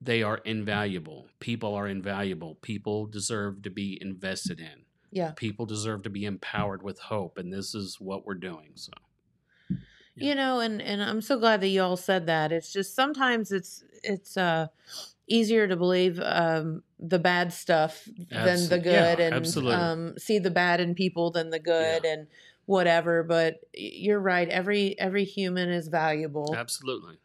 They 0.00 0.22
are 0.22 0.38
invaluable. 0.38 1.28
People 1.40 1.74
are 1.74 1.86
invaluable. 1.88 2.56
People 2.56 3.06
deserve 3.06 3.62
to 3.62 3.70
be 3.70 3.98
invested 4.00 4.60
in. 4.60 4.84
Yeah. 5.10 5.32
People 5.36 5.66
deserve 5.66 6.02
to 6.02 6.10
be 6.10 6.24
empowered 6.24 6.82
with 6.82 6.98
hope, 6.98 7.38
and 7.38 7.52
this 7.52 7.74
is 7.74 7.98
what 8.00 8.26
we're 8.26 8.34
doing. 8.34 8.72
So, 8.74 8.92
you 10.16 10.34
know 10.34 10.60
and 10.60 10.80
and 10.82 11.02
i'm 11.02 11.20
so 11.20 11.38
glad 11.38 11.60
that 11.60 11.68
you 11.68 11.82
all 11.82 11.96
said 11.96 12.26
that 12.26 12.52
it's 12.52 12.72
just 12.72 12.94
sometimes 12.94 13.52
it's 13.52 13.84
it's 14.02 14.36
uh 14.36 14.66
easier 15.28 15.66
to 15.68 15.76
believe 15.76 16.20
um 16.22 16.82
the 16.98 17.18
bad 17.18 17.52
stuff 17.52 18.04
than 18.30 18.56
Abso- 18.58 18.68
the 18.70 18.76
yeah, 18.78 19.14
good 19.14 19.20
and 19.20 19.34
absolutely. 19.34 19.74
um 19.74 20.14
see 20.18 20.38
the 20.38 20.50
bad 20.50 20.80
in 20.80 20.94
people 20.94 21.30
than 21.30 21.50
the 21.50 21.58
good 21.58 22.04
and 22.04 22.26
whatever 22.66 23.22
but 23.22 23.60
you're 23.74 24.20
right 24.20 24.48
every 24.48 24.98
every 24.98 25.24
human 25.24 25.68
is 25.68 25.88
valuable 25.88 26.54
Absolutely. 26.56 27.16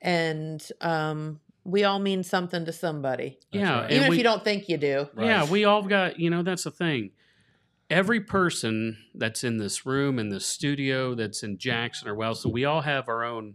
and 0.00 0.66
um 0.80 1.40
we 1.64 1.82
all 1.82 1.98
mean 1.98 2.22
something 2.22 2.64
to 2.64 2.72
somebody 2.72 3.38
yeah. 3.50 3.80
right. 3.80 3.82
and 3.84 3.92
even 3.92 4.04
if 4.04 4.10
we- 4.10 4.18
you 4.18 4.22
don't 4.22 4.44
think 4.44 4.68
you 4.68 4.76
do 4.76 5.08
Yeah, 5.18 5.40
Right. 5.40 5.50
we 5.50 5.64
all 5.64 5.82
got, 5.82 6.20
you 6.20 6.30
know, 6.30 6.42
that's 6.44 6.62
the 6.64 6.70
thing. 6.70 7.10
Every 7.88 8.20
person 8.20 8.98
that's 9.14 9.44
in 9.44 9.58
this 9.58 9.86
room, 9.86 10.18
in 10.18 10.28
this 10.28 10.44
studio, 10.46 11.14
that's 11.14 11.42
in 11.42 11.56
Jackson 11.58 12.08
or 12.08 12.14
Wellston, 12.14 12.50
we 12.52 12.64
all 12.64 12.80
have 12.80 13.08
our 13.08 13.22
own. 13.24 13.54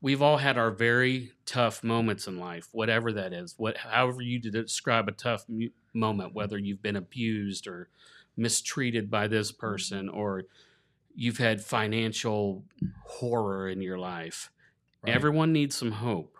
We've 0.00 0.22
all 0.22 0.36
had 0.38 0.58
our 0.58 0.70
very 0.70 1.32
tough 1.46 1.84
moments 1.84 2.26
in 2.26 2.38
life, 2.38 2.68
whatever 2.72 3.12
that 3.12 3.32
is. 3.32 3.54
What, 3.56 3.76
however 3.76 4.20
you 4.20 4.38
describe 4.40 5.08
a 5.08 5.12
tough 5.12 5.44
mu- 5.48 5.68
moment, 5.94 6.34
whether 6.34 6.58
you've 6.58 6.82
been 6.82 6.96
abused 6.96 7.66
or 7.66 7.88
mistreated 8.36 9.10
by 9.10 9.28
this 9.28 9.52
person, 9.52 10.08
or 10.08 10.44
you've 11.14 11.38
had 11.38 11.62
financial 11.62 12.64
horror 13.04 13.68
in 13.70 13.80
your 13.80 13.98
life. 13.98 14.50
Right. 15.02 15.14
Everyone 15.14 15.52
needs 15.52 15.74
some 15.76 15.92
hope. 15.92 16.36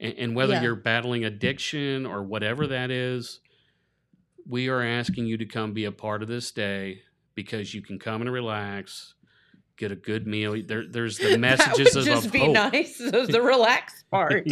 And, 0.00 0.14
and 0.16 0.36
whether 0.36 0.54
Yeah. 0.54 0.62
you're 0.62 0.76
battling 0.76 1.24
addiction 1.24 2.06
or 2.06 2.22
whatever 2.22 2.66
that 2.68 2.90
is, 2.90 3.40
we 4.48 4.68
are 4.68 4.82
asking 4.82 5.26
you 5.26 5.36
to 5.38 5.46
come 5.46 5.72
be 5.72 5.84
a 5.84 5.92
part 5.92 6.22
of 6.22 6.28
this 6.28 6.50
day 6.50 7.02
because 7.34 7.74
you 7.74 7.82
can 7.82 7.98
come 7.98 8.20
and 8.20 8.30
relax, 8.32 9.14
get 9.76 9.90
a 9.90 9.96
good 9.96 10.26
meal. 10.26 10.60
There, 10.66 10.84
there's 10.88 11.18
the 11.18 11.36
messages 11.38 11.92
that 11.92 12.00
would 12.00 12.08
of, 12.08 12.14
just 12.14 12.26
of 12.26 12.32
be 12.32 12.38
hope. 12.40 12.52
nice 12.52 12.98
the 12.98 13.40
relaxed 13.42 14.04
part 14.10 14.46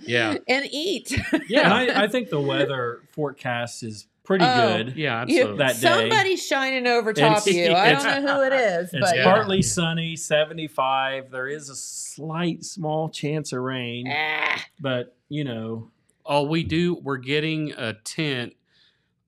Yeah. 0.00 0.36
and 0.48 0.66
eat 0.70 1.10
Yeah, 1.48 1.60
and 1.80 1.90
I, 1.92 2.04
I 2.04 2.08
think 2.08 2.30
the 2.30 2.40
weather 2.40 3.02
forecast 3.12 3.82
is 3.82 4.06
pretty 4.24 4.44
Oh, 4.46 4.76
good. 4.78 4.96
Yeah, 4.96 5.24
You- 5.26 5.40
absolutely. 5.42 5.58
That 5.58 5.72
day. 5.74 5.80
somebody's 6.10 6.46
shining 6.46 6.86
over 6.86 7.12
top 7.12 7.38
It's- 7.38 7.46
of 7.48 7.52
you 7.52 7.74
i 7.74 7.92
don't 7.92 8.24
know 8.24 8.34
who 8.36 8.42
it 8.44 8.52
is 8.52 8.94
It's 8.94 9.00
but 9.10 9.16
Yeah. 9.16 9.24
partly 9.24 9.60
sunny, 9.62 10.16
75. 10.16 11.30
There 11.30 11.48
is 11.48 11.68
a 11.68 11.74
slight, 11.76 12.64
small 12.64 13.08
chance 13.10 13.52
of 13.52 13.60
rain, 13.60 14.06
Ah, 14.10 14.64
but 14.80 15.16
you 15.28 15.44
know, 15.44 15.90
oh, 16.26 16.42
we 16.44 16.62
do. 16.64 16.94
We're 17.02 17.16
getting 17.18 17.72
a 17.72 17.92
tent 17.94 18.54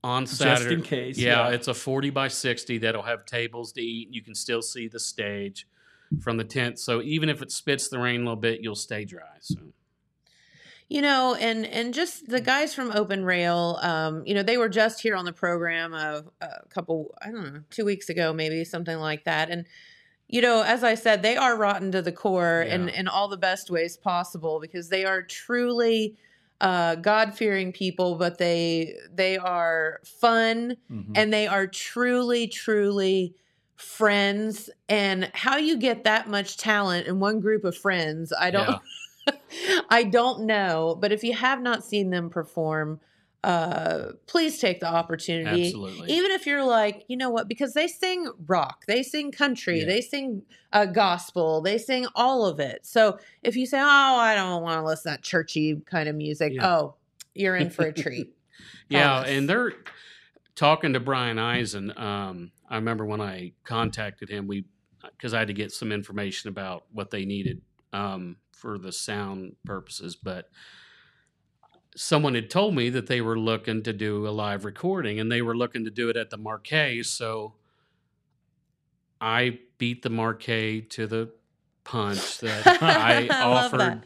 on 0.04 0.24
just 0.26 0.38
Saturday. 0.38 0.74
in 0.74 0.82
case. 0.82 1.18
Yeah, 1.18 1.48
it's 1.50 1.68
a 1.68 1.74
40 1.74 2.10
by 2.10 2.28
60 2.28 2.78
that'll 2.78 3.02
have 3.02 3.24
tables 3.26 3.72
to 3.72 3.80
eat. 3.80 4.08
And 4.08 4.14
you 4.14 4.22
can 4.22 4.34
still 4.34 4.62
see 4.62 4.88
the 4.88 4.98
stage 5.00 5.66
from 6.20 6.36
the 6.36 6.44
tent. 6.44 6.78
So 6.78 7.00
even 7.02 7.28
if 7.28 7.40
it 7.42 7.50
spits 7.52 7.88
the 7.88 7.98
rain 7.98 8.16
a 8.22 8.24
little 8.24 8.36
bit, 8.36 8.60
you'll 8.60 8.74
stay 8.74 9.04
dry. 9.04 9.36
So 9.40 9.56
you 10.88 11.00
know 11.00 11.34
and 11.36 11.64
and 11.64 11.94
just 11.94 12.28
the 12.28 12.40
guys 12.40 12.74
from 12.74 12.90
open 12.92 13.24
rail 13.24 13.78
um 13.82 14.22
you 14.26 14.34
know 14.34 14.42
they 14.42 14.58
were 14.58 14.68
just 14.68 15.00
here 15.00 15.14
on 15.16 15.24
the 15.24 15.32
program 15.32 15.94
a, 15.94 16.22
a 16.42 16.48
couple 16.68 17.14
i 17.22 17.30
don't 17.30 17.54
know 17.54 17.60
two 17.70 17.84
weeks 17.84 18.10
ago 18.10 18.32
maybe 18.32 18.62
something 18.64 18.98
like 18.98 19.24
that 19.24 19.48
and 19.48 19.64
you 20.28 20.42
know 20.42 20.60
as 20.62 20.84
i 20.84 20.94
said 20.94 21.22
they 21.22 21.36
are 21.36 21.56
rotten 21.56 21.92
to 21.92 22.02
the 22.02 22.12
core 22.12 22.60
in 22.62 22.88
Yeah. 22.88 22.94
in 23.00 23.08
all 23.08 23.28
the 23.28 23.38
best 23.38 23.70
ways 23.70 23.96
possible 23.96 24.60
because 24.60 24.90
they 24.90 25.04
are 25.06 25.22
truly 25.22 26.16
uh 26.62 26.94
god-fearing 26.96 27.72
people 27.72 28.16
but 28.16 28.38
they 28.38 28.94
they 29.12 29.36
are 29.36 30.00
fun 30.04 30.76
Mhm. 30.90 31.12
and 31.14 31.32
they 31.32 31.46
are 31.46 31.66
truly 31.66 32.46
truly 32.48 33.34
friends 33.76 34.70
and 34.88 35.30
how 35.34 35.56
you 35.58 35.76
get 35.76 36.04
that 36.04 36.28
much 36.28 36.56
talent 36.56 37.06
in 37.06 37.20
one 37.20 37.40
group 37.40 37.64
of 37.64 37.76
friends 37.76 38.32
i 38.38 38.50
don't 38.50 38.68
Yeah. 38.68 38.78
I 39.90 40.04
don't 40.04 40.46
know, 40.46 40.96
but 41.00 41.12
if 41.12 41.22
you 41.22 41.32
have 41.34 41.60
not 41.62 41.84
seen 41.84 42.10
them 42.10 42.30
perform, 42.30 43.00
uh, 43.44 44.12
please 44.26 44.58
take 44.58 44.80
the 44.80 44.86
opportunity. 44.86 45.66
absolutely. 45.66 46.10
Even 46.12 46.30
if 46.30 46.46
you're 46.46 46.64
like, 46.64 47.04
you 47.08 47.16
know 47.16 47.30
what, 47.30 47.48
because 47.48 47.74
they 47.74 47.88
sing 47.88 48.30
rock, 48.46 48.84
they 48.86 49.02
sing 49.02 49.32
country, 49.32 49.80
Yeah. 49.80 49.86
they 49.86 50.00
sing 50.00 50.42
uh, 50.72 50.86
gospel, 50.86 51.60
they 51.60 51.78
sing 51.78 52.06
all 52.14 52.46
of 52.46 52.60
it. 52.60 52.86
So 52.86 53.18
if 53.42 53.56
you 53.56 53.66
say, 53.66 53.80
oh, 53.80 53.84
I 54.16 54.34
don't 54.34 54.62
want 54.62 54.80
to 54.80 54.84
listen 54.86 55.10
to 55.12 55.16
that 55.16 55.22
churchy 55.22 55.82
kind 55.86 56.08
of 56.08 56.14
music, 56.14 56.52
Yeah. 56.54 56.68
oh, 56.68 56.94
you're 57.34 57.56
in 57.56 57.70
for 57.70 57.84
a 57.86 57.92
treat. 58.04 58.34
Yeah, 58.88 59.22
and 59.22 59.48
they're 59.48 59.72
talking 60.54 60.92
to 60.92 61.00
Brian 61.00 61.38
Eisen. 61.38 61.92
Um, 61.98 62.52
I 62.68 62.76
remember 62.76 63.04
when 63.04 63.20
I 63.20 63.52
contacted 63.64 64.28
him, 64.28 64.46
we 64.46 64.66
because 65.16 65.34
I 65.34 65.40
had 65.40 65.48
to 65.48 65.54
get 65.54 65.72
some 65.72 65.90
information 65.90 66.48
about 66.48 66.84
what 66.92 67.10
they 67.10 67.24
needed 67.24 67.60
um, 67.92 68.36
for 68.52 68.78
the 68.78 68.92
sound 68.92 69.56
purposes, 69.64 70.14
but 70.14 70.48
someone 71.96 72.34
had 72.34 72.50
told 72.50 72.74
me 72.74 72.90
that 72.90 73.06
they 73.06 73.20
were 73.20 73.38
looking 73.38 73.82
to 73.82 73.92
do 73.92 74.26
a 74.26 74.30
live 74.30 74.64
recording, 74.64 75.20
and 75.20 75.30
they 75.30 75.42
were 75.42 75.56
looking 75.56 75.84
to 75.84 75.90
do 75.90 76.08
it 76.08 76.16
at 76.16 76.30
the 76.30 76.36
Marquee. 76.36 77.02
So 77.02 77.54
I 79.20 79.58
beat 79.78 80.02
the 80.02 80.10
Marquee 80.10 80.82
to 80.90 81.06
the 81.06 81.30
punch 81.84 82.38
that 82.38 82.66
I, 82.82 83.22
love 83.22 83.74
offered. 83.74 83.80
that. 83.80 84.04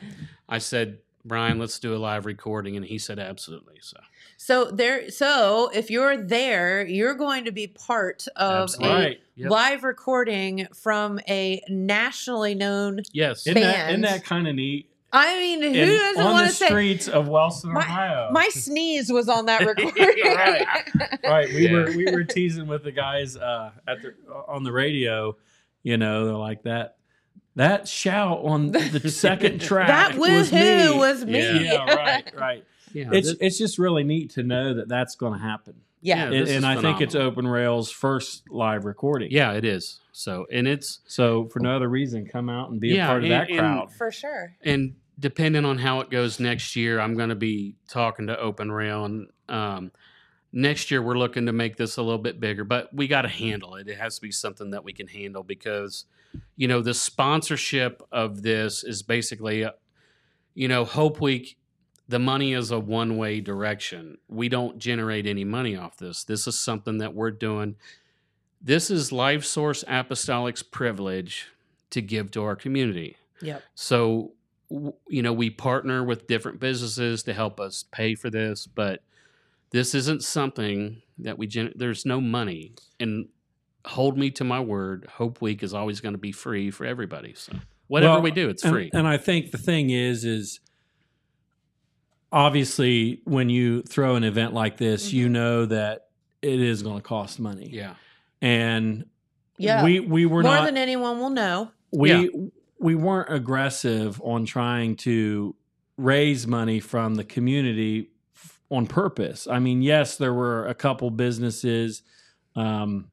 I 0.49 0.59
said, 0.59 0.99
Brian, 1.25 1.59
let's 1.59 1.79
do 1.79 1.95
a 1.95 1.99
live 1.99 2.27
recording, 2.27 2.77
and 2.77 2.85
he 2.85 2.99
said, 2.99 3.19
absolutely. 3.19 3.79
So. 3.81 3.99
So 4.39 4.71
there, 4.71 5.11
so 5.11 5.71
if 5.75 5.91
you're 5.91 6.17
there, 6.17 6.87
you're 6.87 7.15
going 7.15 7.47
to 7.47 7.53
be 7.53 7.69
part 7.69 8.27
of 8.37 8.65
Absolutely. 8.65 8.95
a 8.95 8.99
right. 8.99 9.21
Yep. 9.37 9.51
live 9.51 9.85
recording 9.85 10.67
from 10.75 11.19
a 11.27 11.63
nationally 11.69 12.55
known. 12.55 13.01
Yes. 13.13 13.47
Isn't 13.47 13.63
that, 13.63 13.89
isn't 13.91 14.03
that 14.03 14.25
kind 14.25 14.47
of 14.47 14.55
neat? 14.55 14.91
I 15.19 15.39
mean, 15.41 15.63
who 15.63 15.69
And 15.69 15.91
doesn't 15.91 16.25
want 16.25 16.45
the 16.47 16.51
to 16.51 16.57
say? 16.57 16.67
streets 16.67 17.09
of 17.09 17.29
Wellston, 17.29 17.73
My- 17.73 17.81
Ohio. 17.81 18.29
My 18.33 18.49
sneeze 18.51 19.11
was 19.11 19.29
on 19.29 19.47
that 19.47 19.61
recording. 19.67 19.95
Right. 20.25 20.67
right 21.25 21.49
we 21.49 21.65
Yeah. 21.67 21.73
were 21.73 21.85
we 21.97 22.11
were 22.13 22.25
teasing 22.37 22.67
with 22.67 22.85
the 22.85 22.93
guys 22.93 23.37
uh 23.37 23.71
at 23.89 24.03
the 24.03 24.15
on 24.49 24.63
the 24.65 24.73
radio 24.73 25.37
you 25.83 25.97
know 25.97 26.27
they're 26.27 26.35
like 26.35 26.63
that 26.65 26.97
that 27.55 27.89
shout 27.89 28.41
on 28.45 28.73
the 28.73 29.09
second 29.11 29.61
track 29.63 29.89
that 29.89 30.17
was 30.19 30.51
woohoo 30.51 30.93
me. 30.93 30.99
was 30.99 31.25
me. 31.25 31.39
Yeah. 31.39 31.61
yeah 31.87 31.95
right 31.95 32.35
right 32.37 32.65
Yeah, 32.93 33.09
it's 33.13 33.31
thi- 33.33 33.39
it's 33.41 33.57
just 33.59 33.79
really 33.79 34.05
neat 34.05 34.31
to 34.33 34.43
know 34.43 34.75
that 34.75 34.89
that's 34.89 35.15
going 35.17 35.33
to 35.33 35.39
happen 35.39 35.75
Yeah. 36.03 36.31
Yeah. 36.31 36.39
and, 36.41 36.49
and 36.49 36.67
i 36.67 36.81
think 36.81 37.01
it's 37.01 37.15
open 37.15 37.47
rail's 37.47 37.91
first 37.91 38.51
live 38.51 38.85
recording 38.85 39.29
yeah, 39.31 39.53
it 39.53 39.65
is. 39.65 40.01
So, 40.13 40.47
and 40.51 40.67
it's 40.67 41.01
so 41.07 41.45
for 41.53 41.61
no 41.61 41.77
other 41.77 41.89
reason 41.89 42.27
come 42.27 42.49
out 42.49 42.71
and 42.71 42.81
be 42.81 42.89
Yeah, 42.89 43.05
a 43.05 43.09
part 43.09 43.19
of 43.19 43.25
and- 43.25 43.33
that 43.33 43.49
and- 43.51 43.59
crowd 43.59 43.93
for 43.95 44.11
sure. 44.11 44.55
and 44.63 44.95
depending 45.19 45.65
on 45.65 45.79
how 45.79 46.01
it 46.01 46.11
goes 46.11 46.39
next 46.39 46.77
year, 46.77 47.01
I'm 47.01 47.15
going 47.15 47.31
to 47.31 47.35
be 47.35 47.75
talking 47.89 48.27
to 48.27 48.39
Open 48.39 48.71
Rail, 48.71 49.05
and 49.05 49.29
um, 49.49 49.93
next 50.53 50.91
year 50.91 51.03
we're 51.03 51.19
looking 51.19 51.47
to 51.47 51.53
make 51.53 51.77
this 51.77 51.97
a 51.97 52.03
little 52.03 52.19
bit 52.19 52.41
bigger. 52.41 52.65
But 52.65 52.93
we 52.95 53.09
got 53.09 53.23
to 53.23 53.29
handle 53.29 53.77
it. 53.77 53.89
It 53.89 53.99
has 53.99 54.17
to 54.17 54.23
be 54.23 54.33
something 54.33 54.71
that 54.71 54.85
we 54.85 54.93
can 54.93 55.07
handle 55.07 55.43
because, 55.43 56.05
you 56.57 56.69
know, 56.69 56.83
the 56.83 56.95
sponsorship 56.95 58.03
of 58.13 58.43
this 58.43 58.85
is 58.85 59.03
basically, 59.03 59.65
uh, 59.65 59.73
you 60.55 60.69
know, 60.69 60.85
Hope 60.85 61.21
Week. 61.21 61.57
The 62.09 62.19
money 62.21 62.53
is 62.53 62.71
a 62.71 62.79
one 62.79 63.17
way 63.17 63.41
direction. 63.41 64.19
We 64.29 64.49
don't 64.49 64.79
generate 64.79 65.27
any 65.27 65.45
money 65.45 65.77
off 65.77 65.97
this. 65.97 66.23
This 66.23 66.47
is 66.47 66.59
something 66.59 66.99
that 66.99 67.15
we're 67.15 67.33
doing. 67.33 67.75
This 68.63 68.91
is 68.91 69.11
LifeSource 69.11 69.85
Apostolic's 69.87 70.63
privilege 70.63 71.49
to 71.91 72.01
give 72.01 72.31
to 72.33 72.45
our 72.45 72.55
community. 72.55 73.17
Yep. 73.43 73.63
So, 73.75 74.33
you 74.71 75.23
know, 75.23 75.33
we 75.33 75.51
partner 75.51 76.03
with 76.05 76.27
different 76.27 76.59
businesses 76.61 77.23
to 77.25 77.33
help 77.33 77.61
us 77.61 77.85
pay 77.93 78.15
for 78.15 78.31
this, 78.31 78.67
but 78.67 79.03
this 79.71 79.95
isn't 79.95 80.23
something 80.25 81.03
that 81.19 81.39
we 81.39 81.47
gen- 81.47 81.73
there's 81.77 82.05
no 82.07 82.21
money 82.21 82.75
and 83.01 83.29
hold 83.85 84.19
me 84.19 84.31
to 84.33 84.43
my 84.45 84.59
word 84.61 85.07
hope 85.11 85.41
week 85.41 85.63
is 85.63 85.73
always 85.73 86.01
going 86.01 86.13
to 86.15 86.19
be 86.19 86.33
free 86.33 86.71
for 86.73 86.85
everybody 86.85 87.33
so 87.35 87.53
whatever 87.87 88.15
Well, 88.15 88.23
we 88.23 88.31
do 88.33 88.49
it's 88.49 88.65
and, 88.65 88.73
free 88.73 88.91
and 88.93 89.07
i 89.07 89.17
think 89.17 89.53
the 89.53 89.59
thing 89.59 89.91
is 89.91 90.25
is 90.25 90.59
obviously 92.33 93.21
when 93.25 93.49
you 93.49 93.83
throw 93.83 94.17
an 94.17 94.25
event 94.25 94.53
like 94.53 94.77
this 94.77 95.13
you 95.13 95.29
Mhm. 95.29 95.31
know 95.33 95.67
that 95.67 96.09
it 96.43 96.61
is 96.61 96.83
going 96.83 96.97
to 96.97 97.03
cost 97.03 97.39
money 97.39 97.69
yeah 97.73 97.95
and 98.43 99.05
Yeah. 99.59 99.85
we 99.85 100.01
we 100.01 100.27
were 100.27 100.43
More 100.43 100.57
not 100.57 100.65
than 100.67 100.77
anyone 100.77 101.19
will 101.21 101.31
know. 101.31 101.71
we 101.93 102.11
Yeah. 102.11 102.27
We 102.79 102.95
weren't 102.95 103.33
aggressive 103.33 104.21
on 104.23 104.45
trying 104.45 104.97
to 104.97 105.55
raise 105.97 106.47
money 106.47 106.79
from 106.81 107.15
the 107.15 107.25
community 107.25 108.11
f- 108.35 108.61
on 108.71 108.87
purpose. 108.87 109.47
I 109.47 109.59
mean, 109.59 109.83
yes, 109.83 110.17
there 110.17 110.35
were 110.35 110.67
a 110.67 110.75
couple 110.75 111.11
businesses, 111.11 112.03
um, 112.55 113.11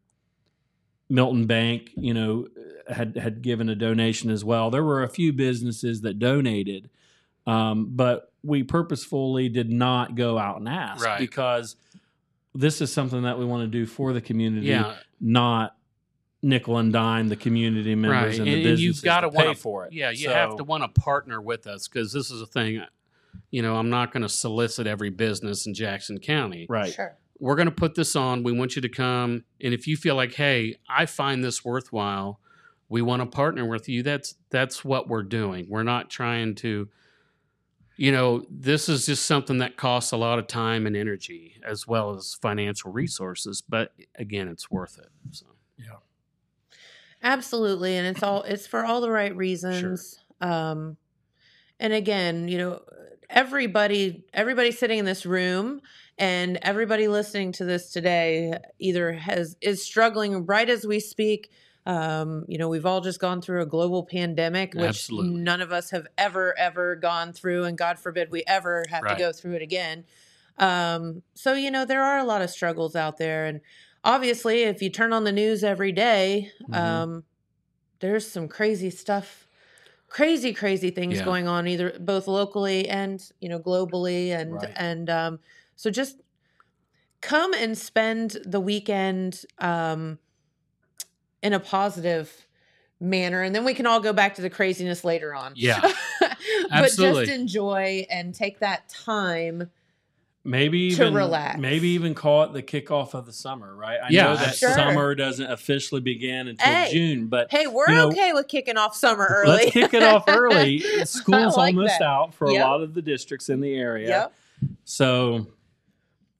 Milton 1.10 1.46
Bank, 1.46 1.92
you 1.96 2.14
know, 2.14 2.48
had 2.88 3.16
had 3.18 3.42
given 3.42 3.70
a 3.70 3.76
donation 3.76 4.30
as 4.30 4.44
well. 4.44 4.70
There 4.70 4.84
were 4.84 5.04
a 5.04 5.10
few 5.10 5.32
businesses 5.32 6.02
that 6.02 6.20
donated, 6.20 6.90
um, 7.46 7.90
but 7.92 8.32
we 8.44 8.64
purposefully 8.64 9.48
did 9.48 9.70
not 9.70 10.16
go 10.16 10.38
out 10.38 10.58
and 10.60 10.68
ask 10.68 11.04
Right. 11.06 11.20
because 11.20 11.76
this 12.54 12.82
is 12.82 12.92
something 12.92 13.24
that 13.24 13.40
we 13.40 13.46
want 13.46 13.64
to 13.64 13.68
do 13.68 13.86
for 13.86 14.12
the 14.14 14.22
community, 14.22 14.68
yeah 14.68 14.96
not 15.26 15.78
nickel 16.44 16.78
and 16.78 16.92
dime 16.94 17.30
the 17.30 17.36
community 17.36 17.96
members 17.96 18.38
and 18.38 18.48
the 18.48 18.70
and, 18.72 18.80
you've 18.80 19.02
got 19.02 19.22
to 19.22 19.30
to 19.32 19.38
pay 19.38 19.46
want 19.48 19.58
for 19.58 19.86
it. 19.86 19.94
Yeah, 19.94 20.12
you 20.12 20.28
So- 20.28 20.34
have 20.34 20.58
to 20.58 20.64
want 20.64 20.84
to 20.84 21.02
partner 21.02 21.42
with 21.42 21.66
us 21.66 21.88
because 21.88 22.12
this 22.14 22.30
is 22.30 22.42
a 22.42 22.46
thing. 22.46 22.84
You 23.50 23.62
know, 23.64 23.78
I'm 23.78 23.90
not 23.90 24.12
going 24.12 24.22
to 24.22 24.30
solicit 24.30 24.86
every 24.86 25.10
business 25.10 25.66
in 25.66 25.74
Jackson 25.74 26.20
County. 26.20 26.68
right. 26.70 26.94
Sure. 26.94 27.18
We're 27.40 27.56
going 27.56 27.68
to 27.68 27.72
put 27.72 27.96
this 27.96 28.16
on. 28.16 28.44
We 28.44 28.52
want 28.54 28.76
you 28.76 28.82
to 28.84 28.90
come, 28.90 29.44
and 29.60 29.74
if 29.74 29.88
you 29.88 29.98
feel 29.98 30.16
like, 30.16 30.34
hey, 30.36 30.76
I 30.88 31.06
find 31.08 31.44
this 31.44 31.66
worthwhile, 31.66 32.40
we 32.88 33.02
want 33.02 33.22
to 33.22 33.26
partner 33.26 33.66
with 33.68 33.90
you. 33.90 34.02
That's 34.04 34.36
that's 34.50 34.86
what 34.86 35.10
we're 35.10 35.24
doing. 35.24 35.66
We're 35.68 35.84
not 35.84 36.10
trying 36.10 36.56
to. 36.56 36.88
You 37.98 38.12
know, 38.12 38.46
this 38.50 38.88
is 38.88 39.06
just 39.06 39.26
something 39.26 39.58
that 39.60 39.78
costs 39.78 40.12
a 40.12 40.18
lot 40.18 40.40
of 40.40 40.48
time 40.48 40.88
and 40.88 40.96
energy 40.96 41.60
as 41.66 41.88
well 41.88 42.16
as 42.16 42.34
financial 42.36 42.92
resources. 42.92 43.62
But 43.68 43.94
again, 44.16 44.48
it's 44.48 44.70
worth 44.72 44.98
it. 44.98 45.10
So. 45.32 45.46
Absolutely, 47.24 47.96
and 47.96 48.06
it's 48.06 48.22
all 48.22 48.44
it's 48.44 48.68
for 48.68 48.86
all 48.86 49.00
the 49.02 49.10
right 49.10 49.36
reasons. 49.36 50.20
Um, 50.42 50.98
and 51.80 51.94
again, 51.94 52.48
you 52.50 52.58
know, 52.58 52.82
everybody 53.30 54.26
everybody 54.34 54.72
sitting 54.72 55.00
in 55.00 55.06
this 55.06 55.26
room 55.26 55.82
and 56.18 56.60
everybody 56.62 57.08
listening 57.08 57.54
to 57.54 57.66
this 57.66 57.92
today 57.92 58.54
either 58.78 59.14
has 59.14 59.56
is 59.62 59.84
struggling 59.84 60.46
right 60.46 60.70
as 60.70 60.86
we 60.86 61.00
speak. 61.00 61.50
Um, 61.86 62.46
you 62.48 62.58
know, 62.58 62.70
we've 62.70 62.86
all 62.86 63.02
just 63.02 63.20
gone 63.20 63.42
through 63.42 63.62
a 63.62 63.66
global 63.66 64.06
pandemic, 64.06 64.74
which 64.74 64.84
Absolutely. 64.84 65.32
none 65.36 65.62
of 65.62 65.72
us 65.72 65.92
have 65.92 66.08
ever 66.18 66.58
ever 66.58 66.96
gone 66.96 67.34
through, 67.34 67.64
and 67.64 67.78
God 67.78 68.00
forbid 68.00 68.32
we 68.32 68.44
ever 68.48 68.86
have 68.90 69.04
Right. 69.04 69.18
to 69.18 69.24
go 69.24 69.32
through 69.32 69.54
it 69.54 69.62
again. 69.62 70.06
Um, 70.58 71.24
so 71.34 71.54
you 71.54 71.72
know, 71.72 71.86
there 71.86 72.04
are 72.04 72.20
a 72.20 72.24
lot 72.24 72.42
of 72.42 72.50
struggles 72.50 72.96
out 72.96 73.18
there, 73.18 73.46
and 73.46 73.62
obviously, 74.04 74.64
if 74.64 74.82
you 74.82 74.90
turn 74.90 75.14
on 75.14 75.24
the 75.24 75.32
news 75.32 75.64
every 75.64 75.92
day, 75.92 76.52
Mhm. 76.70 76.76
um, 76.76 77.24
there's 78.00 78.30
some 78.30 78.48
crazy 78.48 78.90
stuff, 78.90 79.48
crazy, 80.08 80.54
crazy 80.54 80.90
things 80.92 81.18
Yeah. 81.20 81.26
going 81.26 81.48
on, 81.48 81.68
either 81.68 81.98
both 82.00 82.28
locally 82.28 82.88
and 82.90 83.22
you 83.40 83.50
know 83.50 83.60
globally, 83.60 84.30
and 84.30 84.54
Right. 84.54 84.74
and 84.76 85.10
um, 85.10 85.40
so 85.76 85.90
just 85.90 86.22
come 87.22 87.54
and 87.54 87.78
spend 87.78 88.38
the 88.46 88.60
weekend 88.60 89.46
um, 89.60 90.20
in 91.42 91.54
a 91.54 91.60
positive 91.60 92.48
manner, 93.00 93.42
and 93.42 93.54
then 93.56 93.66
we 93.66 93.74
can 93.74 93.86
all 93.86 94.00
go 94.00 94.14
back 94.14 94.36
to 94.36 94.42
the 94.42 94.50
craziness 94.50 95.04
later 95.04 95.34
on. 95.34 95.54
Yeah. 95.56 95.82
but 96.70 96.92
just 96.96 97.30
enjoy 97.30 98.06
and 98.10 98.34
take 98.34 98.60
that 98.60 98.88
time. 98.90 99.70
Maybe 100.46 100.90
to 100.96 101.02
even 101.04 101.14
relax. 101.14 101.58
maybe 101.58 101.90
even 101.90 102.14
call 102.14 102.44
it 102.44 102.52
the 102.52 102.62
kickoff 102.62 103.14
of 103.14 103.26
the 103.26 103.32
summer, 103.32 103.74
right? 103.74 103.98
I 104.04 104.10
Yeah, 104.10 104.24
know 104.24 104.36
that 104.36 104.56
Sure. 104.56 104.74
summer 104.74 105.16
doesn't 105.16 105.50
officially 105.50 106.02
begin 106.02 106.50
until 106.50 106.68
Hey, 106.68 106.90
June, 106.92 107.28
but 107.28 107.50
Hey, 107.50 107.66
we're 107.68 107.88
You 107.90 107.96
know, 107.96 108.08
okay 108.10 108.34
with 108.34 108.50
kicking 108.50 108.76
off 108.76 108.94
summer 108.94 109.26
early. 109.26 109.50
let's 109.52 109.72
kick 109.72 109.94
it 109.94 110.04
off 110.04 110.26
early. 110.28 110.80
School's 111.06 111.56
like 111.56 111.74
almost 111.76 112.00
that. 112.00 112.06
out 112.06 112.34
for 112.34 112.50
Yep. 112.52 112.62
a 112.62 112.66
lot 112.68 112.82
of 112.82 112.94
the 112.94 113.02
districts 113.02 113.48
in 113.48 113.62
the 113.62 113.74
area. 113.74 114.08
Yep. 114.10 114.34
So 114.84 115.48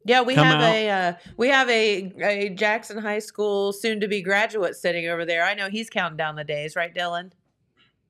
Yeah, 0.06 0.22
we 0.22 0.36
Come 0.36 0.48
have 0.48 0.60
out. 0.62 0.74
a 0.76 0.90
uh, 0.90 1.14
we 1.38 1.48
have 1.48 1.70
a, 1.70 2.12
a 2.22 2.50
Jackson 2.50 2.98
High 2.98 3.20
School 3.20 3.72
soon 3.72 4.02
to 4.02 4.10
be 4.10 4.22
graduate 4.22 4.76
sitting 4.76 5.08
over 5.08 5.24
there. 5.24 5.46
I 5.46 5.54
know 5.54 5.70
he's 5.70 5.90
counting 5.90 6.18
down 6.18 6.36
the 6.36 6.44
days, 6.44 6.76
right, 6.76 6.94
Dylan? 6.94 7.32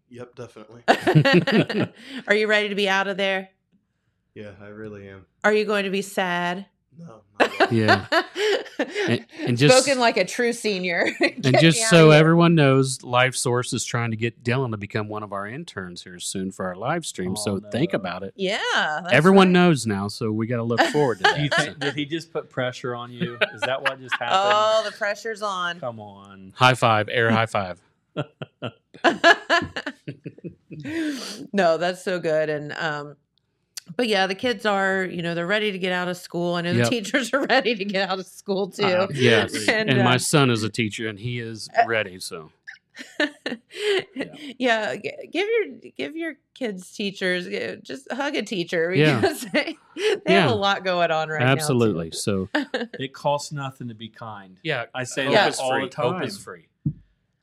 Yep, 0.09 0.33
definitely. 0.33 0.81
Are 2.27 2.33
you 2.35 2.47
ready 2.47 2.69
to 2.69 2.75
be 2.75 2.89
out 2.89 3.07
of 3.07 3.17
there? 3.17 3.49
Yeah, 4.35 4.51
I 4.61 4.67
really 4.67 5.07
am. 5.09 5.25
Are 5.43 5.53
you 5.53 5.65
going 5.65 5.83
to 5.85 5.91
be 5.91 6.01
sad? 6.01 6.65
No, 6.97 7.21
not. 7.39 7.71
Yeah. 7.71 8.05
And, 9.07 9.25
and 9.39 9.57
just 9.57 9.75
Spoken 9.77 9.99
like 9.99 10.17
a 10.17 10.25
true 10.25 10.53
senior. 10.53 11.07
and 11.21 11.59
just 11.59 11.89
so 11.89 12.11
everyone 12.11 12.53
knows, 12.55 12.99
LifeSource 12.99 13.73
is 13.73 13.83
trying 13.83 14.11
to 14.11 14.17
get 14.17 14.43
Dylan 14.43 14.71
to 14.71 14.77
become 14.77 15.07
one 15.07 15.23
of 15.23 15.33
our 15.33 15.47
interns 15.47 16.03
here 16.03 16.19
soon 16.19 16.51
for 16.51 16.65
our 16.67 16.75
live 16.75 17.05
stream. 17.05 17.31
Oh, 17.31 17.35
so 17.43 17.59
think 17.71 17.93
about 17.93 18.23
it. 18.23 18.33
yeah, 18.35 19.01
Everyone 19.11 19.47
right. 19.47 19.53
knows 19.53 19.87
now, 19.87 20.07
so 20.07 20.31
we 20.31 20.45
got 20.47 20.57
to 20.57 20.63
look 20.63 20.81
forward 20.91 21.19
to 21.19 21.33
do 21.35 21.41
you 21.43 21.49
that. 21.49 21.59
think, 21.65 21.79
did 21.79 21.95
he 21.95 22.05
just 22.05 22.31
put 22.31 22.49
pressure 22.49 22.95
on 22.95 23.11
you? 23.11 23.37
Is 23.53 23.61
that 23.61 23.81
what 23.81 23.99
just 23.99 24.13
happened? 24.13 24.31
Oh, 24.33 24.81
the 24.85 24.91
pressure's 24.95 25.41
on. 25.41 25.79
Come 25.79 25.99
on. 25.99 26.53
high 26.55 26.75
five, 26.75 27.09
air 27.09 27.31
high 27.31 27.45
five. 27.47 27.81
no, 31.51 31.77
that's 31.77 32.03
so 32.03 32.19
good. 32.19 32.49
And 32.49 32.73
um 32.73 33.15
but 33.95 34.07
yeah, 34.07 34.27
the 34.27 34.35
kids 34.35 34.65
are, 34.65 35.03
you 35.03 35.21
know, 35.21 35.35
they're 35.35 35.45
ready 35.47 35.71
to 35.71 35.79
get 35.79 35.91
out 35.91 36.07
of 36.07 36.17
school. 36.17 36.55
I 36.55 36.61
know 36.61 36.71
Yep. 36.71 36.83
the 36.85 36.89
teachers 36.89 37.33
are 37.33 37.45
ready 37.45 37.75
to 37.75 37.85
get 37.85 38.09
out 38.09 38.19
of 38.19 38.25
school 38.25 38.69
too. 38.69 38.83
Uh, 38.85 39.07
yes, 39.13 39.53
And, 39.67 39.89
and, 39.89 40.03
my 40.03 40.15
uh, 40.15 40.19
son 40.19 40.49
is 40.49 40.63
a 40.63 40.69
teacher, 40.69 41.07
and 41.07 41.19
he 41.19 41.39
is 41.39 41.67
ready. 41.87 42.19
So 42.19 42.51
yeah, 44.57 44.95
g- 44.95 45.11
give 45.31 45.47
your 45.47 45.91
give 45.97 46.15
your 46.15 46.33
kids 46.53 46.91
teachers 46.91 47.47
just 47.83 48.11
hug 48.11 48.35
a 48.35 48.41
teacher 48.43 48.93
Yeah. 48.93 49.19
they, 49.53 49.75
they 49.95 50.17
Yeah. 50.27 50.41
have 50.41 50.51
a 50.51 50.55
lot 50.55 50.83
going 50.83 51.11
on 51.11 51.29
right 51.29 51.41
absolutely. 51.41 52.09
now. 52.11 52.13
Absolutely. 52.13 52.81
So 52.83 52.89
It 52.99 53.13
costs 53.13 53.51
nothing 53.51 53.87
to 53.89 53.95
be 53.95 54.09
kind. 54.09 54.57
yeah, 54.63 54.85
I 54.93 55.03
say 55.03 55.25
hope 55.25 55.33
Yeah. 55.33 55.51
all 55.59 55.71
free. 55.71 55.83
the 55.85 55.89
time. 55.89 56.13
Hope 56.13 56.23
is 56.23 56.37
free. 56.37 56.67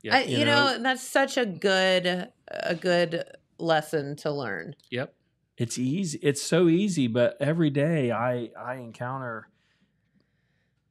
Yeah, 0.02 0.16
I, 0.16 0.22
you 0.22 0.38
you, 0.38 0.44
know, 0.46 0.72
know. 0.76 0.82
that's 0.82 1.02
such 1.02 1.36
a 1.36 1.44
good 1.44 2.28
a 2.48 2.74
good 2.74 3.24
lesson 3.58 4.16
to 4.16 4.30
learn. 4.32 4.74
Yep. 4.90 5.12
It's 5.60 5.78
easy. 5.78 6.18
It's 6.22 6.40
so 6.40 6.68
easy, 6.68 7.06
but 7.06 7.36
every 7.38 7.68
day 7.68 8.10
I 8.10 8.50
I 8.58 8.76
encounter 8.76 9.46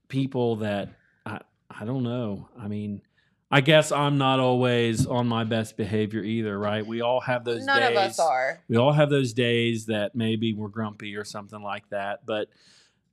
people 0.08 0.58
that 0.58 0.89
I 1.25 1.39
I 1.71 1.86
don't 1.86 2.03
know. 2.03 2.49
I 2.60 2.67
mean, 2.67 3.01
I 3.49 3.62
guess 3.62 3.91
I'm 3.91 4.19
not 4.19 4.39
always 4.39 5.08
on 5.08 5.27
my 5.27 5.43
best 5.43 5.75
behavior 5.75 6.21
either, 6.21 6.58
right? 6.58 6.86
We 6.86 7.01
all 7.01 7.19
have 7.21 7.43
those 7.45 7.65
None 7.65 7.79
days. 7.82 7.89
of 7.89 7.95
us 7.97 8.19
are. 8.19 8.60
We 8.67 8.77
all 8.77 8.91
have 8.91 9.10
those 9.10 9.34
days 9.34 9.88
that 9.88 10.13
maybe 10.15 10.53
we're 10.53 10.67
grumpy 10.69 11.15
or 11.15 11.23
something 11.23 11.63
like 11.63 11.89
that, 11.89 12.25
but 12.27 12.49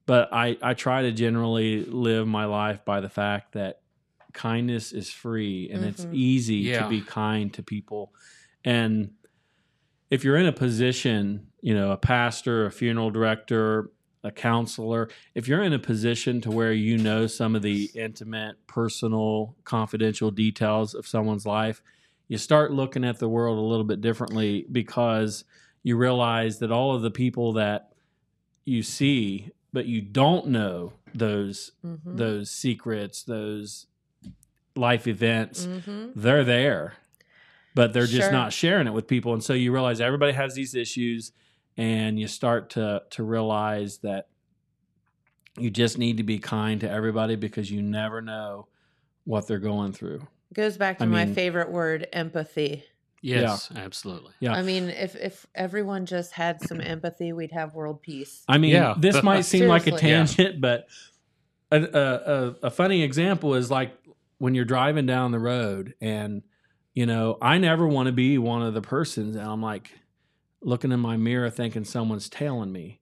but 0.05 0.29
I 0.35 0.59
I 0.61 0.75
try 0.75 1.03
to 1.03 1.13
generally 1.13 1.87
live 1.87 2.29
my 2.29 2.45
life 2.45 2.85
by 2.85 3.01
the 3.01 3.09
fact 3.09 3.53
that 3.53 3.81
kindness 4.35 4.93
is 4.93 5.11
free 5.11 5.71
and 5.73 5.83
it's 5.87 6.05
Mhm. 6.05 6.15
easy 6.15 6.57
Yeah. 6.57 6.83
to 6.83 6.91
be 6.91 7.01
kind 7.01 7.51
to 7.55 7.63
people. 7.63 8.13
And 8.63 9.13
if 10.11 10.25
you're 10.25 10.37
in 10.37 10.47
a 10.47 10.53
position, 10.53 11.49
you 11.61 11.75
know, 11.75 11.91
a 11.93 11.97
pastor, 11.97 12.67
a 12.67 12.71
funeral 12.71 13.11
director, 13.11 13.91
a 14.23 14.31
counselor, 14.31 15.09
if 15.35 15.47
you're 15.49 15.63
in 15.63 15.73
a 15.73 15.79
position 15.79 16.41
to 16.43 16.51
where 16.51 16.73
you 16.73 16.99
know 16.99 17.27
some 17.27 17.55
of 17.55 17.63
the 17.63 17.91
intimate, 17.95 18.57
personal, 18.67 19.55
confidential 19.65 20.31
details 20.31 20.95
of 20.95 21.07
someone's 21.07 21.47
life, 21.47 21.83
you 22.29 22.39
start 22.39 22.73
looking 22.73 23.05
at 23.05 23.19
the 23.19 23.29
world 23.29 23.57
a 23.59 23.61
little 23.63 23.85
bit 23.85 24.01
differently 24.01 24.67
because 24.71 25.45
you 25.83 25.97
realize 25.97 26.59
that 26.59 26.73
all 26.73 26.95
of 26.95 27.03
the 27.03 27.11
people 27.11 27.53
that 27.53 27.93
you 28.65 28.83
see 28.83 29.51
but 29.73 29.87
you 29.87 30.01
don't 30.01 30.47
know 30.49 30.93
those 31.15 31.73
Mhm. 31.85 32.17
those 32.17 32.51
secrets, 32.51 33.23
those 33.23 33.87
life 34.75 35.07
events, 35.07 35.67
Mhm. 35.67 36.13
they're 36.17 36.45
there, 36.45 36.95
but 37.77 37.93
they're 37.93 38.07
just 38.07 38.23
Sure. 38.29 38.33
not 38.33 38.53
sharing 38.55 38.87
it 38.87 38.93
with 38.95 39.07
people. 39.07 39.35
And 39.35 39.45
so 39.45 39.53
you 39.53 39.71
realize 39.71 40.01
everybody 40.01 40.33
has 40.33 40.55
these 40.55 40.75
issues, 40.75 41.31
and 41.77 42.19
you 42.19 42.27
start 42.27 42.71
to 42.71 43.03
to 43.11 43.23
realize 43.23 43.99
that 43.99 44.29
you 45.59 45.71
just 45.71 45.99
need 45.99 46.17
to 46.17 46.23
be 46.23 46.39
kind 46.39 46.81
to 46.81 46.91
everybody 46.91 47.37
because 47.37 47.71
you 47.71 47.83
never 47.83 48.21
know 48.21 48.67
what 49.25 49.47
they're 49.47 49.59
going 49.59 49.93
through. 49.93 50.27
Goes 50.55 50.77
back 50.77 50.99
to 50.99 51.05
I 51.05 51.07
my 51.07 51.25
mean- 51.25 51.35
favorite 51.35 51.71
word, 51.71 52.07
empathy. 52.13 52.83
Yes, 53.23 53.71
absolutely. 53.75 54.33
Yeah. 54.41 54.53
I 54.53 54.63
mean, 54.63 54.85
if 54.89 55.17
if 55.17 55.47
everyone 55.55 56.07
just 56.07 56.33
had 56.33 56.63
some 56.63 56.81
empathy, 56.81 57.33
we'd 57.33 57.53
have 57.53 57.75
world 57.75 58.01
peace. 58.01 58.45
I 58.49 58.57
mean, 58.59 58.71
Yeah. 58.73 58.95
this 58.99 59.23
might 59.23 59.43
seem 59.45 59.67
like 59.67 59.83
a 59.87 59.99
Seriously. 59.99 60.09
Yeah. 60.11 60.17
tangent, 60.25 60.61
but 60.61 60.87
a, 61.73 61.81
a, 61.83 62.33
a, 62.35 62.55
a 62.65 62.71
funny 62.71 63.03
example 63.03 63.55
is 63.55 63.71
like 63.71 63.97
when 64.39 64.55
you're 64.55 64.65
driving 64.67 65.07
down 65.07 65.33
the 65.33 65.39
road, 65.41 65.95
and 66.01 66.43
you 66.97 67.05
know, 67.05 67.37
I 67.43 67.59
never 67.59 67.87
want 67.87 68.07
to 68.07 68.13
be 68.13 68.39
one 68.39 68.63
of 68.63 68.73
the 68.73 68.81
persons, 68.81 69.37
and 69.37 69.47
I'm 69.47 69.61
like 69.61 69.93
looking 70.63 70.91
in 70.91 70.99
my 70.99 71.19
mirror 71.19 71.51
thinking 71.51 71.85
someone's 71.85 72.31
tailing 72.31 72.73
me. 72.73 73.01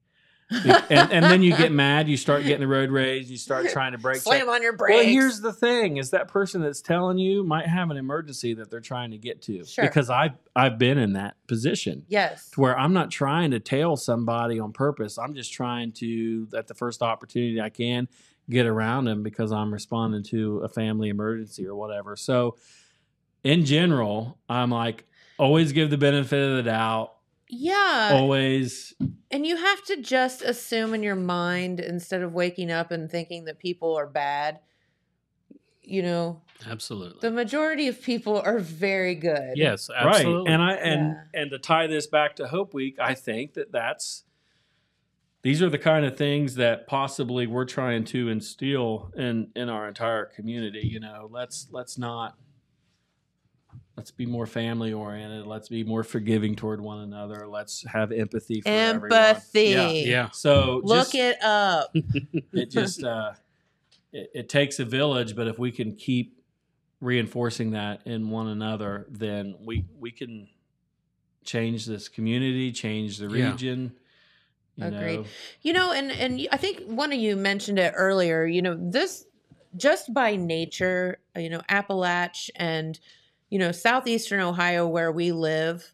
and, 0.50 1.12
and 1.12 1.24
then 1.24 1.42
you 1.42 1.56
get 1.56 1.70
mad, 1.72 2.08
you 2.08 2.16
start 2.16 2.42
getting 2.42 2.60
the 2.60 2.66
road 2.66 2.90
rage, 2.90 3.28
you 3.28 3.38
start 3.38 3.68
trying 3.70 3.92
to 3.92 3.98
check. 3.98 4.16
Slam 4.16 4.48
on 4.48 4.62
your 4.62 4.76
brakes. 4.76 4.96
Well, 4.96 5.04
here's 5.04 5.40
the 5.40 5.52
thing: 5.52 5.96
is 5.98 6.10
that 6.10 6.26
person 6.26 6.60
that's 6.60 6.82
telling 6.82 7.18
you 7.18 7.44
might 7.44 7.68
have 7.68 7.88
an 7.92 7.96
emergency 7.96 8.52
that 8.54 8.68
they're 8.68 8.80
trying 8.80 9.12
to 9.12 9.16
get 9.16 9.40
to. 9.42 9.64
Sure. 9.64 9.84
Because 9.84 10.10
I've 10.10 10.36
I've 10.56 10.76
been 10.76 10.98
in 10.98 11.12
that 11.12 11.36
position 11.46 12.04
yes. 12.08 12.50
to 12.50 12.60
where 12.60 12.76
I'm 12.76 12.94
not 12.94 13.12
trying 13.12 13.52
to 13.52 13.60
tail 13.60 13.96
somebody 13.96 14.58
on 14.58 14.72
purpose. 14.72 15.18
I'm 15.18 15.36
just 15.36 15.52
trying 15.52 15.92
to, 15.92 16.48
at 16.56 16.66
the 16.66 16.74
first 16.74 17.00
opportunity 17.00 17.60
I 17.60 17.70
can, 17.70 18.08
get 18.50 18.66
around 18.66 19.04
them 19.04 19.22
because 19.22 19.52
I'm 19.52 19.72
responding 19.72 20.24
to 20.24 20.58
a 20.58 20.68
family 20.68 21.10
emergency 21.10 21.64
or 21.64 21.76
whatever. 21.76 22.16
So, 22.16 22.56
in 23.44 23.64
general, 23.64 24.38
I'm 24.48 24.70
like, 24.70 25.06
always 25.38 25.72
give 25.72 25.90
the 25.90 25.98
benefit 25.98 26.50
of 26.50 26.56
the 26.56 26.62
doubt. 26.64 27.12
Yeah. 27.48 28.10
Always, 28.14 28.94
And 29.30 29.46
you 29.46 29.56
have 29.56 29.84
to 29.84 30.00
just 30.00 30.42
assume 30.42 30.94
in 30.94 31.02
your 31.02 31.14
mind 31.14 31.78
instead 31.78 32.22
of 32.22 32.32
waking 32.32 32.70
up 32.72 32.90
and 32.90 33.08
thinking 33.10 33.44
that 33.44 33.58
people 33.58 33.94
are 33.96 34.06
bad. 34.06 34.58
you 35.86 36.02
know, 36.02 36.40
Absolutely. 36.66 37.18
the 37.20 37.30
majority 37.30 37.88
of 37.88 38.00
people 38.00 38.40
are 38.40 38.58
very 38.58 39.14
good. 39.14 39.52
yes, 39.54 39.90
absolutely. 39.94 40.50
Right. 40.50 40.54
And 40.54 40.62
I 40.62 40.72
and 40.76 41.00
Yeah. 41.34 41.40
and 41.42 41.50
to 41.50 41.58
tie 41.58 41.86
this 41.86 42.06
back 42.06 42.36
to 42.36 42.48
Hope 42.48 42.72
Week, 42.72 42.96
I 42.98 43.12
think 43.14 43.52
that 43.54 43.70
that's 43.70 44.24
these 45.42 45.60
are 45.60 45.68
the 45.68 45.76
kind 45.78 46.06
of 46.06 46.16
things 46.16 46.54
that 46.54 46.86
possibly 46.86 47.46
we're 47.46 47.66
trying 47.66 48.04
to 48.04 48.30
instill 48.30 49.12
in 49.14 49.50
in 49.54 49.68
our 49.68 49.86
entire 49.86 50.24
community. 50.24 50.88
You 50.90 51.00
know, 51.00 51.28
let's 51.30 51.68
let's 51.70 51.98
not 51.98 52.38
let's 53.96 54.10
be 54.10 54.26
more 54.26 54.46
family 54.46 54.92
oriented. 54.92 55.46
Let's 55.46 55.68
be 55.68 55.84
more 55.84 56.02
forgiving 56.02 56.56
toward 56.56 56.80
one 56.80 57.00
another. 57.00 57.46
Let's 57.46 57.84
have 57.86 58.12
empathy 58.12 58.60
for 58.60 58.68
everyone. 58.68 59.18
Empathy. 59.18 59.62
Yeah. 59.62 59.90
yeah. 59.90 60.30
So 60.30 60.80
Look 60.84 61.12
just, 61.12 61.14
it 61.14 61.42
up. 61.42 61.90
it 62.52 62.70
just 62.70 63.04
uh, 63.04 63.32
it, 64.12 64.30
it 64.34 64.48
takes 64.48 64.78
a 64.80 64.84
village, 64.84 65.36
but 65.36 65.46
if 65.46 65.58
we 65.58 65.70
can 65.70 65.94
keep 65.94 66.40
reinforcing 67.00 67.72
that 67.72 68.00
in 68.06 68.30
one 68.30 68.48
another, 68.48 69.06
then 69.10 69.56
we 69.60 69.84
we 69.98 70.10
can 70.10 70.48
change 71.44 71.86
this 71.86 72.08
community, 72.08 72.72
change 72.72 73.18
the 73.18 73.28
Yeah. 73.28 73.50
region. 73.50 73.92
You 74.76 74.86
Agreed. 74.86 75.20
know. 75.20 75.24
You 75.62 75.72
know, 75.72 75.92
and 75.92 76.10
and 76.10 76.48
I 76.50 76.56
think 76.56 76.82
one 76.86 77.12
of 77.12 77.18
you 77.18 77.36
mentioned 77.36 77.78
it 77.78 77.92
earlier. 77.96 78.44
You 78.44 78.62
know, 78.62 78.76
this 78.76 79.26
just 79.76 80.12
by 80.12 80.36
nature, 80.36 81.18
uh, 81.36 81.40
you 81.40 81.50
know, 81.50 81.60
Appalachia 81.70 82.50
and 82.56 82.98
you 83.54 83.60
know 83.60 83.70
southeastern 83.70 84.40
Ohio, 84.40 84.84
where 84.88 85.12
we 85.12 85.30
live, 85.30 85.92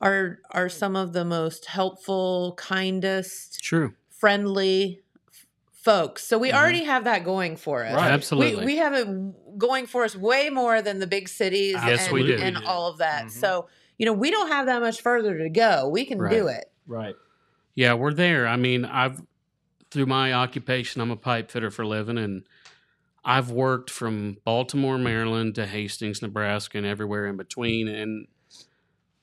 are 0.00 0.38
are 0.52 0.68
some 0.68 0.94
of 0.94 1.12
the 1.12 1.24
most 1.24 1.66
helpful, 1.66 2.54
kindest, 2.56 3.58
True. 3.60 3.92
friendly 4.10 5.00
f- 5.28 5.46
folks. 5.72 6.22
So 6.24 6.38
we 6.38 6.52
Mhm. 6.52 6.54
already 6.54 6.84
have 6.84 7.02
that 7.04 7.24
going 7.24 7.56
for 7.56 7.84
us. 7.84 7.94
Right. 7.94 8.12
Absolutely. 8.12 8.60
We, 8.60 8.74
we 8.74 8.76
have 8.76 8.94
it 8.94 9.08
going 9.58 9.88
for 9.88 10.04
us 10.04 10.14
way 10.14 10.50
more 10.50 10.80
than 10.82 11.00
the 11.00 11.08
big 11.08 11.28
cities 11.28 11.74
Yes, 11.84 12.04
and, 12.06 12.14
we 12.14 12.24
do. 12.28 12.36
and 12.36 12.54
We 12.54 12.62
do. 12.62 12.66
all 12.68 12.88
of 12.88 12.98
that. 12.98 13.24
Mhm. 13.24 13.30
So, 13.32 13.66
you 13.98 14.06
know, 14.06 14.12
we 14.12 14.30
don't 14.30 14.46
have 14.48 14.66
that 14.66 14.80
much 14.80 15.00
further 15.02 15.36
to 15.38 15.50
go. 15.50 15.88
We 15.88 16.04
can 16.04 16.18
Right. 16.20 16.30
do 16.30 16.46
it. 16.46 16.66
Right. 16.86 17.16
Yeah, 17.74 17.94
we're 17.94 18.14
there. 18.14 18.46
I 18.46 18.54
mean, 18.56 18.84
I've 18.84 19.20
through 19.90 20.06
my 20.06 20.32
occupation, 20.32 21.00
I'm 21.02 21.10
a 21.10 21.16
pipe 21.16 21.50
fitter 21.50 21.72
for 21.72 21.82
a 21.82 21.88
living, 21.88 22.16
and 22.18 22.44
I've 23.24 23.50
worked 23.50 23.90
from 23.90 24.38
Baltimore, 24.44 24.98
Maryland 24.98 25.54
to 25.56 25.66
Hastings, 25.66 26.22
Nebraska, 26.22 26.78
and 26.78 26.86
everywhere 26.86 27.26
in 27.26 27.36
between. 27.36 27.86
And 27.88 28.26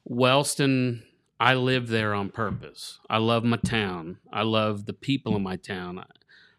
Wellston, 0.06 1.04
I 1.40 1.56
live 1.56 1.88
there 1.88 2.14
on 2.14 2.30
purpose. 2.30 3.00
I 3.10 3.18
love 3.18 3.44
my 3.44 3.58
town. 3.58 4.18
I 4.32 4.44
love 4.44 4.86
the 4.86 4.94
people 4.94 5.36
in 5.36 5.44
my 5.44 5.56
town. 5.56 6.04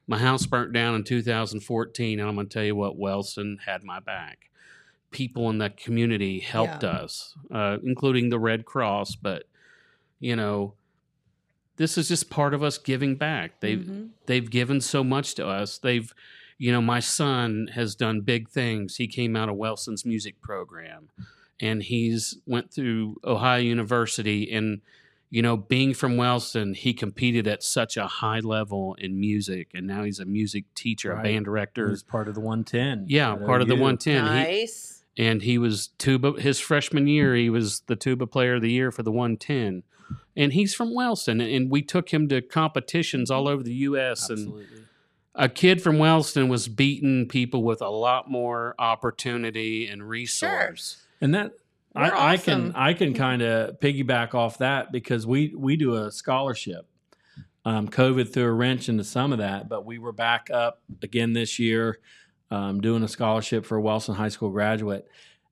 My 0.07 0.19
house 0.19 0.47
burnt 0.47 0.73
down 0.73 0.95
in 0.95 1.05
2014, 1.05 2.19
and 2.19 2.29
I'm 2.29 2.35
going 2.35 2.49
to 2.49 2.53
tell 2.53 2.65
you 2.65 2.75
what, 2.77 2.97
Wellston 2.99 3.59
had 3.67 3.83
my 3.85 4.01
back. 4.01 4.51
People 5.11 5.49
in 5.51 5.59
that 5.59 5.77
community 5.77 6.41
helped 6.41 6.83
Yeah. 6.83 6.91
us, 6.91 7.35
uh, 7.51 7.79
including 7.83 8.29
the 8.29 8.39
Red 8.39 8.65
Cross. 8.65 9.17
But 9.17 9.45
you 10.21 10.35
know, 10.35 10.75
this 11.77 11.97
is 11.97 12.09
just 12.09 12.29
part 12.29 12.53
of 12.53 12.63
us 12.63 12.77
giving 12.77 13.15
back. 13.15 13.61
They've 13.61 13.79
Mhm. 13.79 14.11
they've 14.27 14.51
given 14.51 14.81
so 14.81 15.05
much 15.05 15.35
to 15.37 15.47
us. 15.47 15.79
They've, 15.79 16.13
you 16.59 16.73
know, 16.73 16.81
my 16.83 17.01
son 17.01 17.69
has 17.75 17.95
done 17.95 18.21
big 18.23 18.49
things. 18.49 18.97
He 18.97 19.07
came 19.07 19.37
out 19.37 19.49
of 19.49 19.57
Wellston's 19.57 20.05
music 20.05 20.41
program, 20.43 21.09
and 21.61 21.83
he's 21.83 22.39
went 22.47 22.73
through 22.73 23.17
Ohio 23.25 23.61
University. 23.61 24.53
And 24.53 24.81
you 25.31 25.43
know, 25.43 25.57
being 25.57 25.93
from 25.95 26.17
Wellston, 26.17 26.73
he 26.75 26.95
competed 26.95 27.47
at 27.47 27.63
such 27.63 27.97
a 27.97 28.07
high 28.07 28.41
level 28.41 28.95
in 28.99 29.21
music, 29.21 29.71
and 29.75 29.87
now 29.87 30.03
he's 30.05 30.19
a 30.21 30.25
music 30.25 30.65
teacher, 30.75 31.13
a 31.13 31.23
band 31.23 31.45
director. 31.45 31.91
He's 31.91 32.03
part 32.03 32.29
of 32.29 32.35
the 32.35 32.41
110. 32.41 33.05
Yeah, 33.09 33.35
at 33.35 33.45
part 33.45 33.61
of 33.63 33.69
the 33.69 33.75
OU. 33.75 33.81
110. 33.81 34.25
He, 34.25 34.31
Nice. 34.61 35.05
and 35.19 35.43
he 35.43 35.59
was 35.59 35.89
tuba 35.99 36.41
his 36.41 36.59
freshman 36.61 37.07
year 37.07 37.35
he 37.35 37.51
was 37.51 37.81
the 37.89 37.97
tuba 37.97 38.27
player 38.27 38.55
of 38.55 38.63
the 38.63 38.71
year 38.71 38.91
for 38.93 39.03
the 39.03 39.11
110 39.11 39.83
and 40.37 40.53
he's 40.53 40.75
from 40.75 40.95
Wellston 40.95 41.41
and 41.41 41.71
we 41.71 41.83
took 41.83 42.11
him 42.11 42.29
to 42.29 42.41
competitions 42.41 43.29
all 43.31 43.49
over 43.49 43.63
the 43.63 43.75
US 43.75 44.31
and 44.31 44.39
Absolutely. 44.39 44.85
A 45.39 45.49
kid 45.49 45.81
from 45.81 45.99
Wellston 45.99 46.49
was 46.49 46.69
beating 46.69 47.27
people 47.29 47.63
with 47.63 47.81
a 47.81 47.89
lot 47.89 48.29
more 48.31 48.75
opportunity 48.79 49.87
and 49.87 50.07
resource 50.07 50.99
And 51.21 51.35
that 51.35 51.53
We're 51.95 52.03
I, 52.15 52.33
I 52.33 52.37
can 52.37 52.73
I 52.75 52.93
can 52.93 53.15
kind 53.15 53.41
of 53.43 53.81
piggyback 53.81 54.35
off 54.35 54.59
that 54.59 54.93
because 54.93 55.27
we 55.27 55.55
we 55.57 55.77
do 55.77 55.95
a 55.95 56.11
scholarship. 56.11 56.87
Um, 57.65 57.89
COVID 57.89 58.33
threw 58.33 58.45
a 58.45 58.53
wrench 58.53 58.89
into 58.89 59.05
some 59.05 59.33
of 59.33 59.39
that, 59.39 59.69
but 59.69 59.85
we 59.85 59.99
were 59.99 60.13
back 60.13 60.49
up 60.51 60.81
again 61.03 61.33
this 61.35 61.59
year, 61.59 61.99
um, 62.51 62.81
doing 62.81 63.03
a 63.03 63.09
scholarship 63.09 63.67
for 63.67 63.77
a 63.77 63.81
Wellston 63.81 64.15
High 64.15 64.29
School 64.31 64.51
graduate, 64.51 65.07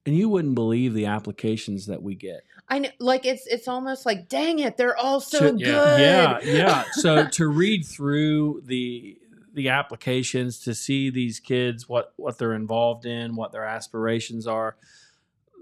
and 0.07 0.17
you 0.17 0.29
wouldn't 0.29 0.55
believe 0.55 0.95
the 0.95 1.07
applications 1.07 1.87
that 1.87 2.03
we 2.03 2.15
get. 2.15 2.41
I 2.69 2.79
know, 2.81 2.89
like 3.01 3.27
it's 3.27 3.47
it's 3.47 3.69
almost 3.69 4.07
like, 4.07 4.29
dang 4.29 4.61
it, 4.61 4.77
they're 4.77 4.97
all 4.97 5.21
so 5.21 5.39
To- 5.41 5.53
good. 5.53 5.61
yeah, 6.01 6.39
Yeah, 6.43 6.53
yeah. 6.53 6.85
So 6.93 7.27
to 7.29 7.49
read 7.49 7.85
through 7.85 8.63
the 8.65 9.19
the 9.57 9.71
applications 9.71 10.61
to 10.61 10.75
see 10.75 11.11
these 11.11 11.41
kids 11.41 11.89
what 11.89 12.13
what 12.17 12.39
they're 12.39 12.53
involved 12.55 13.07
in, 13.07 13.35
what 13.35 13.51
their 13.51 13.65
aspirations 13.65 14.47
are. 14.47 14.77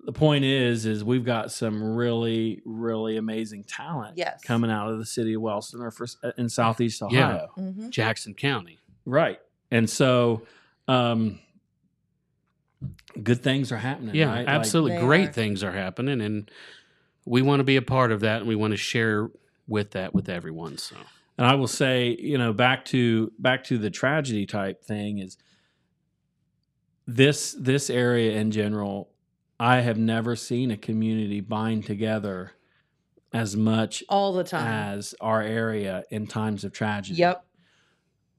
The 0.04 0.12
point 0.12 0.44
is, 0.44 0.84
is 0.84 1.02
we've 1.02 1.24
got 1.24 1.50
some 1.50 1.82
really, 1.96 2.60
really 2.66 3.16
amazing 3.16 3.64
talent 3.64 4.18
Yes. 4.18 4.42
coming 4.44 4.70
out 4.70 4.90
of 4.90 4.98
the 4.98 5.06
city 5.06 5.32
of 5.32 5.40
Wellston 5.40 5.80
or 5.80 5.90
for, 5.90 6.06
in 6.36 6.50
Southeast 6.50 7.00
Yeah. 7.10 7.28
Ohio, 7.28 7.50
Mhm. 7.56 7.88
Jackson 7.90 8.34
County 8.34 8.78
right? 9.06 9.38
And 9.70 9.88
so, 9.88 10.42
um, 10.88 11.38
good 13.22 13.42
things 13.42 13.70
are 13.72 13.76
happening. 13.78 14.14
yeah 14.14 14.30
right? 14.34 14.46
Absolutely 14.46 14.96
They 14.96 15.02
great 15.02 15.28
are. 15.30 15.32
things 15.32 15.62
are 15.64 15.72
happening 15.72 16.20
and 16.20 16.50
we 17.24 17.40
want 17.42 17.60
to 17.60 17.64
be 17.64 17.76
a 17.76 17.82
part 17.82 18.12
of 18.12 18.20
that 18.20 18.40
and 18.40 18.48
we 18.48 18.56
want 18.56 18.72
to 18.72 18.76
share 18.76 19.30
with 19.66 19.92
that 19.92 20.12
with 20.14 20.28
everyone 20.28 20.76
so 20.78 20.96
And 21.36 21.46
I 21.46 21.54
will 21.54 21.68
say, 21.68 22.16
you 22.18 22.38
know, 22.38 22.52
back 22.52 22.84
to 22.86 23.32
back 23.38 23.64
to 23.64 23.78
the 23.78 23.90
tragedy 23.90 24.46
type 24.46 24.84
thing 24.84 25.18
is 25.18 25.36
this 27.06 27.56
this 27.58 27.90
area 27.90 28.38
in 28.38 28.50
general, 28.50 29.10
I 29.58 29.80
have 29.80 29.98
never 29.98 30.36
seen 30.36 30.70
a 30.70 30.76
community 30.76 31.40
bind 31.40 31.86
together 31.86 32.52
as 33.32 33.56
much 33.56 34.04
All 34.08 34.32
the 34.32 34.44
time. 34.44 34.66
as 34.96 35.14
our 35.20 35.42
area 35.42 36.04
in 36.10 36.26
times 36.26 36.64
of 36.64 36.72
tragedy. 36.72 37.18
Yep. 37.18 37.44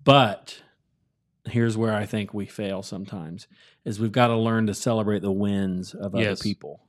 But 0.03 0.61
here's 1.45 1.77
where 1.77 1.93
I 1.93 2.05
think 2.05 2.33
we 2.33 2.45
fail 2.45 2.81
sometimes 2.81 3.47
is 3.83 3.99
we've 3.99 4.11
got 4.11 4.27
to 4.27 4.37
learn 4.37 4.67
to 4.67 4.73
celebrate 4.73 5.21
the 5.21 5.31
wins 5.31 5.93
of 5.93 6.15
other 6.15 6.35
people. 6.37 6.81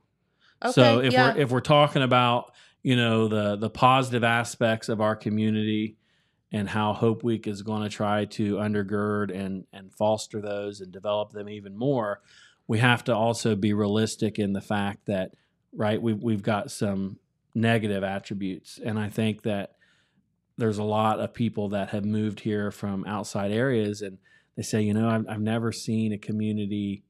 Okay. 0.63 0.71
So 0.71 0.99
if 0.99 1.13
yeah. 1.13 1.33
we're 1.33 1.41
if 1.41 1.51
we're 1.51 1.59
talking 1.59 2.01
about 2.01 2.53
you 2.87 2.95
know 2.95 3.27
the 3.27 3.57
the 3.57 3.69
positive 3.69 4.23
aspects 4.23 4.87
of 4.87 5.01
our 5.01 5.13
community 5.13 5.97
and 6.53 6.69
how 6.69 6.93
Hope 6.93 7.21
Week 7.21 7.45
is 7.45 7.61
going 7.61 7.83
to 7.83 7.89
try 7.89 8.23
to 8.23 8.55
undergird 8.55 9.37
and 9.37 9.65
and 9.73 9.93
foster 9.93 10.39
those 10.39 10.79
and 10.79 10.89
develop 10.89 11.31
them 11.31 11.49
even 11.49 11.75
more, 11.75 12.21
we 12.65 12.79
have 12.79 13.03
to 13.03 13.13
also 13.13 13.57
be 13.57 13.73
realistic 13.73 14.39
in 14.39 14.53
the 14.53 14.61
fact 14.61 15.07
that 15.07 15.31
right 15.73 16.01
we 16.01 16.13
we've 16.13 16.41
got 16.41 16.71
some 16.71 17.19
negative 17.53 18.05
attributes, 18.05 18.79
and 18.81 18.97
I 18.97 19.09
think 19.09 19.41
that 19.41 19.73
there's 20.57 20.77
a 20.77 20.83
lot 20.83 21.19
of 21.19 21.33
people 21.33 21.67
that 21.69 21.89
have 21.89 22.05
moved 22.05 22.39
here 22.39 22.71
from 22.71 23.03
outside 23.05 23.51
areas 23.51 24.01
and 24.01 24.17
they 24.55 24.63
say 24.63 24.81
you 24.81 24.93
know 24.93 25.09
I've, 25.09 25.27
I've 25.27 25.41
never 25.41 25.73
seen 25.73 26.13
a 26.13 26.17
community 26.17 27.03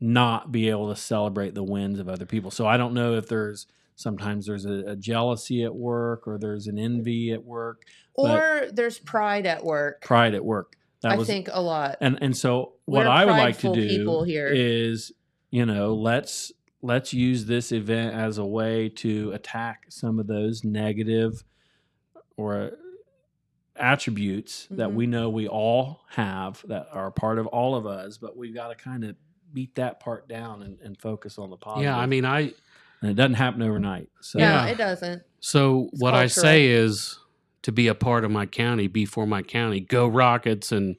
not 0.00 0.50
be 0.50 0.70
able 0.70 0.88
to 0.92 1.00
celebrate 1.00 1.54
the 1.54 1.62
wins 1.62 2.00
of 2.00 2.08
other 2.08 2.26
people. 2.26 2.50
So 2.50 2.66
I 2.66 2.76
don't 2.78 2.94
know 2.94 3.14
if 3.14 3.28
there's 3.28 3.68
sometimes 4.00 4.46
there's 4.46 4.64
a, 4.64 4.84
a 4.92 4.96
jealousy 4.96 5.62
at 5.64 5.74
work 5.74 6.26
or 6.26 6.38
there's 6.38 6.66
an 6.66 6.78
envy 6.78 7.32
at 7.32 7.44
work, 7.44 7.84
or 8.14 8.66
there's 8.72 8.98
pride 8.98 9.46
at 9.46 9.64
work. 9.64 10.00
pride 10.02 10.34
at 10.34 10.44
work. 10.44 10.76
That 11.02 11.12
I 11.12 11.16
was 11.16 11.26
think 11.26 11.48
a 11.52 11.62
lot. 11.62 11.96
and 12.00 12.18
and 12.20 12.36
so 12.36 12.72
what 12.84 13.06
We're 13.06 13.10
I 13.10 13.24
would 13.24 13.32
like 13.32 13.58
to 13.60 13.72
do 13.72 13.88
people 13.88 14.22
here. 14.24 14.48
is 14.48 15.12
you 15.50 15.64
know 15.66 15.94
let's 15.94 16.52
let's 16.82 17.12
use 17.14 17.46
this 17.46 17.72
event 17.72 18.14
as 18.14 18.38
a 18.38 18.44
way 18.44 18.88
to 18.88 19.32
attack 19.32 19.84
some 19.88 20.18
of 20.18 20.26
those 20.26 20.62
negative 20.64 21.42
or 22.36 22.72
attributes 23.76 24.66
that 24.70 24.90
Mhm. 24.90 24.94
we 24.94 25.06
know 25.06 25.30
we 25.30 25.48
all 25.48 26.02
have 26.10 26.62
that 26.68 26.88
are 26.92 27.10
part 27.10 27.38
of 27.38 27.46
all 27.46 27.74
of 27.74 27.86
us 27.86 28.18
but 28.18 28.36
we've 28.36 28.54
got 28.54 28.68
to 28.68 28.74
kind 28.74 29.04
of 29.04 29.16
beat 29.54 29.74
that 29.76 30.00
part 30.00 30.28
down 30.28 30.62
and, 30.62 30.78
and 30.80 31.00
focus 31.00 31.38
on 31.38 31.48
the 31.50 31.56
positive 31.56 31.84
yeah 31.84 31.96
i 31.96 32.04
mean 32.06 32.24
i 32.26 32.52
and 33.00 33.10
it 33.10 33.14
doesn't 33.14 33.34
happen 33.34 33.62
overnight 33.62 34.08
so 34.20 34.38
no, 34.38 34.44
Yeah. 34.44 34.66
it 34.66 34.78
doesn't. 34.78 35.22
So 35.40 35.88
It's 35.92 36.00
what 36.02 36.14
I 36.14 36.26
say 36.26 36.66
is 36.68 37.18
to 37.62 37.72
be 37.72 37.88
a 37.88 37.94
part 37.94 38.24
of 38.24 38.30
my 38.30 38.46
county, 38.46 38.86
be 38.88 39.04
for 39.06 39.26
my 39.26 39.42
county, 39.42 39.80
go 39.80 40.06
Rockets 40.06 40.72
and 40.72 40.96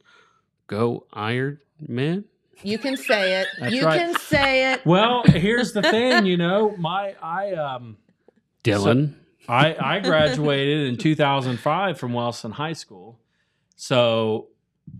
go 0.67 1.05
Iron 1.13 1.59
Men. 1.79 2.25
You 2.63 2.77
can 2.77 2.95
say 2.97 3.41
it. 3.41 3.47
That's 3.59 3.73
you 3.73 3.83
right. 3.85 3.99
can 3.99 4.15
say 4.19 4.73
it. 4.73 4.85
well 4.85 5.23
here's 5.23 5.73
the 5.73 5.81
thing 5.81 6.25
you 6.27 6.37
know 6.37 6.75
my 6.77 7.15
i 7.21 7.53
um 7.53 7.97
Dylan. 8.63 9.15
I, 9.49 9.75
I 9.79 9.99
graduated 9.99 10.87
in 10.87 10.97
2005 10.97 11.97
from 11.99 12.13
Wellston 12.13 12.51
High 12.51 12.73
School. 12.73 13.19
So, 13.75 14.49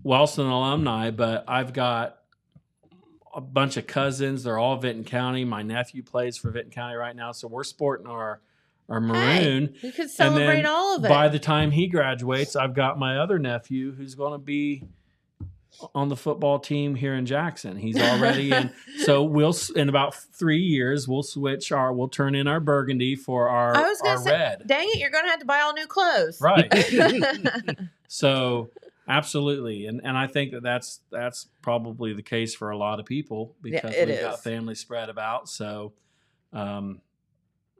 Wellston 0.02 0.46
alumni, 0.46 1.12
but 1.12 1.44
I've 1.46 1.72
got 1.72 2.18
a 3.34 3.40
bunch 3.40 3.76
of 3.76 3.86
cousins. 3.86 4.44
They're 4.44 4.58
all 4.58 4.76
Vinton 4.76 5.04
County. 5.04 5.44
My 5.44 5.62
nephew 5.62 6.02
plays 6.02 6.36
for 6.36 6.50
Vinton 6.50 6.72
County 6.72 6.94
right 6.96 7.16
now, 7.16 7.32
so 7.32 7.48
we're 7.48 7.64
sporting 7.64 8.06
our 8.06 8.40
our 8.88 9.00
maroon. 9.00 9.74
You 9.80 9.92
could 9.92 10.02
And 10.02 10.10
celebrate 10.10 10.66
all 10.66 10.96
of 10.96 11.04
it. 11.04 11.08
By 11.08 11.28
the 11.28 11.38
time 11.38 11.70
he 11.70 11.86
graduates, 11.86 12.56
I've 12.56 12.74
got 12.74 12.98
my 12.98 13.18
other 13.18 13.38
nephew 13.38 13.92
who's 13.92 14.14
going 14.14 14.32
to 14.32 14.38
be 14.38 14.84
on 15.94 16.08
the 16.08 16.16
football 16.16 16.58
team 16.58 16.94
here 16.94 17.14
in 17.14 17.24
Jackson. 17.24 17.76
He's 17.76 17.98
already 17.98 18.52
in. 18.52 18.70
So 19.04 19.24
we'll 19.24 19.54
in 19.74 19.88
about 19.88 20.14
three 20.14 20.60
years 20.60 21.08
we'll 21.08 21.24
switch 21.24 21.72
our 21.72 21.92
we'll 21.92 22.08
turn 22.08 22.36
in 22.36 22.46
our 22.46 22.60
burgundy 22.60 23.16
for 23.16 23.48
our 23.48 23.74
I 23.76 23.88
was 23.88 24.00
gonna 24.00 24.18
our 24.18 24.24
say, 24.24 24.30
red. 24.30 24.62
Dang 24.66 24.86
it, 24.88 24.98
you're 25.00 25.10
gonna 25.10 25.28
have 25.28 25.40
to 25.40 25.46
buy 25.46 25.60
all 25.60 25.72
new 25.72 25.86
clothes. 25.86 26.40
Right. 26.40 26.70
So 28.08 28.68
absolutely, 29.08 29.86
and 29.86 30.00
and 30.04 30.16
I 30.16 30.26
think 30.26 30.52
that 30.52 30.62
that's 30.62 31.00
that's 31.10 31.48
probably 31.62 32.12
the 32.14 32.22
case 32.22 32.54
for 32.54 32.70
a 32.70 32.76
lot 32.76 33.00
of 33.00 33.06
people 33.06 33.54
Yeah, 33.62 33.70
because 33.80 33.94
it 33.94 34.08
we've 34.08 34.16
is. 34.16 34.22
got 34.22 34.42
family 34.42 34.74
spread 34.74 35.08
about. 35.08 35.48
So 35.48 35.92
um, 36.52 37.00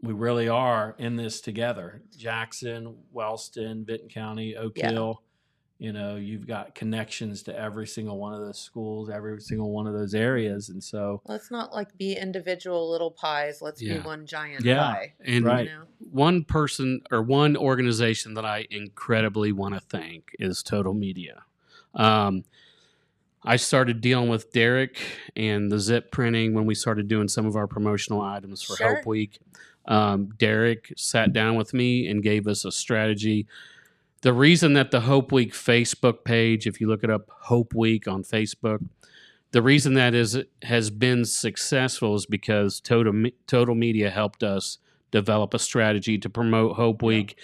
we 0.02 0.12
really 0.12 0.48
are 0.48 0.94
in 0.98 1.16
this 1.16 1.40
together. 1.40 2.02
Jackson, 2.16 2.96
Wellston, 3.12 3.84
Vinton 3.84 4.08
County, 4.08 4.56
Oak 4.56 4.76
Yeah. 4.76 4.90
Hill. 4.90 5.22
You 5.82 5.92
know, 5.92 6.14
you've 6.14 6.46
got 6.46 6.76
connections 6.76 7.42
to 7.42 7.58
every 7.58 7.88
single 7.88 8.16
one 8.16 8.32
of 8.34 8.38
those 8.40 8.60
schools, 8.60 9.10
every 9.10 9.40
single 9.40 9.72
one 9.72 9.88
of 9.88 9.94
those 9.94 10.14
areas, 10.14 10.68
and 10.68 10.82
so 10.82 11.20
Let's 11.26 11.50
not 11.50 11.72
like 11.74 11.98
be 11.98 12.12
individual 12.12 12.88
little 12.88 13.10
pies. 13.10 13.60
Let's 13.60 13.82
Yeah. 13.82 13.94
be 13.94 14.04
one 14.04 14.24
giant 14.24 14.64
Yeah. 14.64 14.78
pie. 14.78 15.14
And 15.24 15.44
Right. 15.44 15.66
You 15.66 15.72
know? 15.72 15.82
one 16.12 16.44
person 16.44 17.00
or 17.10 17.20
one 17.20 17.56
organization 17.56 18.34
that 18.34 18.44
I 18.44 18.68
incredibly 18.70 19.50
want 19.50 19.74
to 19.74 19.80
thank 19.80 20.36
is 20.38 20.62
Total 20.62 20.94
Media. 20.94 21.42
Um, 21.94 22.44
I 23.42 23.56
started 23.56 24.00
dealing 24.00 24.28
with 24.28 24.52
Derek 24.52 25.00
and 25.34 25.72
the 25.72 25.80
zip 25.80 26.12
printing 26.12 26.54
when 26.54 26.64
we 26.64 26.76
started 26.76 27.08
doing 27.08 27.26
some 27.26 27.44
of 27.44 27.56
our 27.56 27.66
promotional 27.66 28.20
items 28.20 28.62
for 28.62 28.76
Sure. 28.76 28.94
Hope 28.98 29.06
Week. 29.06 29.40
Um, 29.86 30.26
Derek 30.38 30.92
sat 30.96 31.32
down 31.32 31.56
with 31.56 31.74
me 31.74 32.06
and 32.06 32.22
gave 32.22 32.46
us 32.46 32.64
a 32.64 32.70
strategy. 32.70 33.48
The 34.22 34.32
reason 34.32 34.72
that 34.74 34.90
the 34.90 35.00
Hope 35.00 35.32
Week 35.32 35.52
Facebook 35.52 36.24
page, 36.24 36.66
if 36.66 36.80
you 36.80 36.88
look 36.88 37.02
it 37.04 37.10
up, 37.10 37.28
Hope 37.28 37.74
Week 37.74 38.06
on 38.06 38.22
Facebook, 38.22 38.84
the 39.50 39.62
reason 39.62 39.94
that 39.94 40.14
is 40.14 40.38
has 40.62 40.90
been 40.90 41.24
successful 41.24 42.14
is 42.14 42.24
because 42.26 42.80
Total 42.80 43.30
Total 43.46 43.74
Media 43.74 44.10
helped 44.10 44.42
us 44.42 44.78
develop 45.10 45.54
a 45.54 45.58
strategy 45.58 46.18
to 46.18 46.30
promote 46.30 46.76
Hope 46.76 47.02
Week. 47.02 47.36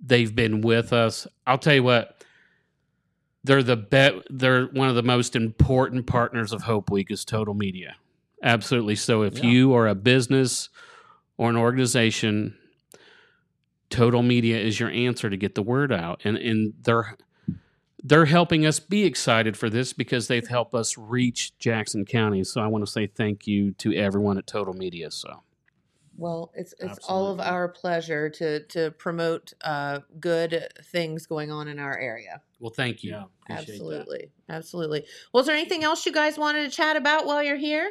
They've 0.00 0.34
been 0.34 0.60
with 0.60 0.92
us. 0.92 1.26
I'll 1.46 1.58
tell 1.58 1.74
you 1.74 1.82
what, 1.82 2.24
they're 3.42 3.62
the 3.62 3.76
bet. 3.76 4.14
They're 4.30 4.66
one 4.66 4.88
of 4.88 4.94
the 4.94 5.02
most 5.02 5.34
important 5.36 6.06
partners 6.06 6.52
of 6.52 6.62
Hope 6.62 6.90
Week 6.90 7.10
is 7.10 7.24
Total 7.24 7.54
Media. 7.54 7.96
Absolutely. 8.42 8.94
So 8.94 9.22
if 9.22 9.38
Yeah. 9.42 9.50
you 9.50 9.74
are 9.74 9.88
a 9.88 9.94
business 9.94 10.68
or 11.36 11.50
an 11.50 11.56
organization, 11.56 12.56
Total 13.90 14.22
Media 14.22 14.58
is 14.58 14.78
your 14.80 14.90
answer 14.90 15.30
to 15.30 15.36
get 15.36 15.54
the 15.54 15.62
word 15.62 15.92
out, 15.92 16.22
and 16.24 16.36
and 16.36 16.74
they're 16.82 17.16
they're 18.02 18.26
helping 18.26 18.66
us 18.66 18.78
be 18.80 19.04
excited 19.04 19.56
for 19.56 19.70
this 19.70 19.92
because 19.92 20.28
they've 20.28 20.46
helped 20.46 20.74
us 20.74 20.98
reach 20.98 21.56
Jackson 21.58 22.04
County. 22.04 22.44
So 22.44 22.60
I 22.60 22.66
want 22.66 22.84
to 22.84 22.90
say 22.90 23.06
thank 23.06 23.46
you 23.46 23.72
to 23.72 23.94
everyone 23.94 24.36
at 24.36 24.46
Total 24.46 24.74
Media. 24.74 25.10
So. 25.10 25.42
Well, 26.16 26.52
it's 26.54 26.74
it's 26.78 26.98
all 27.08 27.26
of 27.26 27.40
our 27.40 27.68
pleasure 27.68 28.30
to 28.30 28.60
to 28.66 28.92
promote 28.92 29.52
uh, 29.62 30.00
good 30.20 30.68
things 30.84 31.26
going 31.26 31.50
on 31.50 31.66
in 31.66 31.78
our 31.78 31.98
area. 31.98 32.40
Well, 32.60 32.70
thank 32.70 33.02
you. 33.02 33.10
yeah, 33.12 33.24
appreciate 33.42 33.66
that. 33.66 33.72
Absolutely, 33.72 34.30
absolutely. 34.48 35.06
Well, 35.32 35.40
is 35.40 35.46
there 35.46 35.56
anything 35.56 35.82
else 35.82 36.06
you 36.06 36.12
guys 36.12 36.38
wanted 36.38 36.70
to 36.70 36.76
chat 36.76 36.96
about 36.96 37.26
while 37.26 37.42
you're 37.42 37.56
here? 37.56 37.90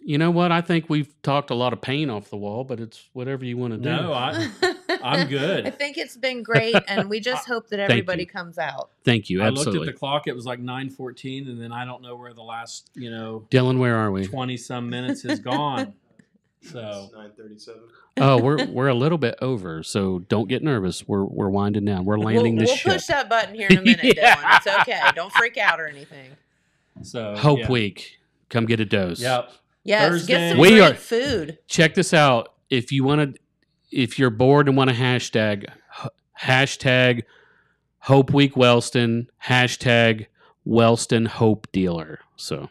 You 0.00 0.18
know 0.18 0.30
what? 0.30 0.50
I 0.50 0.60
think 0.60 0.88
we've 0.88 1.14
talked 1.22 1.50
a 1.50 1.54
lot 1.54 1.72
of 1.72 1.80
paint 1.80 2.10
off 2.10 2.30
the 2.30 2.36
wall, 2.36 2.64
but 2.64 2.80
it's 2.80 3.08
whatever 3.12 3.44
you 3.44 3.56
want 3.56 3.74
to 3.74 3.78
do. 3.78 3.90
No, 3.90 4.12
I 4.12 4.48
I'm 4.88 5.28
good. 5.28 5.66
I 5.66 5.70
think 5.70 5.98
it's 5.98 6.16
been 6.16 6.42
great, 6.42 6.74
and 6.88 7.08
we 7.08 7.20
just 7.20 7.46
hope 7.48 7.68
that 7.68 7.80
everybody 7.80 8.22
you. 8.22 8.26
comes 8.26 8.58
out. 8.58 8.90
Thank 9.04 9.28
you. 9.30 9.42
I 9.42 9.48
looked 9.50 9.74
at 9.74 9.84
the 9.84 9.92
clock; 9.92 10.26
it 10.26 10.34
was 10.34 10.46
like 10.46 10.60
nine 10.60 10.90
fourteen, 10.90 11.48
and 11.48 11.60
then 11.60 11.72
I 11.72 11.84
don't 11.84 12.02
know 12.02 12.16
where 12.16 12.32
the 12.34 12.42
last 12.42 12.90
you 12.94 13.10
know 13.10 13.46
Dylan, 13.50 13.78
where 13.78 13.96
are 13.96 14.10
we? 14.10 14.26
twenty 14.26 14.56
some 14.56 14.88
minutes 14.90 15.22
has 15.22 15.38
gone. 15.54 15.92
So 16.62 17.10
nine 17.14 17.30
thirty-seven. 17.36 17.80
oh, 18.18 18.40
we're 18.40 18.64
we're 18.66 18.88
a 18.88 18.94
little 18.94 19.18
bit 19.18 19.36
over, 19.42 19.82
so 19.82 20.20
don't 20.20 20.48
get 20.48 20.62
nervous. 20.62 21.06
We're 21.06 21.24
we're 21.24 21.48
winding 21.48 21.84
down. 21.84 22.04
We're 22.04 22.18
landing 22.18 22.56
we'll 22.56 22.64
the 22.66 22.70
we'll 22.70 22.76
ship. 22.76 22.92
push 22.94 23.06
that 23.06 23.28
button 23.28 23.54
here 23.54 23.68
in 23.70 23.78
a 23.78 23.82
minute, 23.82 24.16
Yeah. 24.16 24.36
Dylan. 24.36 24.56
It's 24.56 24.66
okay. 24.82 25.00
Don't 25.14 25.32
freak 25.32 25.58
out 25.58 25.80
or 25.80 25.86
anything. 25.86 26.30
so 27.02 27.36
Hope 27.36 27.60
yeah. 27.60 27.68
Week. 27.70 28.18
Come 28.48 28.66
get 28.66 28.80
a 28.80 28.84
dose. 28.84 29.20
Yep. 29.20 29.50
Yes, 29.84 30.08
Thursday- 30.08 30.32
get 30.32 30.50
some 30.50 30.58
We 30.58 30.68
great 30.70 30.80
are- 30.82 30.94
food. 30.94 31.58
Check 31.68 31.94
this 31.94 32.12
out. 32.14 32.54
If 32.70 32.90
you 32.90 33.04
want 33.04 33.34
to, 33.36 33.40
if 33.90 34.18
you're 34.18 34.30
bored 34.30 34.68
and 34.68 34.76
want 34.76 34.90
to 34.90 34.96
hashtag, 34.96 35.66
hashtag 36.40 37.22
Hope 38.00 38.32
Week 38.32 38.56
Wellston, 38.56 39.28
hashtag 39.44 40.26
Wellston 40.64 41.26
Hope 41.26 41.66
Dealer. 41.72 42.20
So 42.36 42.68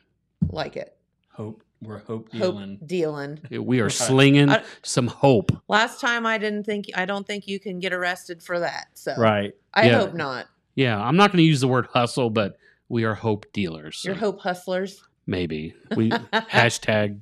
Like 0.50 0.76
it. 0.78 0.96
Hope 1.34 1.62
we're 1.82 2.00
hope 2.00 2.32
Hope 2.34 2.56
dealing. 2.56 2.80
dealing. 2.86 3.40
we 3.52 3.80
are 3.82 3.90
slinging 3.90 4.50
I- 4.50 4.64
some 4.82 5.08
hope. 5.08 5.52
Last 5.68 6.00
time 6.02 6.26
I 6.26 6.38
didn't 6.38 6.64
think 6.66 6.86
I 6.96 7.06
don't 7.06 7.28
think 7.28 7.48
you 7.48 7.60
can 7.60 7.80
get 7.80 7.94
arrested 7.94 8.42
for 8.42 8.60
that. 8.60 8.88
So 8.94 9.14
Right. 9.18 9.54
I 9.74 9.88
Yeah. 9.88 9.98
hope 10.00 10.14
not. 10.14 10.48
Yeah, 10.76 11.00
I'm 11.02 11.16
not 11.16 11.32
going 11.32 11.38
to 11.38 11.44
use 11.48 11.62
the 11.62 11.68
word 11.68 11.88
hustle, 11.94 12.30
but 12.30 12.58
we 12.90 13.04
are 13.06 13.14
hope 13.16 13.46
dealers. 13.54 13.98
so 13.98 14.10
You're 14.10 14.18
hope 14.18 14.42
hustlers. 14.42 15.02
maybe 15.26 15.74
we 15.96 16.10
hashtag. 16.34 17.20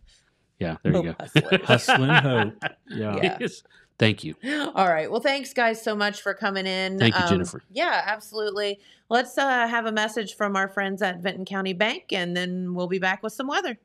Yeah, 0.60 0.78
there 0.84 0.94
you 0.94 1.04
go. 1.04 1.58
Hustling 1.64 2.10
hope. 2.10 2.54
Yeah. 2.90 3.20
Yeah. 3.40 3.48
Yes. 3.94 4.00
Thank 4.00 4.24
you. 4.24 4.36
All 4.76 4.88
right. 4.88 5.10
Well, 5.10 5.22
thanks 5.22 5.54
guys 5.54 5.82
so 5.82 5.96
much 5.96 6.22
for 6.22 6.34
coming 6.34 6.66
in. 6.66 6.94
Um, 6.94 7.00
Thank 7.00 7.16
you, 7.16 7.28
Jennifer. 7.28 7.64
Yeah, 7.72 8.02
absolutely. 8.06 8.80
Let's 9.10 9.38
uh, 9.38 9.68
have 9.68 9.86
a 9.86 9.92
message 9.92 10.36
from 10.36 10.56
our 10.56 10.68
friends 10.68 11.02
at 11.02 11.20
Vinton 11.20 11.46
County 11.46 11.74
Bank, 11.74 12.06
and 12.12 12.36
then 12.36 12.74
we'll 12.74 12.88
be 12.88 13.00
back 13.00 13.24
with 13.24 13.34
some 13.34 13.48
weather. 13.48 13.78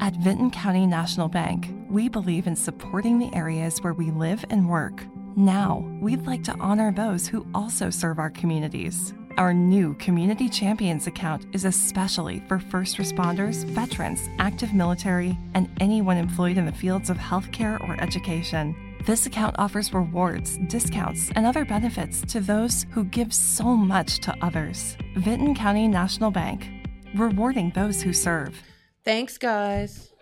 At 0.00 0.14
Vinton 0.16 0.50
County 0.50 0.86
National 0.86 1.28
Bank, 1.28 1.74
we 1.90 2.08
believe 2.08 2.46
in 2.46 2.54
supporting 2.54 3.18
the 3.18 3.34
areas 3.34 3.78
where 3.80 3.94
we 3.94 4.10
live 4.10 4.44
and 4.50 4.68
work. 4.68 5.02
Now, 5.36 5.86
we'd 6.00 6.26
like 6.26 6.44
to 6.44 6.56
honor 6.60 6.92
those 6.92 7.26
who 7.26 7.46
also 7.54 7.90
serve 7.90 8.18
our 8.18 8.30
communities. 8.30 9.14
Our 9.38 9.52
new 9.52 9.92
Community 9.94 10.48
Champions 10.48 11.06
account 11.06 11.44
is 11.52 11.66
especially 11.66 12.42
for 12.48 12.58
first 12.58 12.96
responders, 12.96 13.64
veterans, 13.64 14.30
active 14.38 14.72
military, 14.72 15.36
and 15.52 15.68
anyone 15.78 16.16
employed 16.16 16.56
in 16.56 16.64
the 16.64 16.72
fields 16.72 17.10
of 17.10 17.18
healthcare 17.18 17.78
or 17.86 18.00
education. 18.00 18.74
This 19.04 19.26
account 19.26 19.54
offers 19.58 19.92
rewards, 19.92 20.56
discounts, 20.68 21.30
and 21.36 21.44
other 21.44 21.66
benefits 21.66 22.22
to 22.32 22.40
those 22.40 22.86
who 22.92 23.04
give 23.04 23.34
so 23.34 23.76
much 23.76 24.20
to 24.20 24.34
others. 24.40 24.96
Vinton 25.18 25.54
County 25.54 25.86
National 25.86 26.30
Bank, 26.30 26.66
rewarding 27.14 27.70
those 27.74 28.00
who 28.00 28.14
serve. 28.14 28.58
Thanks, 29.04 29.36
guys. 29.36 30.14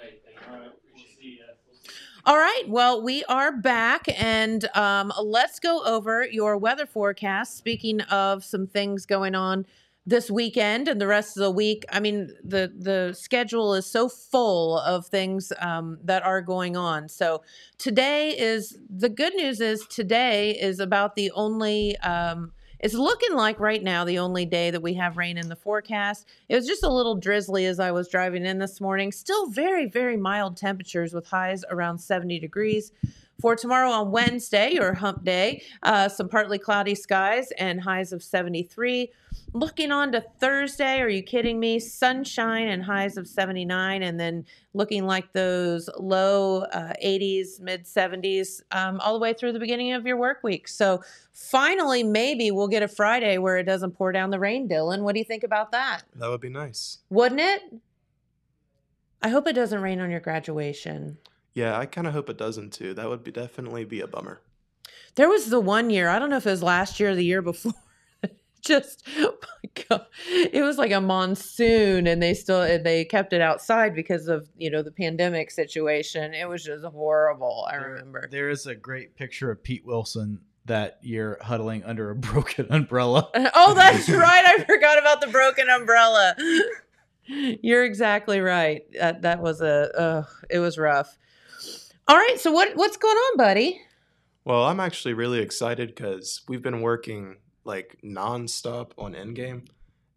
All 2.27 2.39
right. 2.39 2.63
Well, 2.67 3.03
we 3.03 3.23
are 3.25 3.53
back, 3.53 4.07
and 4.17 4.65
um, 4.75 5.13
let's 5.23 5.61
go 5.61 5.85
over 5.85 6.25
your 6.25 6.57
weather 6.57 6.87
forecast. 6.87 7.59
Speaking 7.59 8.01
of 8.03 8.43
some 8.43 8.67
things 8.67 9.05
going 9.05 9.35
on 9.35 9.67
this 10.07 10.31
weekend 10.31 10.89
and 10.89 10.99
the 10.99 11.07
rest 11.07 11.37
of 11.37 11.43
the 11.43 11.51
week, 11.51 11.85
I 11.93 12.01
mean 12.01 12.31
the 12.43 12.73
the 12.75 13.13
schedule 13.13 13.75
is 13.75 13.85
so 13.85 14.09
full 14.09 14.79
of 14.79 15.07
things 15.07 15.53
um, 15.61 15.99
that 16.03 16.23
are 16.23 16.41
going 16.41 16.79
on. 16.79 17.11
So 17.11 17.43
today 17.77 18.31
is 18.31 18.79
the 18.89 19.11
good 19.11 19.35
news 19.35 19.61
is 19.61 19.87
today 19.87 20.53
is 20.53 20.81
about 20.81 21.17
the 21.17 21.31
only. 21.33 21.95
Um, 21.99 22.53
it's 22.81 22.95
looking 22.95 23.35
like 23.35 23.61
right 23.61 23.83
now 23.83 24.05
the 24.05 24.19
only 24.19 24.45
day 24.45 24.71
that 24.71 24.83
we 24.83 24.95
have 24.95 25.17
rain 25.17 25.39
in 25.39 25.49
the 25.49 25.57
forecast. 25.57 26.29
It 26.49 26.55
was 26.55 26.67
just 26.67 26.83
a 26.83 26.93
little 26.93 27.15
drizzly 27.15 27.67
as 27.67 27.81
I 27.81 27.93
was 27.93 28.09
driving 28.09 28.45
in 28.45 28.59
this 28.59 28.81
morning. 28.81 29.13
Still 29.13 29.47
very, 29.47 29.87
very 29.87 30.17
mild 30.17 30.57
temperatures 30.57 31.15
with 31.15 31.27
highs 31.27 31.65
around 31.71 31.99
70 31.99 32.39
degrees. 32.39 32.93
For 33.41 33.57
tomorrow 33.57 33.91
on 33.91 34.11
Wednesday 34.11 34.79
or 34.79 34.95
hump 34.95 35.25
day, 35.25 35.63
uh, 35.83 36.09
some 36.09 36.29
partly 36.29 36.59
cloudy 36.59 36.95
skies 36.95 37.51
and 37.59 37.81
highs 37.81 38.13
of 38.13 38.23
73. 38.23 39.11
Looking 39.53 39.93
on 39.93 40.13
to 40.13 40.25
Thursday, 40.41 41.01
are 41.01 41.09
you 41.09 41.23
kidding 41.23 41.61
me? 41.61 41.79
Sunshine 41.79 42.69
and 42.69 42.83
highs 42.83 43.17
of 43.17 43.27
79, 43.27 44.03
and 44.03 44.19
then 44.19 44.45
looking 44.73 45.05
like 45.07 45.33
those 45.33 45.89
low 45.99 46.63
uh, 46.63 46.93
80s, 47.05 47.61
mid 47.61 47.85
70s, 47.85 48.63
um, 48.71 49.01
all 49.01 49.13
the 49.13 49.21
way 49.21 49.33
through 49.33 49.53
the 49.53 49.61
beginning 49.61 49.93
of 49.93 50.07
your 50.07 50.17
work 50.17 50.43
week. 50.43 50.67
So 50.69 51.03
finally, 51.33 52.03
maybe 52.03 52.51
we'll 52.51 52.69
get 52.69 52.83
a 52.83 52.89
Friday 52.89 53.39
where 53.39 53.59
it 53.59 53.65
doesn't 53.65 53.93
pour 53.93 54.13
down 54.13 54.31
the 54.31 54.41
rain, 54.41 54.69
Dylan. 54.69 55.03
What 55.03 55.15
do 55.15 55.19
you 55.19 55.25
think 55.25 55.45
about 55.45 55.73
that? 55.73 56.03
That 56.17 56.31
would 56.31 56.41
be 56.41 56.49
nice. 56.49 56.99
Wouldn't 57.11 57.41
it? 57.41 57.63
I 59.23 59.29
hope 59.29 59.47
it 59.49 59.55
doesn't 59.55 59.81
rain 59.81 60.01
on 60.01 60.11
your 60.11 60.21
graduation. 60.21 61.19
Yeah, 61.55 61.79
I 61.79 61.87
kind 61.87 62.07
of 62.07 62.13
hope 62.13 62.29
it 62.29 62.37
doesn't 62.39 62.73
too. 62.73 62.95
That 62.95 63.09
would 63.09 63.23
be 63.25 63.31
definitely 63.31 63.85
be 63.85 64.01
a 64.01 64.07
bummer. 64.07 64.41
There 65.15 65.29
was 65.29 65.49
the 65.51 65.61
one 65.61 65.91
year, 65.91 66.09
I 66.09 66.19
don't 66.19 66.31
know 66.31 66.37
if 66.39 66.47
it 66.47 66.51
was 66.51 66.63
last 66.63 66.99
year 66.99 67.11
or 67.11 67.15
the 67.15 67.25
year 67.25 67.41
before, 67.43 67.73
just 68.61 69.07
oh 69.19 69.35
my 69.63 69.85
God. 69.89 70.07
it 70.29 70.63
was 70.63 70.79
like 70.79 70.91
a 70.91 71.01
monsoon 71.01 72.07
and 72.07 72.21
they 72.23 72.33
still 72.35 72.61
they 72.83 73.05
kept 73.05 73.33
it 73.33 73.41
outside 73.41 73.95
because 73.95 74.27
of 74.27 74.49
you 74.57 74.71
know 74.71 74.83
the 74.83 74.91
pandemic 74.91 75.51
situation 75.51 76.33
it 76.33 76.49
was 76.49 76.65
just 76.65 76.83
horrible 76.87 77.67
i 77.71 77.73
There- 77.79 77.91
remember 77.91 78.27
There 78.31 78.49
is 78.49 78.67
a 78.67 78.75
great 78.75 79.17
picture 79.17 79.51
of 79.51 79.63
Pete 79.63 79.85
Wilson 79.85 80.41
that 80.65 80.99
year 81.03 81.37
huddling 81.43 81.85
under 81.85 82.09
a 82.11 82.15
broken 82.33 82.67
umbrella. 82.71 83.29
oh 83.55 83.75
that's 83.75 84.09
right 84.09 84.45
i 84.47 84.65
forgot 84.65 84.99
about 84.99 85.21
the 85.21 85.27
broken 85.29 85.69
umbrella 85.69 86.35
you're 87.27 87.85
exactly 87.85 88.41
right 88.41 88.85
that, 88.99 89.23
that 89.23 89.41
was 89.41 89.61
a 89.61 89.91
uh, 90.01 90.25
it 90.49 90.59
was 90.59 90.79
rough 90.79 91.19
all 92.09 92.17
right 92.17 92.39
so 92.39 92.51
what 92.53 92.77
what's 92.77 92.97
going 92.97 93.17
on 93.17 93.37
buddy 93.37 93.81
Well, 94.45 94.65
I'm 94.65 94.81
actually 94.81 95.15
really 95.15 95.41
excited 95.41 95.89
because 95.95 96.43
we've 96.49 96.63
been 96.63 96.83
working 96.83 97.37
like 97.65 97.97
nonstop 98.05 98.91
on 98.99 99.15
Endgame, 99.15 99.67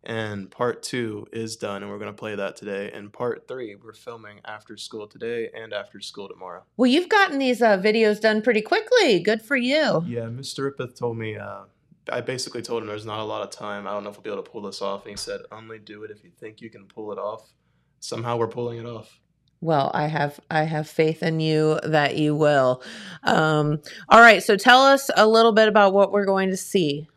and 0.03 0.51
part 0.51 0.83
two 0.83 1.27
is 1.31 1.55
done, 1.55 1.81
and 1.81 1.89
we're 1.89 1.97
gonna 1.99 2.11
play 2.11 2.35
that 2.35 2.57
today. 2.57 2.91
And 2.93 3.13
part 3.13 3.47
three, 3.47 3.75
we're 3.81 3.93
filming 3.93 4.41
after 4.43 4.75
school 4.75 5.07
today 5.07 5.49
and 5.53 5.71
after 5.73 6.01
school 6.01 6.27
tomorrow. 6.27 6.63
well 6.75 6.91
you've 6.91 7.07
gotten 7.09 7.39
these 7.39 7.61
uh, 7.61 7.77
videos 7.77 8.19
done 8.19 8.41
pretty 8.41 8.61
quickly 8.61 9.19
good 9.21 9.41
for 9.41 9.55
you 9.55 10.03
Yeah, 10.05 10.27
Mr. 10.27 10.69
Rippeth 10.69 10.97
told 10.99 11.17
me. 11.17 11.37
Uh, 11.37 11.63
I 12.09 12.21
basically 12.21 12.61
told 12.61 12.83
him 12.83 12.87
there's 12.87 13.05
not 13.05 13.19
a 13.19 13.23
lot 13.23 13.41
of 13.43 13.49
time. 13.51 13.85
I 13.85 13.91
don't 13.91 14.03
know 14.03 14.09
if 14.09 14.15
we'll 14.15 14.23
be 14.23 14.29
able 14.29 14.43
to 14.43 14.49
pull 14.49 14.61
this 14.61 14.81
off. 14.81 15.03
And 15.03 15.11
he 15.11 15.17
said, 15.17 15.41
only 15.51 15.77
do 15.77 16.03
it 16.03 16.11
if 16.11 16.23
you 16.23 16.31
think 16.39 16.61
you 16.61 16.69
can 16.69 16.85
pull 16.85 17.11
it 17.11 17.17
off. 17.17 17.49
Somehow 17.99 18.37
we're 18.37 18.47
pulling 18.47 18.79
it 18.79 18.85
off. 18.85 19.19
Well, 19.61 19.91
I 19.93 20.07
have 20.07 20.39
I 20.51 20.63
have 20.63 20.87
faith 20.87 21.23
in 21.23 21.39
you 21.39 21.79
that 21.83 22.17
you 22.17 22.35
will. 22.35 22.83
Um, 23.23 23.81
all 24.09 24.19
right, 24.19 24.43
so 24.43 24.55
tell 24.55 24.81
us 24.81 25.09
a 25.15 25.27
little 25.27 25.51
bit 25.51 25.67
about 25.67 25.93
what 25.93 26.11
we're 26.11 26.25
going 26.25 26.49
to 26.49 26.57
see. 26.57 27.07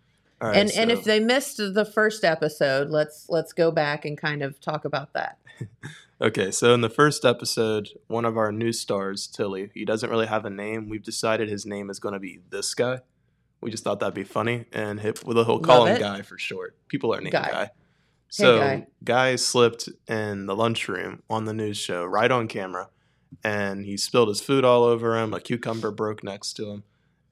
All 0.40 0.48
right, 0.48 0.56
and 0.56 0.70
and 0.70 0.90
if 0.90 1.04
they 1.04 1.20
missed 1.20 1.58
the 1.58 1.84
first 1.84 2.24
episode, 2.24 2.88
let's 2.88 3.26
let's 3.28 3.52
go 3.52 3.70
back 3.70 4.04
and 4.04 4.16
kind 4.16 4.42
of 4.42 4.60
talk 4.60 4.84
about 4.84 5.12
that. 5.12 5.38
Okay, 6.22 6.50
so 6.50 6.74
in 6.74 6.82
the 6.82 6.90
first 6.90 7.24
episode, 7.24 7.88
one 8.06 8.26
of 8.26 8.36
our 8.36 8.52
new 8.52 8.72
stars, 8.72 9.26
Tilly, 9.26 9.70
he 9.72 9.86
doesn't 9.86 10.10
really 10.10 10.26
have 10.26 10.44
a 10.44 10.50
name. 10.50 10.90
We've 10.90 11.02
decided 11.02 11.48
his 11.48 11.64
name 11.64 11.88
is 11.88 11.98
going 11.98 12.12
to 12.12 12.18
be 12.18 12.40
this 12.50 12.74
guy. 12.74 13.00
We 13.62 13.70
just 13.70 13.84
thought 13.84 14.00
that'd 14.00 14.14
be 14.14 14.24
funny, 14.24 14.66
and 14.70 15.00
hit, 15.00 15.22
call 15.22 15.34
Love 15.34 15.88
him 15.88 15.96
it. 15.96 16.00
Guy 16.00 16.20
for 16.20 16.36
short. 16.36 16.76
People 16.88 17.14
are 17.14 17.22
named 17.22 17.32
Guy. 17.32 17.50
Guy. 17.50 17.70
So 18.30 18.58
Guy. 18.58 18.86
Guy 19.04 19.36
slipped 19.36 19.88
in 20.08 20.46
the 20.46 20.54
lunchroom 20.56 21.22
on 21.28 21.44
the 21.44 21.52
news 21.52 21.76
show, 21.76 22.04
right 22.04 22.30
on 22.30 22.48
camera, 22.48 22.88
and 23.44 23.84
he 23.84 23.96
spilled 23.96 24.28
his 24.28 24.40
food 24.40 24.64
all 24.64 24.84
over 24.84 25.18
him. 25.18 25.34
A 25.34 25.40
cucumber 25.40 25.90
broke 25.90 26.22
next 26.24 26.54
to 26.54 26.70
him, 26.70 26.84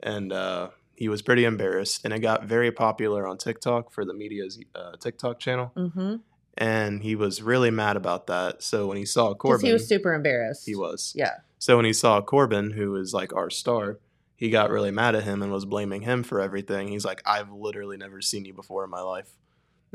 and 0.03 0.32
uh, 0.32 0.68
he 0.96 1.09
was 1.09 1.22
pretty 1.22 1.44
embarrassed. 1.44 2.01
And 2.05 2.12
it 2.12 2.18
got 2.18 2.44
very 2.44 2.72
popular 2.72 3.26
on 3.26 3.38
TikTok 3.38 3.90
for 3.92 4.05
the 4.05 4.12
media's 4.14 4.59
uh, 4.74 4.92
TikTok 5.01 5.38
channel, 5.38 5.72
Mm-hmm. 5.76 6.16
and 6.57 7.03
he 7.03 7.14
was 7.14 7.42
really 7.42 7.70
mad 7.70 7.96
about 7.96 8.26
that. 8.26 8.62
So 8.62 8.86
when 8.88 8.96
he 8.96 9.05
saw 9.07 9.34
Corbin, 9.34 9.66
he 9.66 9.72
was 9.72 9.86
super 9.86 10.12
embarrassed. 10.14 10.66
he 10.66 10.74
was. 10.74 11.12
Yeah. 11.16 11.36
So 11.61 11.76
when 11.76 11.84
he 11.86 11.92
saw 11.92 12.20
Corbin, 12.22 12.72
who 12.72 12.96
is 12.96 13.14
like 13.14 13.32
our 13.34 13.51
star, 13.51 13.99
he 14.36 14.51
got 14.51 14.70
really 14.70 14.90
mad 14.92 15.14
at 15.16 15.24
him 15.24 15.42
and 15.42 15.53
was 15.53 15.64
blaming 15.64 16.03
him 16.03 16.22
for 16.22 16.40
everything. 16.40 16.88
He's 16.88 17.05
like, 17.05 17.20
I've 17.26 17.51
literally 17.53 17.96
never 17.96 18.20
seen 18.20 18.44
you 18.44 18.55
before 18.55 18.84
in 18.84 18.90
my 18.90 19.01
life. 19.01 19.30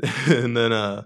and 0.26 0.56
then 0.56 0.72
uh 0.72 1.04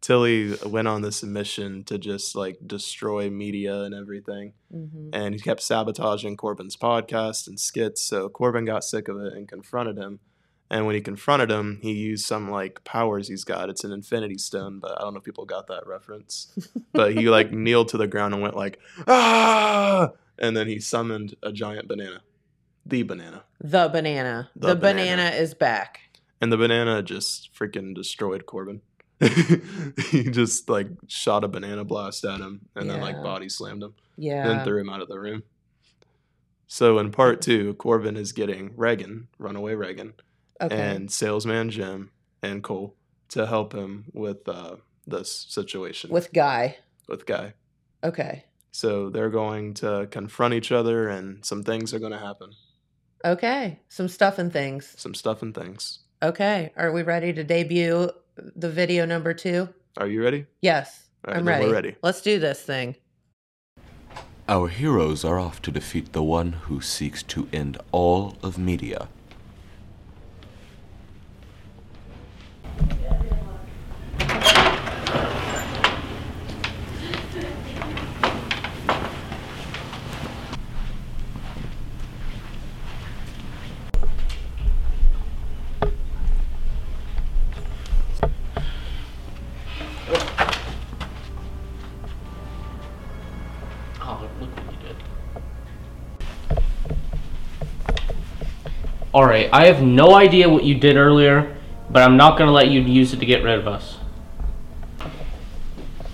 Tilly 0.00 0.54
went 0.64 0.88
on 0.88 1.02
this 1.02 1.22
mission 1.22 1.82
to 1.84 1.98
just 1.98 2.36
like 2.36 2.58
destroy 2.64 3.30
media 3.30 3.82
and 3.82 3.94
everything. 3.94 4.52
Mm-hmm. 4.74 5.10
And 5.12 5.34
he 5.34 5.40
kept 5.40 5.62
sabotaging 5.62 6.36
Corbin's 6.36 6.76
podcast 6.76 7.48
and 7.48 7.58
skits. 7.58 8.02
So 8.02 8.28
Corbin 8.28 8.64
got 8.64 8.84
sick 8.84 9.08
of 9.08 9.18
it 9.18 9.32
and 9.32 9.48
confronted 9.48 9.98
him. 9.98 10.20
And 10.70 10.84
when 10.84 10.94
he 10.94 11.00
confronted 11.00 11.50
him, 11.50 11.78
he 11.82 11.92
used 11.92 12.26
some 12.26 12.50
like 12.50 12.84
powers 12.84 13.28
he's 13.28 13.44
got. 13.44 13.70
It's 13.70 13.84
an 13.84 13.92
infinity 13.92 14.38
stone, 14.38 14.80
but 14.80 14.92
I 14.98 15.00
don't 15.00 15.14
know 15.14 15.18
if 15.18 15.24
people 15.24 15.46
got 15.46 15.66
that 15.68 15.86
reference. 15.86 16.52
but 16.92 17.14
he 17.14 17.28
like 17.28 17.52
kneeled 17.52 17.88
to 17.88 17.96
the 17.96 18.06
ground 18.06 18.34
and 18.34 18.42
went 18.42 18.56
like, 18.56 18.78
ah! 19.06 20.10
And 20.38 20.56
then 20.56 20.68
he 20.68 20.78
summoned 20.78 21.34
a 21.42 21.52
giant 21.52 21.88
banana. 21.88 22.20
The 22.86 23.02
banana. 23.02 23.44
The 23.60 23.88
banana. 23.88 24.50
The, 24.54 24.68
The 24.68 24.76
banana. 24.76 25.16
banana. 25.16 25.36
is 25.36 25.54
back. 25.54 26.07
And 26.40 26.52
the 26.52 26.56
banana 26.56 27.02
just 27.02 27.52
freaking 27.54 27.94
destroyed 27.94 28.46
Corbin. 28.46 28.80
he 30.10 30.24
just 30.30 30.68
like 30.68 30.86
shot 31.08 31.42
a 31.42 31.48
banana 31.48 31.84
blast 31.84 32.24
at 32.24 32.38
him 32.38 32.60
and 32.76 32.88
then 32.88 33.00
like 33.00 33.20
body 33.20 33.48
slammed 33.48 33.82
him 33.82 33.94
Yeah. 34.16 34.46
then 34.46 34.64
threw 34.64 34.80
him 34.80 34.88
out 34.88 35.00
of 35.02 35.08
the 35.08 35.18
room. 35.18 35.42
So 36.68 36.98
in 36.98 37.10
part 37.10 37.40
two, 37.40 37.74
Corbin 37.74 38.16
is 38.16 38.32
getting 38.32 38.72
Reagan, 38.76 39.26
runaway 39.38 39.74
Reagan, 39.74 40.12
okay. 40.60 40.76
and 40.76 41.10
salesman 41.10 41.70
Jim 41.70 42.10
and 42.42 42.62
Cole 42.62 42.94
to 43.30 43.46
help 43.46 43.72
him 43.72 44.04
with 44.12 44.46
uh, 44.48 44.76
this 45.06 45.32
situation 45.48 46.10
With 46.10 46.32
Guy. 46.32 46.76
with 47.08 47.26
Guy. 47.26 47.54
Okay. 48.04 48.44
So 48.70 49.10
they're 49.10 49.30
going 49.30 49.74
to 49.74 50.06
confront 50.10 50.54
each 50.54 50.70
other, 50.70 51.08
and 51.08 51.44
some 51.44 51.64
things 51.64 51.92
are 51.92 51.98
going 51.98 52.12
to 52.12 52.18
happen. 52.18 52.50
Okay. 53.24 53.80
Some 53.88 54.06
stuff 54.08 54.38
and 54.38 54.52
things. 54.52 54.94
Some 54.96 55.14
stuff 55.14 55.42
and 55.42 55.54
things. 55.54 56.00
Okay. 56.22 56.72
Are 56.76 56.92
we 56.92 57.02
ready 57.02 57.32
to 57.32 57.44
debut 57.44 58.10
the 58.56 58.70
video 58.70 59.06
number 59.06 59.34
two? 59.34 59.68
Are 59.96 60.06
you 60.06 60.22
ready? 60.22 60.46
Yes. 60.60 61.08
All 61.26 61.32
right, 61.34 61.40
I'm 61.40 61.48
ready. 61.48 61.66
we're 61.66 61.72
ready. 61.72 61.96
Let's 62.02 62.22
do 62.22 62.38
this 62.38 62.62
thing. 62.62 62.96
Our 64.48 64.68
heroes 64.68 65.24
are 65.24 65.38
off 65.38 65.60
to 65.62 65.70
defeat 65.70 66.12
the 66.12 66.22
one 66.22 66.52
who 66.52 66.80
seeks 66.80 67.22
to 67.24 67.48
end 67.52 67.78
all 67.92 68.36
of 68.42 68.56
media. 68.56 69.08
I 99.52 99.66
have 99.66 99.82
no 99.82 100.14
idea 100.14 100.48
what 100.48 100.64
you 100.64 100.74
did 100.74 100.96
earlier, 100.96 101.56
but 101.90 102.02
I'm 102.02 102.16
not 102.16 102.36
gonna 102.36 102.52
let 102.52 102.68
you 102.68 102.80
use 102.82 103.12
it 103.14 103.20
to 103.20 103.26
get 103.26 103.42
rid 103.42 103.58
of 103.58 103.66
us. 103.66 103.98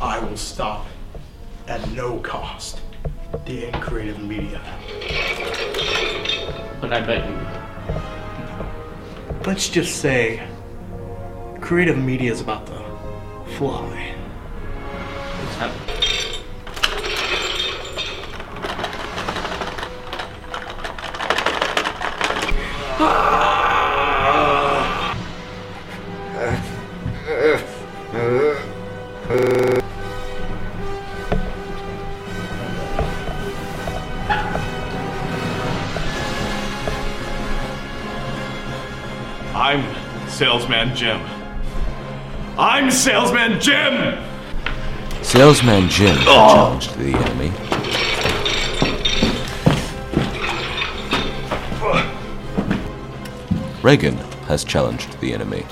I 0.01 0.19
will 0.21 0.37
stop 0.37 0.87
at 1.67 1.89
no 1.91 2.19
cost 2.19 2.81
the 3.47 3.71
creative 3.81 4.23
media. 4.23 4.61
But 6.81 6.93
I 6.93 7.01
bet 7.01 7.29
you. 7.29 7.37
Let's 9.47 9.69
just 9.69 10.01
say 10.01 10.47
creative 11.61 11.99
media 11.99 12.31
is 12.31 12.41
about 12.41 12.67
to 12.67 12.85
fly. 13.59 14.14
Salesman 40.35 40.97
Jim. 40.97 41.21
I'm 42.59 42.91
Salesman 42.91 43.61
Jim! 43.61 44.21
Salesman 45.23 45.89
Jim 45.89 46.17
oh. 46.23 46.81
challenged 46.81 46.99
the 46.99 47.15
enemy. 47.15 47.53
Reagan 53.85 54.17
has 54.49 54.65
challenged 54.65 55.21
the 55.21 55.33
enemy. 55.33 55.65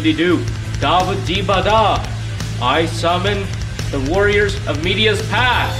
Zibbity-doo, 0.00 0.38
dabba-dee-ba-da. 0.80 2.02
I 2.62 2.86
summon 2.86 3.46
the 3.90 4.10
warriors 4.10 4.54
of 4.66 4.82
Media's 4.82 5.20
Path. 5.28 5.76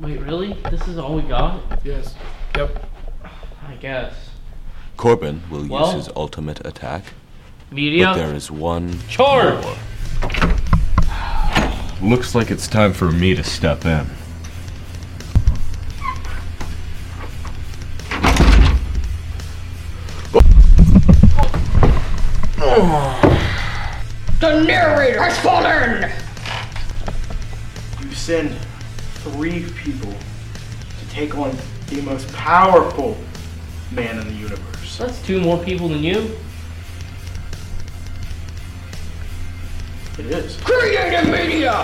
Wait, 0.00 0.20
really? 0.20 0.54
This 0.70 0.86
is 0.88 0.98
all 0.98 1.14
we 1.14 1.22
got? 1.22 1.60
Yes. 1.84 2.14
Yep. 2.56 2.86
I 3.68 3.74
guess. 3.76 4.14
Corbin 4.96 5.42
will 5.50 5.66
Well- 5.66 5.86
use 5.86 6.06
his 6.06 6.10
ultimate 6.16 6.64
attack. 6.66 7.04
Media. 7.70 8.06
But 8.06 8.14
there 8.14 8.34
is 8.34 8.50
one 8.50 8.98
Charge! 9.08 9.62
more. 9.64 9.76
Looks 12.02 12.34
like 12.34 12.50
it's 12.50 12.68
time 12.68 12.92
for 12.92 13.10
me 13.10 13.34
to 13.34 13.42
step 13.42 13.84
in. 13.86 14.06
The 25.04 25.10
narrator 25.10 25.22
has 25.22 25.38
fallen! 25.40 26.10
You 28.00 28.14
send 28.14 28.56
three 29.16 29.70
people 29.72 30.10
to 30.10 31.10
take 31.10 31.36
on 31.36 31.54
the 31.88 32.00
most 32.00 32.32
powerful 32.32 33.18
man 33.92 34.18
in 34.18 34.26
the 34.26 34.32
universe. 34.32 34.96
That's 34.96 35.20
two 35.26 35.42
more 35.42 35.62
people 35.62 35.88
than 35.88 36.02
you. 36.02 36.34
It 40.18 40.24
is. 40.24 40.56
Creative 40.62 41.30
media! 41.30 41.82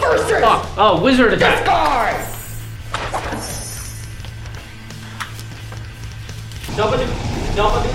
Versus 0.00 0.40
Oh, 0.42 0.74
oh 0.78 1.02
wizard 1.02 1.32
this 1.32 1.42
attack! 1.42 1.66
guy! 1.66 2.30
Nobody, 6.78 7.04
nobody, 7.54 7.90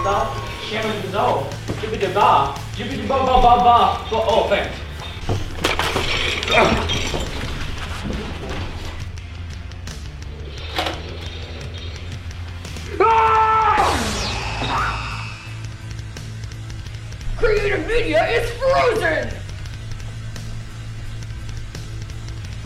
stop, 0.00 0.36
shaman 0.64 1.12
no, 1.12 1.48
jibbity 1.80 2.12
ba, 2.78 2.84
jibbity 2.84 3.08
ba 3.08 3.18
ba 3.18 3.40
ba 3.42 3.56
ba. 3.64 3.76
Oh, 4.12 4.46
thanks. 4.48 4.76
Ah! 13.00 13.94
Creative 17.36 17.86
media 17.86 18.28
is 18.30 18.50
frozen! 18.52 19.30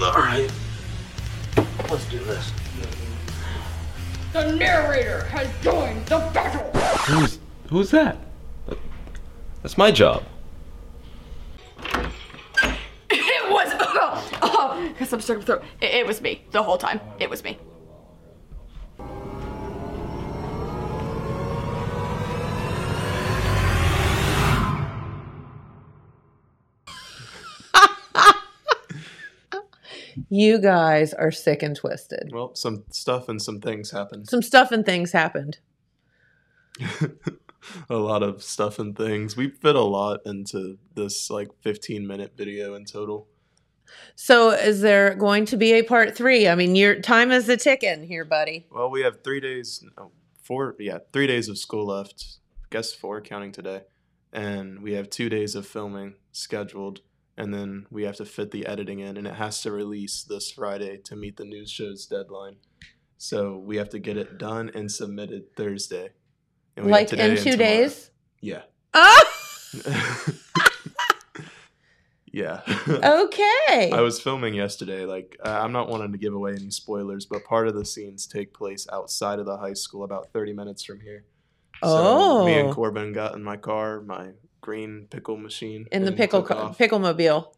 Alright. 0.01 0.51
Let's 1.91 2.07
do 2.07 2.19
this. 2.19 2.53
The 4.33 4.53
narrator 4.53 5.25
has 5.25 5.49
joined 5.63 6.07
the 6.07 6.19
battle! 6.33 6.71
Who's 7.05 7.39
who's 7.69 7.91
that? 7.91 8.17
That's 9.63 9.79
my 9.79 9.91
job. 9.91 10.25
It 13.11 13.51
was. 13.51 13.73
Oh, 14.45 14.93
guess 14.99 15.13
I'm 15.13 15.21
stuck 15.21 15.39
with 15.39 15.47
throat. 15.47 15.63
It, 15.81 15.95
it 15.95 16.07
was 16.07 16.21
me 16.21 16.45
the 16.51 16.63
whole 16.63 16.79
time. 16.79 17.01
It 17.19 17.31
was 17.31 17.45
me. 17.45 17.59
You 30.29 30.59
guys 30.59 31.13
are 31.15 31.31
sick 31.31 31.63
and 31.63 31.77
twisted. 31.77 32.31
Well, 32.33 32.55
some 32.55 32.85
stuff 32.91 33.29
and 33.29 33.41
some 33.41 33.61
things 33.61 33.91
happened. 33.91 34.29
Some 34.29 34.43
stuff 34.43 34.73
and 34.73 34.85
things 34.85 35.13
happened. 35.13 35.59
a 37.91 37.97
lot 37.97 38.23
of 38.23 38.43
stuff 38.43 38.79
and 38.79 38.97
things. 38.97 39.37
We 39.37 39.49
fit 39.49 39.77
a 39.77 39.81
lot 39.81 40.21
into 40.25 40.79
this 40.95 41.31
like 41.31 41.49
15 41.63 42.07
minute 42.07 42.33
video 42.37 42.75
in 42.75 42.85
total. 42.85 43.29
So, 44.15 44.51
is 44.51 44.81
there 44.81 45.15
going 45.15 45.45
to 45.47 45.57
be 45.57 45.73
a 45.73 45.83
part 45.83 46.17
three? 46.17 46.49
I 46.49 46.55
mean, 46.55 46.75
your 46.75 47.01
time 47.01 47.31
is 47.31 47.49
a 47.49 47.57
ticking 47.57 48.05
here, 48.05 48.25
buddy. 48.25 48.67
Well, 48.71 48.91
we 48.91 49.03
have 49.03 49.23
three 49.23 49.41
days, 49.41 49.85
no, 49.99 50.13
four, 50.43 50.77
yeah, 50.79 50.99
three 51.13 51.27
days 51.27 51.49
of 51.49 51.59
school 51.59 51.87
left. 51.87 52.39
Guess 52.71 52.95
four, 52.95 53.21
counting 53.21 53.53
today. 53.53 53.83
And 54.33 54.83
we 54.83 54.95
have 54.95 55.11
two 55.11 55.29
days 55.29 55.55
of 55.55 55.67
filming 55.67 56.15
scheduled. 56.33 57.01
And 57.37 57.53
then 57.53 57.87
we 57.91 58.05
have 58.05 58.17
to 58.17 58.25
fit 58.25 58.51
the 58.51 58.67
editing 58.67 59.01
in, 59.01 59.17
and 59.17 59.27
it 59.27 59.35
has 59.35 59.63
to 59.63 59.73
release 59.73 60.23
this 60.23 60.51
Friday 60.51 60.99
to 61.05 61.17
meet 61.17 61.37
the 61.37 61.45
news 61.45 61.71
show's 61.71 62.07
deadline. 62.07 62.57
So 63.17 63.57
we 63.57 63.77
have 63.77 63.89
to 63.91 63.99
get 63.99 64.17
it 64.17 64.37
done 64.37 64.71
and 64.75 64.91
submitted 64.91 65.57
Thursday. 65.57 66.11
Like 66.77 67.13
in 67.13 67.37
two 67.37 67.57
days? 67.57 68.11
Yeah. 68.41 68.63
Ah! 68.95 69.25
Yeah. 72.35 72.61
Okay. 72.89 73.91
I 73.93 74.01
was 74.01 74.19
filming 74.21 74.55
yesterday. 74.55 75.05
Like, 75.05 75.37
uh, 75.45 75.51
I'm 75.51 75.73
not 75.73 75.89
wanting 75.91 76.13
to 76.13 76.19
give 76.19 76.33
away 76.33 76.53
any 76.53 76.71
spoilers, 76.71 77.27
but 77.27 77.45
part 77.45 77.69
of 77.69 77.75
the 77.75 77.85
scenes 77.85 78.27
take 78.27 78.55
place 78.55 78.87
outside 78.91 79.39
of 79.39 79.45
the 79.47 79.59
high 79.59 79.75
school, 79.75 80.03
about 80.03 80.33
30 80.33 80.55
minutes 80.55 80.83
from 80.83 81.01
here. 81.01 81.25
So 81.85 82.45
me 82.47 82.55
and 82.59 82.71
Oh. 82.71 82.73
Corbin 82.75 83.13
got 83.13 83.35
in 83.35 83.43
my 83.45 83.57
car, 83.59 84.01
my 84.01 84.31
green 84.63 85.09
pickle 85.11 85.37
machine, 85.37 85.87
In 85.93 86.05
the 86.07 86.13
pickle 86.13 86.43
co- 86.43 86.75
pickle 86.79 86.99
mobile. 87.01 87.55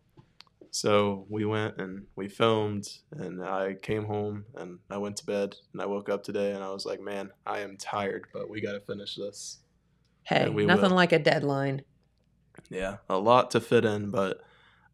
So 0.75 1.25
we 1.29 1.45
went 1.45 1.81
and 1.81 2.07
we 2.17 2.29
filmed, 2.29 2.89
and 3.13 3.45
I 3.45 3.75
came 3.75 4.07
home 4.07 4.45
and 4.57 4.81
I 4.91 4.99
went 4.99 5.17
to 5.19 5.25
bed, 5.25 5.55
and 5.73 5.81
I 5.81 5.87
woke 5.87 6.09
up 6.09 6.25
today 6.25 6.51
and 6.51 6.65
I 6.65 6.71
was 6.71 6.85
like, 6.85 7.01
man, 7.01 7.31
I 7.47 7.61
am 7.61 7.77
tired, 7.77 8.27
but 8.33 8.51
we 8.51 8.61
got 8.61 8.73
to 8.73 8.81
finish 8.81 9.15
this. 9.15 9.59
Hey, 10.25 10.49
we 10.49 10.67
nothing 10.67 10.91
will. 10.91 10.97
like 10.97 11.13
a 11.13 11.21
deadline. 11.21 11.83
Yeah, 12.71 12.97
a 13.09 13.19
lot 13.19 13.53
to 13.53 13.61
fit 13.61 13.85
in, 13.85 14.11
but 14.11 14.41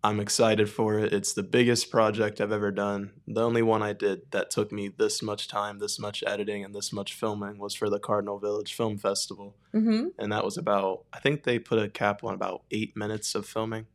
I'm 0.04 0.20
excited 0.20 0.68
for 0.68 0.98
it. 0.98 1.14
It's 1.14 1.32
the 1.32 1.42
biggest 1.42 1.90
project 1.90 2.42
I've 2.42 2.52
ever 2.52 2.70
done. 2.70 3.12
The 3.26 3.42
only 3.42 3.62
one 3.62 3.82
I 3.82 3.94
did 3.94 4.30
that 4.32 4.50
took 4.50 4.70
me 4.70 4.88
this 4.88 5.22
much 5.22 5.48
time, 5.48 5.78
this 5.78 5.98
much 5.98 6.22
editing, 6.26 6.62
and 6.62 6.74
this 6.74 6.92
much 6.92 7.14
filming 7.14 7.58
was 7.58 7.74
for 7.74 7.88
the 7.88 7.98
Cardinal 7.98 8.38
Village 8.38 8.74
Film 8.74 8.98
Festival. 8.98 9.56
Mm-hmm. 9.74 10.08
And 10.18 10.30
that 10.30 10.44
was 10.44 10.58
about, 10.58 11.04
I 11.10 11.20
think 11.20 11.44
they 11.44 11.58
put 11.58 11.78
a 11.78 11.88
cap 11.88 12.22
on 12.22 12.34
about 12.34 12.64
eight 12.70 12.94
minutes 12.98 13.34
of 13.34 13.46
filming. 13.46 13.86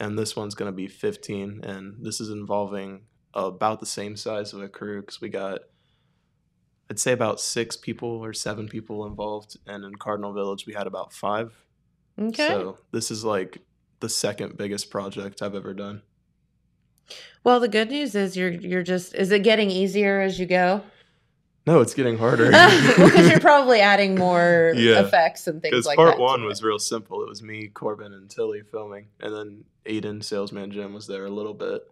And 0.00 0.18
this 0.18 0.34
one's 0.34 0.54
going 0.54 0.70
to 0.70 0.76
be 0.76 0.88
15. 0.88 1.60
And 1.62 2.04
this 2.04 2.20
is 2.20 2.30
involving 2.30 3.02
about 3.32 3.80
the 3.80 3.86
same 3.86 4.16
size 4.16 4.52
of 4.52 4.62
a 4.62 4.68
crew 4.68 5.00
because 5.00 5.20
we 5.20 5.28
got, 5.28 5.60
I'd 6.90 6.98
say 6.98 7.12
about 7.12 7.40
six 7.40 7.76
people 7.76 8.08
or 8.08 8.32
seven 8.32 8.68
people 8.68 9.06
involved. 9.06 9.56
And 9.66 9.84
in 9.84 9.96
Cardinal 9.96 10.32
Village, 10.32 10.66
we 10.66 10.74
had 10.74 10.86
about 10.86 11.12
five. 11.12 11.52
Okay. 12.20 12.48
So 12.48 12.78
this 12.92 13.10
is 13.10 13.24
like 13.24 13.58
the 14.00 14.08
second 14.08 14.56
biggest 14.56 14.90
project 14.90 15.42
I've 15.42 15.54
ever 15.54 15.74
done. 15.74 16.02
Well, 17.42 17.60
the 17.60 17.68
good 17.68 17.90
news 17.90 18.14
is 18.14 18.36
you're 18.36 18.50
you're 18.50 18.82
just 18.82 19.14
is 19.14 19.30
it 19.30 19.40
getting 19.40 19.70
easier 19.70 20.20
as 20.20 20.38
you 20.38 20.46
go? 20.46 20.82
No, 21.66 21.80
it's 21.80 21.94
getting 21.94 22.18
harder. 22.18 22.50
well, 22.52 23.08
because 23.08 23.28
you're 23.30 23.40
probably 23.40 23.80
adding 23.80 24.16
more 24.16 24.72
Yeah. 24.76 25.00
effects 25.00 25.46
and 25.46 25.62
things 25.62 25.86
like 25.86 25.96
part 25.96 26.08
that. 26.12 26.18
Part 26.18 26.40
one 26.40 26.44
was 26.44 26.62
real 26.62 26.78
simple. 26.78 27.22
It 27.22 27.28
was 27.28 27.42
me, 27.42 27.68
Corbin, 27.68 28.12
and 28.12 28.28
Tilly 28.28 28.62
filming, 28.70 29.06
and 29.20 29.34
then 29.34 29.64
Aiden, 29.86 30.22
salesman 30.22 30.70
Jim, 30.70 30.92
was 30.92 31.06
there 31.06 31.24
a 31.24 31.30
little 31.30 31.54
bit. 31.54 31.82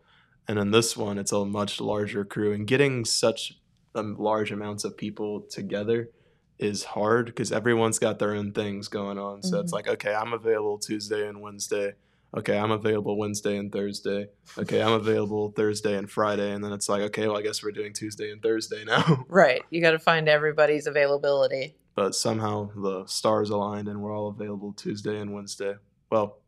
And 0.48 0.58
then 0.58 0.72
this 0.72 0.96
one, 0.96 1.18
it's 1.18 1.32
a 1.32 1.44
much 1.44 1.80
larger 1.80 2.24
crew, 2.24 2.52
and 2.52 2.66
getting 2.66 3.04
such 3.04 3.58
um, 3.94 4.16
large 4.18 4.50
amounts 4.52 4.84
of 4.84 4.96
people 4.96 5.42
together 5.42 6.10
is 6.58 6.84
hard 6.84 7.26
because 7.26 7.50
everyone's 7.52 7.98
got 7.98 8.18
their 8.18 8.34
own 8.34 8.52
things 8.52 8.88
going 8.88 9.18
on. 9.18 9.42
So 9.42 9.58
it's 9.60 9.70
Mhm. 9.72 9.74
like, 9.74 9.88
okay, 9.88 10.14
I'm 10.14 10.32
available 10.32 10.78
Tuesday 10.78 11.26
and 11.28 11.40
Wednesday. 11.40 11.94
Okay, 12.34 12.56
I'm 12.58 12.70
available 12.70 13.18
Wednesday 13.18 13.58
and 13.58 13.70
Thursday. 13.70 14.28
Okay, 14.56 14.82
I'm 14.82 14.92
available 14.92 15.52
Thursday 15.54 15.96
and 15.98 16.10
Friday. 16.10 16.52
And 16.52 16.64
then 16.64 16.72
it's 16.72 16.88
like, 16.88 17.02
okay, 17.02 17.26
well, 17.28 17.36
I 17.36 17.42
guess 17.42 17.62
we're 17.62 17.72
doing 17.72 17.92
Tuesday 17.92 18.30
and 18.32 18.42
Thursday 18.42 18.84
now. 18.86 19.26
Right. 19.28 19.62
You 19.70 19.82
got 19.82 19.90
to 19.90 19.98
find 19.98 20.28
everybody's 20.28 20.86
availability. 20.86 21.76
but 21.94 22.14
somehow 22.14 22.70
the 22.74 23.04
stars 23.06 23.50
aligned 23.50 23.86
and 23.88 24.00
we're 24.00 24.16
all 24.16 24.28
available 24.28 24.72
Tuesday 24.72 25.20
and 25.20 25.34
Wednesday. 25.34 25.74
Well, 26.10 26.38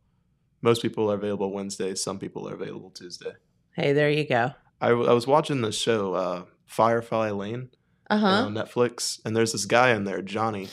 most 0.63 0.81
people 0.81 1.11
are 1.13 1.17
available 1.17 1.53
Wednesday. 1.53 1.95
Some 1.95 2.19
people 2.19 2.49
are 2.49 2.55
available 2.55 2.91
Tuesday. 2.91 3.33
Hey, 3.77 3.93
there 3.93 4.09
you 4.11 4.27
go. 4.27 4.53
I, 4.81 4.89
w- 4.89 5.09
I 5.09 5.13
was 5.13 5.27
watching 5.27 5.61
the 5.61 5.71
show 5.73 6.15
uh, 6.15 6.45
Firefly 6.65 7.31
Lane 7.31 7.69
Uh-huh. 8.09 8.27
on 8.47 8.55
Netflix, 8.55 9.21
and 9.27 9.37
there's 9.37 9.53
this 9.53 9.67
guy 9.67 9.91
in 9.91 10.05
there, 10.05 10.23
Johnny, 10.23 10.69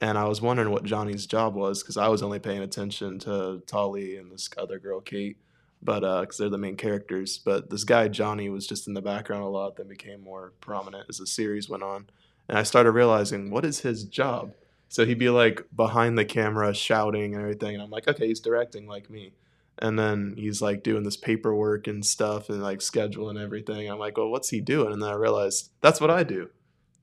and 0.00 0.16
I 0.16 0.24
was 0.24 0.40
wondering 0.40 0.70
what 0.70 0.84
Johnny's 0.84 1.26
job 1.26 1.54
was 1.54 1.82
because 1.82 1.96
I 1.96 2.08
was 2.08 2.22
only 2.22 2.38
paying 2.38 2.62
attention 2.62 3.18
to 3.20 3.62
Tully 3.66 4.16
and 4.16 4.32
this 4.32 4.48
other 4.56 4.78
girl, 4.78 5.00
Kate, 5.00 5.36
but 5.82 6.02
uh, 6.04 6.22
because 6.22 6.38
they're 6.38 6.48
the 6.48 6.58
main 6.58 6.76
characters. 6.76 7.38
But 7.38 7.70
this 7.70 7.84
guy 7.84 8.08
Johnny 8.08 8.48
was 8.48 8.66
just 8.66 8.88
in 8.88 8.94
the 8.94 9.02
background 9.02 9.42
a 9.42 9.48
lot, 9.48 9.76
then 9.76 9.88
became 9.88 10.22
more 10.22 10.52
prominent 10.60 11.06
as 11.08 11.18
the 11.18 11.26
series 11.26 11.68
went 11.68 11.82
on, 11.82 12.08
and 12.48 12.58
I 12.58 12.62
started 12.62 12.92
realizing 12.92 13.50
what 13.50 13.64
is 13.64 13.80
his 13.80 14.04
job. 14.04 14.54
So 14.88 15.06
he'd 15.06 15.20
be 15.20 15.30
like 15.30 15.64
behind 15.74 16.18
the 16.18 16.24
camera 16.24 16.74
shouting 16.74 17.34
and 17.34 17.42
everything, 17.42 17.74
and 17.74 17.82
I'm 17.82 17.90
like, 17.90 18.08
okay, 18.08 18.26
he's 18.26 18.40
directing 18.40 18.88
like 18.88 19.08
me. 19.08 19.32
And 19.78 19.98
then 19.98 20.34
he's 20.36 20.60
like 20.60 20.82
doing 20.82 21.04
this 21.04 21.16
paperwork 21.16 21.86
and 21.86 22.04
stuff 22.04 22.50
and 22.50 22.62
like 22.62 22.80
scheduling 22.80 23.40
everything. 23.40 23.88
I'm 23.88 23.98
like, 23.98 24.18
well, 24.18 24.28
what's 24.28 24.50
he 24.50 24.60
doing? 24.60 24.92
And 24.92 25.00
then 25.00 25.08
I 25.08 25.14
realized 25.14 25.70
that's 25.80 26.00
what 26.00 26.10
I 26.10 26.22
do. 26.22 26.50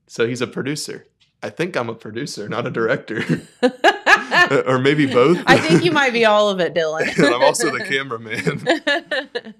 So 0.06 0.28
he's 0.28 0.40
a 0.40 0.46
producer. 0.46 1.06
I 1.42 1.50
think 1.50 1.76
I'm 1.76 1.88
a 1.88 1.94
producer, 1.94 2.48
not 2.48 2.66
a 2.66 2.70
director. 2.70 3.22
or 4.66 4.78
maybe 4.78 5.06
both. 5.06 5.38
I 5.46 5.58
think 5.58 5.84
you 5.84 5.92
might 5.92 6.12
be 6.12 6.24
all 6.24 6.48
of 6.50 6.58
it, 6.60 6.74
Dylan. 6.74 7.06
and 7.16 7.34
I'm 7.34 7.42
also 7.42 7.70
the 7.70 7.84
cameraman. 7.84 9.54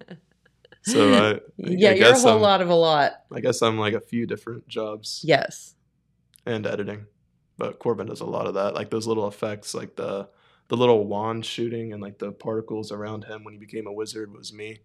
So 0.82 1.12
I, 1.12 1.40
yeah, 1.58 1.90
I 1.90 1.94
you're 1.94 2.08
a 2.10 2.18
whole 2.18 2.28
I'm- 2.30 2.40
lot 2.40 2.60
of 2.62 2.70
a 2.70 2.74
lot. 2.74 3.12
I 3.32 3.40
guess 3.40 3.62
I'm 3.62 3.78
like 3.78 3.94
a 3.94 4.00
few 4.00 4.26
different 4.26 4.68
jobs. 4.68 5.22
Yes. 5.24 5.74
And 6.46 6.66
editing. 6.66 7.06
But 7.58 7.78
Corbin 7.78 8.06
does 8.06 8.20
a 8.20 8.26
lot 8.26 8.46
of 8.46 8.54
that. 8.54 8.74
Like 8.74 8.90
those 8.90 9.06
little 9.06 9.28
effects, 9.28 9.74
like 9.74 9.96
the 9.96 10.28
the 10.68 10.76
little 10.76 11.06
wand 11.06 11.44
shooting 11.46 11.92
and 11.92 12.02
like 12.02 12.18
the 12.18 12.30
particles 12.30 12.92
around 12.92 13.24
him 13.24 13.42
when 13.42 13.54
he 13.54 13.58
became 13.58 13.86
a 13.86 13.92
wizard 13.92 14.32
was 14.32 14.52
me. 14.52 14.80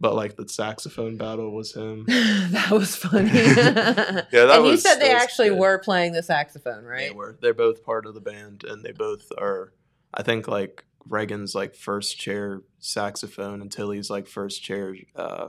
But 0.00 0.14
like 0.14 0.36
the 0.36 0.48
saxophone 0.48 1.16
battle 1.16 1.52
was 1.52 1.74
him. 1.74 2.04
that 2.08 2.70
was 2.70 2.96
funny. 2.96 3.30
yeah, 3.32 4.24
that 4.32 4.58
and 4.58 4.66
you 4.66 4.76
said 4.76 4.96
they 4.96 5.12
actually 5.12 5.50
good. 5.50 5.58
were 5.58 5.78
playing 5.78 6.12
the 6.12 6.22
saxophone, 6.22 6.84
right? 6.84 7.08
They 7.08 7.14
were. 7.14 7.38
They're 7.40 7.54
both 7.54 7.84
part 7.84 8.06
of 8.06 8.14
the 8.14 8.20
band, 8.20 8.64
and 8.64 8.82
they 8.84 8.92
both 8.92 9.30
are. 9.38 9.72
I 10.12 10.22
think 10.22 10.48
like 10.48 10.84
Reagan's 11.08 11.54
like 11.54 11.74
first 11.74 12.18
chair 12.18 12.62
saxophone, 12.78 13.60
and 13.60 13.70
Tilly's 13.70 14.10
like 14.10 14.26
first 14.26 14.62
chair 14.62 14.96
uh, 15.14 15.48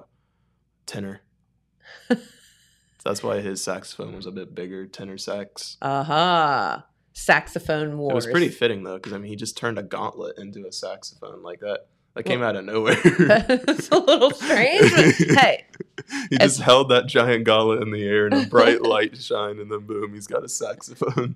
tenor. 0.86 1.22
that's 3.04 3.24
why 3.24 3.42
his 3.42 3.64
saxophone 3.64 4.16
was 4.16 4.26
a 4.26 4.32
bit 4.32 4.54
bigger, 4.54 4.86
tenor 4.86 5.18
sax. 5.18 5.78
Uh-huh. 5.82 6.82
Saxophone 7.14 7.98
wars. 7.98 8.12
It 8.12 8.16
was 8.16 8.26
pretty 8.28 8.50
fitting 8.50 8.84
though, 8.84 8.96
because 8.96 9.14
I 9.14 9.18
mean, 9.18 9.30
he 9.30 9.36
just 9.36 9.58
turned 9.58 9.80
a 9.80 9.84
gauntlet 9.84 10.38
into 10.38 10.66
a 10.68 10.72
saxophone 10.72 11.42
like 11.42 11.62
that. 11.62 11.88
That 12.16 12.24
came 12.24 12.40
Well- 12.40 12.50
out 12.50 12.56
of 12.56 12.66
nowhere. 12.66 12.98
It's 13.04 13.90
a 13.90 13.98
little 13.98 14.32
strange, 14.32 14.92
but 14.92 15.16
hey, 15.38 15.66
he 16.30 16.38
just 16.38 16.62
held 16.62 16.90
that 16.90 17.08
giant 17.08 17.44
gala 17.46 17.82
in 17.82 17.92
the 17.92 18.04
air, 18.04 18.26
and 18.28 18.34
a 18.34 18.46
bright 18.50 18.82
light 18.82 19.18
shined, 19.18 19.60
and 19.60 19.70
then 19.72 19.82
boom, 19.86 20.14
he's 20.14 20.28
got 20.28 20.44
a 20.44 20.50
saxophone. 20.50 21.36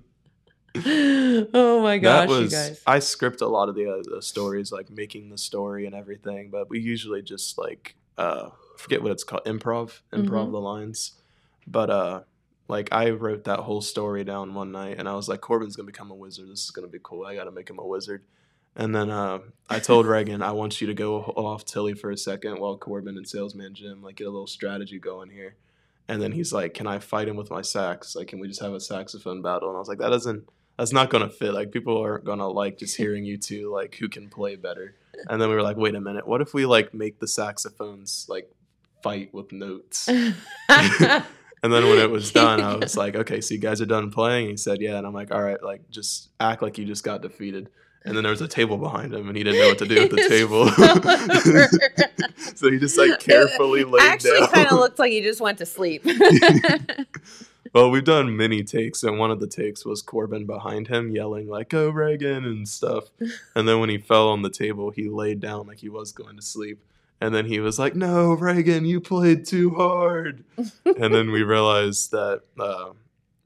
oh 0.76 1.82
my 1.82 1.98
gosh, 1.98 2.28
that 2.28 2.28
was 2.28 2.52
you 2.52 2.58
guys. 2.58 2.82
I 2.86 2.98
script 3.00 3.40
a 3.40 3.46
lot 3.46 3.68
of 3.68 3.74
the, 3.74 3.90
uh, 3.90 4.02
the 4.14 4.22
stories, 4.22 4.70
like 4.72 4.88
making 4.90 5.28
the 5.30 5.38
story 5.38 5.86
and 5.86 5.94
everything. 5.94 6.50
But 6.50 6.70
we 6.70 6.80
usually 6.80 7.22
just 7.22 7.58
like 7.58 7.96
uh, 8.16 8.50
forget 8.78 9.02
what 9.02 9.12
it's 9.12 9.24
called, 9.24 9.44
improv, 9.44 10.00
improv 10.12 10.48
Mhm. 10.48 10.52
the 10.52 10.60
lines. 10.60 11.12
But 11.66 11.90
uh, 11.90 12.20
like 12.68 12.88
I 12.92 13.10
wrote 13.10 13.44
that 13.44 13.60
whole 13.60 13.80
story 13.80 14.24
down 14.24 14.54
one 14.54 14.72
night, 14.72 14.96
and 14.98 15.08
I 15.08 15.14
was 15.14 15.28
like, 15.28 15.40
Corbin's 15.40 15.76
gonna 15.76 15.86
become 15.86 16.10
a 16.10 16.14
wizard. 16.14 16.48
This 16.48 16.64
is 16.64 16.70
gonna 16.70 16.86
be 16.88 17.00
cool. 17.02 17.26
I 17.26 17.34
gotta 17.34 17.50
make 17.50 17.68
him 17.68 17.78
a 17.78 17.86
wizard. 17.86 18.22
And 18.76 18.94
then 18.94 19.10
uh, 19.10 19.40
I 19.68 19.78
told 19.78 20.06
Reagan, 20.06 20.42
I 20.42 20.52
want 20.52 20.80
you 20.80 20.86
to 20.86 20.94
go 20.94 21.18
off 21.20 21.64
Tilly 21.64 21.94
for 21.94 22.10
a 22.10 22.16
second 22.16 22.58
while 22.58 22.76
Corbin 22.76 23.16
and 23.16 23.28
Salesman 23.28 23.74
Jim 23.74 24.02
like 24.02 24.16
get 24.16 24.26
a 24.26 24.30
little 24.30 24.46
strategy 24.46 24.98
going 24.98 25.30
here. 25.30 25.56
And 26.08 26.20
then 26.20 26.32
he's 26.32 26.52
like, 26.52 26.74
"Can 26.74 26.88
I 26.88 26.98
fight 26.98 27.28
him 27.28 27.36
with 27.36 27.50
my 27.50 27.62
sax? 27.62 28.16
Like, 28.16 28.26
can 28.28 28.40
we 28.40 28.48
just 28.48 28.60
have 28.60 28.72
a 28.72 28.80
saxophone 28.80 29.42
battle?" 29.42 29.68
And 29.68 29.76
I 29.76 29.78
was 29.78 29.88
like, 29.88 29.98
"That 29.98 30.10
doesn't. 30.10 30.48
That's 30.76 30.92
not 30.92 31.08
gonna 31.08 31.28
fit. 31.28 31.54
Like, 31.54 31.70
people 31.70 31.98
aren't 31.98 32.24
gonna 32.24 32.48
like 32.48 32.78
just 32.78 32.96
hearing 33.02 33.24
you 33.24 33.38
two 33.38 33.72
like 33.72 33.94
who 33.94 34.08
can 34.08 34.28
play 34.28 34.56
better." 34.56 34.96
And 35.28 35.40
then 35.40 35.48
we 35.48 35.54
were 35.54 35.62
like, 35.62 35.76
"Wait 35.76 35.94
a 35.94 36.00
minute. 36.00 36.26
What 36.26 36.40
if 36.40 36.52
we 36.52 36.66
like 36.66 36.92
make 36.94 37.20
the 37.20 37.28
saxophones 37.28 38.26
like 38.28 38.50
fight 39.04 39.32
with 39.32 39.52
notes?" 39.52 40.08
and 40.08 40.34
then 40.68 41.24
when 41.62 41.98
it 41.98 42.10
was 42.10 42.32
done, 42.32 42.60
I 42.60 42.74
was 42.74 42.96
like, 42.96 43.14
"Okay, 43.14 43.40
so 43.40 43.54
you 43.54 43.60
guys 43.60 43.80
are 43.80 43.86
done 43.86 44.10
playing?" 44.10 44.48
He 44.48 44.56
said, 44.56 44.80
"Yeah." 44.80 44.96
And 44.96 45.06
I'm 45.06 45.14
like, 45.14 45.32
"All 45.32 45.42
right, 45.42 45.62
like 45.62 45.90
just 45.90 46.30
act 46.40 46.60
like 46.60 46.76
you 46.76 46.86
just 46.86 47.04
got 47.04 47.22
defeated." 47.22 47.70
And 48.04 48.16
then 48.16 48.22
there 48.24 48.30
was 48.30 48.40
a 48.40 48.48
table 48.48 48.78
behind 48.78 49.12
him, 49.12 49.28
and 49.28 49.36
he 49.36 49.44
didn't 49.44 49.60
know 49.60 49.68
what 49.68 49.78
to 49.78 49.86
do 49.86 50.00
with 50.02 50.10
the 50.12 50.28
table. 50.28 50.64
just 50.66 51.44
fell 51.46 52.18
over. 52.46 52.56
so 52.56 52.70
he 52.70 52.78
just 52.78 52.96
like 52.96 53.20
carefully 53.20 53.84
laid 53.84 54.02
Actually, 54.02 54.40
down. 54.40 54.48
kind 54.48 54.66
of 54.68 54.78
looked 54.78 54.98
like 54.98 55.12
he 55.12 55.20
just 55.20 55.40
went 55.40 55.58
to 55.58 55.66
sleep. 55.66 56.04
Well, 57.72 57.90
we've 57.92 58.02
done 58.02 58.36
many 58.36 58.64
takes, 58.64 59.04
and 59.04 59.16
one 59.16 59.30
of 59.30 59.38
the 59.38 59.46
takes 59.46 59.84
was 59.84 60.02
Corbin 60.02 60.44
behind 60.44 60.88
him 60.88 61.12
yelling 61.12 61.46
like 61.48 61.68
"Go 61.68 61.88
Reagan" 61.88 62.44
and 62.44 62.68
stuff. 62.68 63.04
And 63.54 63.68
then 63.68 63.78
when 63.78 63.88
he 63.90 63.98
fell 63.98 64.30
on 64.30 64.42
the 64.42 64.50
table, 64.50 64.90
he 64.90 65.08
laid 65.08 65.38
down 65.38 65.68
like 65.68 65.78
he 65.78 65.88
was 65.88 66.10
going 66.10 66.34
to 66.34 66.42
sleep. 66.42 66.80
And 67.20 67.32
then 67.32 67.46
he 67.46 67.60
was 67.60 67.78
like, 67.78 67.94
"No, 67.94 68.32
Reagan, 68.32 68.86
you 68.86 69.00
played 69.00 69.46
too 69.46 69.70
hard." 69.76 70.42
and 70.56 71.14
then 71.14 71.30
we 71.30 71.44
realized 71.44 72.10
that 72.10 72.42
uh, 72.58 72.90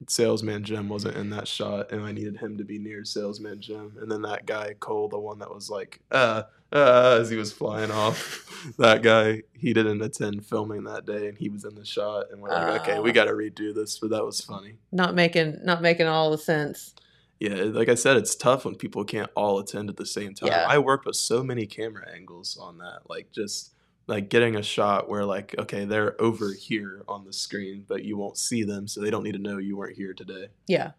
Salesman 0.08 0.64
Jim 0.64 0.88
wasn't 0.88 1.16
in 1.16 1.30
that 1.30 1.46
shot, 1.48 1.92
and 1.92 2.02
I 2.02 2.12
needed 2.12 2.38
him 2.38 2.58
to 2.58 2.64
be 2.64 2.78
near 2.78 3.04
Salesman 3.04 3.60
Jim. 3.60 3.96
And 4.00 4.10
then 4.10 4.22
that 4.22 4.46
guy 4.46 4.74
Cole, 4.80 5.08
the 5.08 5.18
one 5.18 5.38
that 5.40 5.52
was 5.54 5.70
like, 5.70 6.00
"Uh, 6.10 6.42
uh," 6.72 7.18
as 7.20 7.30
he 7.30 7.36
was 7.36 7.52
flying 7.52 7.90
off, 7.90 8.74
that 8.78 9.02
guy 9.02 9.42
he 9.52 9.72
didn't 9.72 10.02
attend 10.02 10.44
filming 10.46 10.84
that 10.84 11.06
day, 11.06 11.28
and 11.28 11.38
he 11.38 11.48
was 11.48 11.64
in 11.64 11.74
the 11.74 11.84
shot. 11.84 12.26
And 12.30 12.40
we're 12.40 12.50
like, 12.50 12.82
"Okay, 12.82 12.98
we 13.00 13.10
Ah. 13.10 13.12
got 13.12 13.24
to 13.24 13.32
redo 13.32 13.74
this," 13.74 13.98
but 13.98 14.10
that 14.10 14.24
was 14.24 14.40
funny. 14.40 14.76
not 14.92 15.14
making 15.14 15.58
not 15.64 15.82
making 15.82 16.06
all 16.06 16.30
the 16.30 16.38
sense. 16.38 16.94
Yeah, 17.40 17.64
like 17.64 17.88
I 17.88 17.94
said, 17.96 18.16
it's 18.16 18.34
tough 18.36 18.64
when 18.64 18.76
people 18.76 19.04
can't 19.04 19.28
all 19.34 19.58
attend 19.58 19.90
at 19.90 19.96
the 19.96 20.06
same 20.06 20.34
time. 20.34 20.48
Yeah. 20.48 20.66
I 20.68 20.78
worked 20.78 21.04
with 21.04 21.16
so 21.16 21.42
many 21.42 21.66
camera 21.66 22.08
angles 22.14 22.56
on 22.58 22.78
that, 22.78 23.00
like 23.08 23.32
just 23.32 23.73
like 24.06 24.28
getting 24.28 24.56
a 24.56 24.62
shot 24.62 25.08
where 25.08 25.24
like 25.24 25.54
okay, 25.58 25.84
they're 25.84 26.20
over 26.20 26.52
here 26.52 27.02
on 27.08 27.24
the 27.24 27.32
screen, 27.32 27.84
but 27.88 28.04
you 28.04 28.16
won't 28.16 28.36
see 28.38 28.62
them, 28.64 28.86
so 28.88 29.00
they 29.00 29.10
don't 29.10 29.22
need 29.22 29.32
to 29.32 29.38
know 29.38 29.58
you 29.58 29.76
weren't 29.76 29.96
here 29.96 30.14
today. 30.14 30.48
Yeah. 30.66 30.92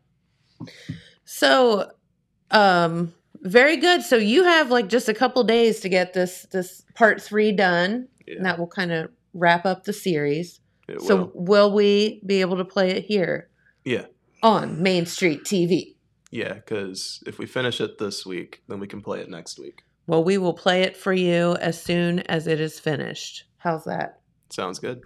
So, 1.25 1.91
um, 2.51 3.13
very 3.41 3.77
good. 3.77 4.01
So 4.03 4.15
you 4.15 4.43
have 4.43 4.71
like 4.71 4.89
just 4.89 5.09
a 5.09 5.13
couple 5.13 5.43
days 5.43 5.79
to 5.81 5.89
get 5.89 6.13
this 6.13 6.43
this 6.51 6.83
part 6.95 7.21
three 7.21 7.51
done, 7.51 8.07
and 8.27 8.45
that 8.45 8.57
will 8.59 8.67
kind 8.67 8.91
of 8.91 9.09
wrap 9.33 9.65
up 9.65 9.83
the 9.83 9.93
series. 9.93 10.59
It 10.87 11.01
so 11.01 11.31
will 11.33 11.71
we 11.73 12.21
be 12.25 12.41
able 12.41 12.57
to 12.57 12.65
play 12.65 12.91
it 12.91 13.05
here 13.05 13.49
Yeah, 13.83 14.05
on 14.43 14.81
Main 14.83 15.05
Street 15.07 15.43
TV? 15.43 15.95
yeah, 16.31 16.53
because 16.53 17.23
if 17.25 17.39
we 17.39 17.45
finish 17.47 17.81
it 17.81 17.97
this 17.97 18.25
week, 18.25 18.61
then 18.67 18.79
we 18.79 18.87
can 18.87 19.01
play 19.01 19.19
it 19.19 19.29
next 19.29 19.57
week. 19.57 19.81
Well, 20.07 20.23
we 20.23 20.37
will 20.37 20.53
play 20.53 20.83
it 20.83 20.95
for 20.95 21.13
you 21.13 21.55
as 21.55 21.81
soon 21.81 22.19
as 22.19 22.47
it 22.47 22.59
is 22.59 22.79
finished. 22.79 23.45
How's 23.57 23.85
that? 23.85 24.19
Sounds 24.49 24.79
good. 24.79 25.01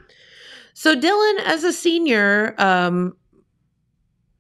So, 0.73 0.95
Dylan, 0.95 1.39
as 1.45 1.63
a 1.63 1.73
senior, 1.73 2.55
um, 2.57 3.15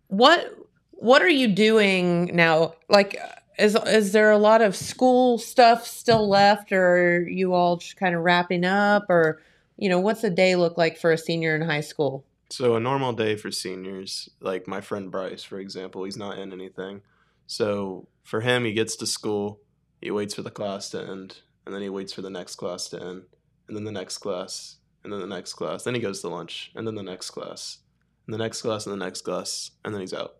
what 0.07 0.53
what 0.91 1.21
are 1.21 1.29
you 1.29 1.47
doing 1.47 2.31
now? 2.35 2.73
Like, 2.89 3.17
is 3.57 3.75
is 3.87 4.11
there 4.11 4.31
a 4.31 4.37
lot 4.37 4.61
of 4.61 4.75
school 4.75 5.37
stuff 5.37 5.87
still 5.87 6.27
left, 6.27 6.71
or 6.71 7.17
are 7.17 7.29
you 7.29 7.53
all 7.53 7.77
just 7.77 7.97
kind 7.97 8.15
of 8.15 8.21
wrapping 8.21 8.65
up, 8.65 9.09
or 9.09 9.41
you 9.77 9.87
know, 9.89 9.99
what's 9.99 10.23
a 10.23 10.29
day 10.29 10.55
look 10.55 10.77
like 10.77 10.97
for 10.97 11.11
a 11.11 11.17
senior 11.17 11.55
in 11.55 11.61
high 11.61 11.81
school? 11.81 12.25
So 12.49 12.75
a 12.75 12.79
normal 12.79 13.13
day 13.13 13.35
for 13.35 13.51
seniors, 13.51 14.29
like 14.41 14.67
my 14.67 14.81
friend 14.81 15.11
Bryce, 15.11 15.43
for 15.43 15.59
example, 15.59 16.03
he's 16.03 16.17
not 16.17 16.39
in 16.39 16.51
anything. 16.51 17.01
So 17.47 18.07
for 18.23 18.41
him, 18.41 18.65
he 18.65 18.73
gets 18.73 18.95
to 18.97 19.07
school, 19.07 19.59
he 20.01 20.11
waits 20.11 20.33
for 20.33 20.41
the 20.41 20.51
class 20.51 20.89
to 20.91 21.01
end, 21.01 21.39
and 21.65 21.73
then 21.73 21.81
he 21.81 21.89
waits 21.89 22.13
for 22.13 22.21
the 22.21 22.29
next 22.29 22.55
class 22.55 22.87
to 22.89 23.01
end, 23.01 23.23
and 23.67 23.75
then 23.75 23.83
the 23.83 23.91
next 23.91 24.17
class, 24.19 24.77
and 25.03 25.11
then 25.13 25.19
the 25.19 25.27
next 25.27 25.53
class. 25.53 25.83
Then 25.83 25.95
he 25.95 26.01
goes 26.01 26.21
to 26.21 26.29
lunch, 26.29 26.71
and 26.75 26.85
then 26.87 26.95
the 26.95 27.03
next 27.03 27.31
class, 27.31 27.79
and 28.25 28.33
the 28.33 28.37
next 28.37 28.61
class, 28.61 28.85
and 28.85 28.93
the 28.99 29.05
next 29.05 29.21
class, 29.21 29.71
and 29.83 29.93
then 29.93 30.01
he's 30.01 30.13
out. 30.13 30.35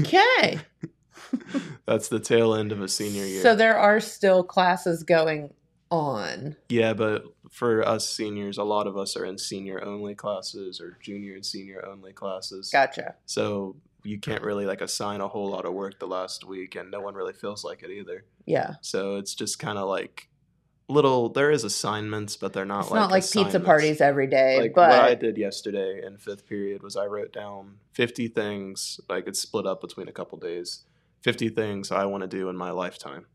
Okay, 0.00 0.60
That's 1.86 2.08
the 2.08 2.20
tail 2.20 2.54
end 2.54 2.72
of 2.72 2.80
a 2.80 2.88
senior 2.88 3.24
year. 3.24 3.42
so 3.42 3.54
there 3.54 3.76
are 3.76 4.00
still 4.00 4.42
classes 4.42 5.02
going 5.02 5.52
on. 5.90 6.56
Yeah, 6.68 6.94
but 6.94 7.24
for 7.50 7.86
us 7.86 8.08
seniors, 8.08 8.58
a 8.58 8.64
lot 8.64 8.86
of 8.86 8.96
us 8.96 9.16
are 9.16 9.24
in 9.24 9.38
senior 9.38 9.82
only 9.84 10.14
classes 10.14 10.80
or 10.80 10.98
junior 11.00 11.34
and 11.34 11.46
senior 11.46 11.84
only 11.86 12.12
classes. 12.12 12.70
Gotcha. 12.70 13.14
So 13.26 13.76
you 14.06 14.20
can't 14.20 14.42
really 14.42 14.66
like 14.66 14.80
assign 14.80 15.20
a 15.20 15.28
whole 15.28 15.50
lot 15.50 15.64
of 15.64 15.74
work 15.74 15.98
the 15.98 16.06
last 16.06 16.44
week, 16.44 16.74
and 16.76 16.90
no 16.90 17.00
one 17.00 17.14
really 17.14 17.32
feels 17.32 17.64
like 17.64 17.82
it 17.82 17.90
either. 17.90 18.24
Yeah, 18.46 18.74
So 18.80 19.16
it's 19.16 19.34
just 19.34 19.58
kind 19.58 19.78
of 19.78 19.88
like 19.88 20.28
little. 20.88 21.28
There 21.28 21.50
is 21.50 21.64
assignments, 21.64 22.36
but 22.36 22.52
they're 22.52 22.64
not 22.64 22.82
it's 22.82 22.90
like 22.90 23.00
not 23.00 23.10
like 23.10 23.30
pizza 23.30 23.60
parties 23.60 24.00
every 24.00 24.28
day, 24.28 24.58
Like 24.60 24.74
but 24.74 24.90
what 24.90 25.00
I 25.00 25.14
did 25.14 25.36
yesterday 25.36 26.00
in 26.06 26.18
fifth 26.18 26.46
period 26.46 26.82
was 26.82 26.96
I 26.96 27.06
wrote 27.06 27.32
down 27.32 27.78
fifty 27.92 28.28
things. 28.28 29.00
Like 29.08 29.26
it's 29.26 29.40
split 29.40 29.66
up 29.66 29.80
between 29.80 30.08
a 30.08 30.12
couple 30.12 30.38
days. 30.38 30.84
Fifty 31.22 31.48
things 31.48 31.90
I 31.90 32.04
want 32.04 32.22
to 32.22 32.28
do 32.28 32.48
in 32.48 32.56
my 32.56 32.70
lifetime, 32.70 33.26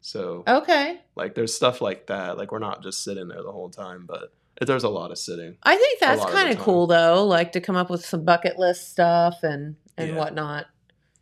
So 0.00 0.44
Okay. 0.48 1.00
like 1.14 1.34
there's 1.34 1.54
stuff 1.54 1.82
like 1.82 2.06
that. 2.06 2.38
Like 2.38 2.52
we're 2.52 2.58
not 2.58 2.82
just 2.82 3.04
sitting 3.04 3.28
there 3.28 3.42
the 3.42 3.52
whole 3.52 3.68
time, 3.68 4.06
but 4.06 4.32
there's 4.66 4.84
a 4.84 4.88
lot 4.88 5.10
of 5.10 5.18
sitting. 5.18 5.56
I 5.62 5.76
think 5.76 6.00
that's 6.00 6.18
lot 6.18 6.28
of 6.28 6.34
the 6.34 6.38
kind 6.38 6.58
of 6.58 6.64
cool 6.64 6.86
though, 6.86 7.24
like 7.26 7.52
to 7.52 7.60
come 7.60 7.76
up 7.76 7.90
with 7.90 8.04
some 8.04 8.24
bucket 8.24 8.58
list 8.58 8.90
stuff 8.90 9.42
and 9.42 9.76
and 9.98 10.10
Yeah. 10.10 10.16
whatnot. 10.16 10.66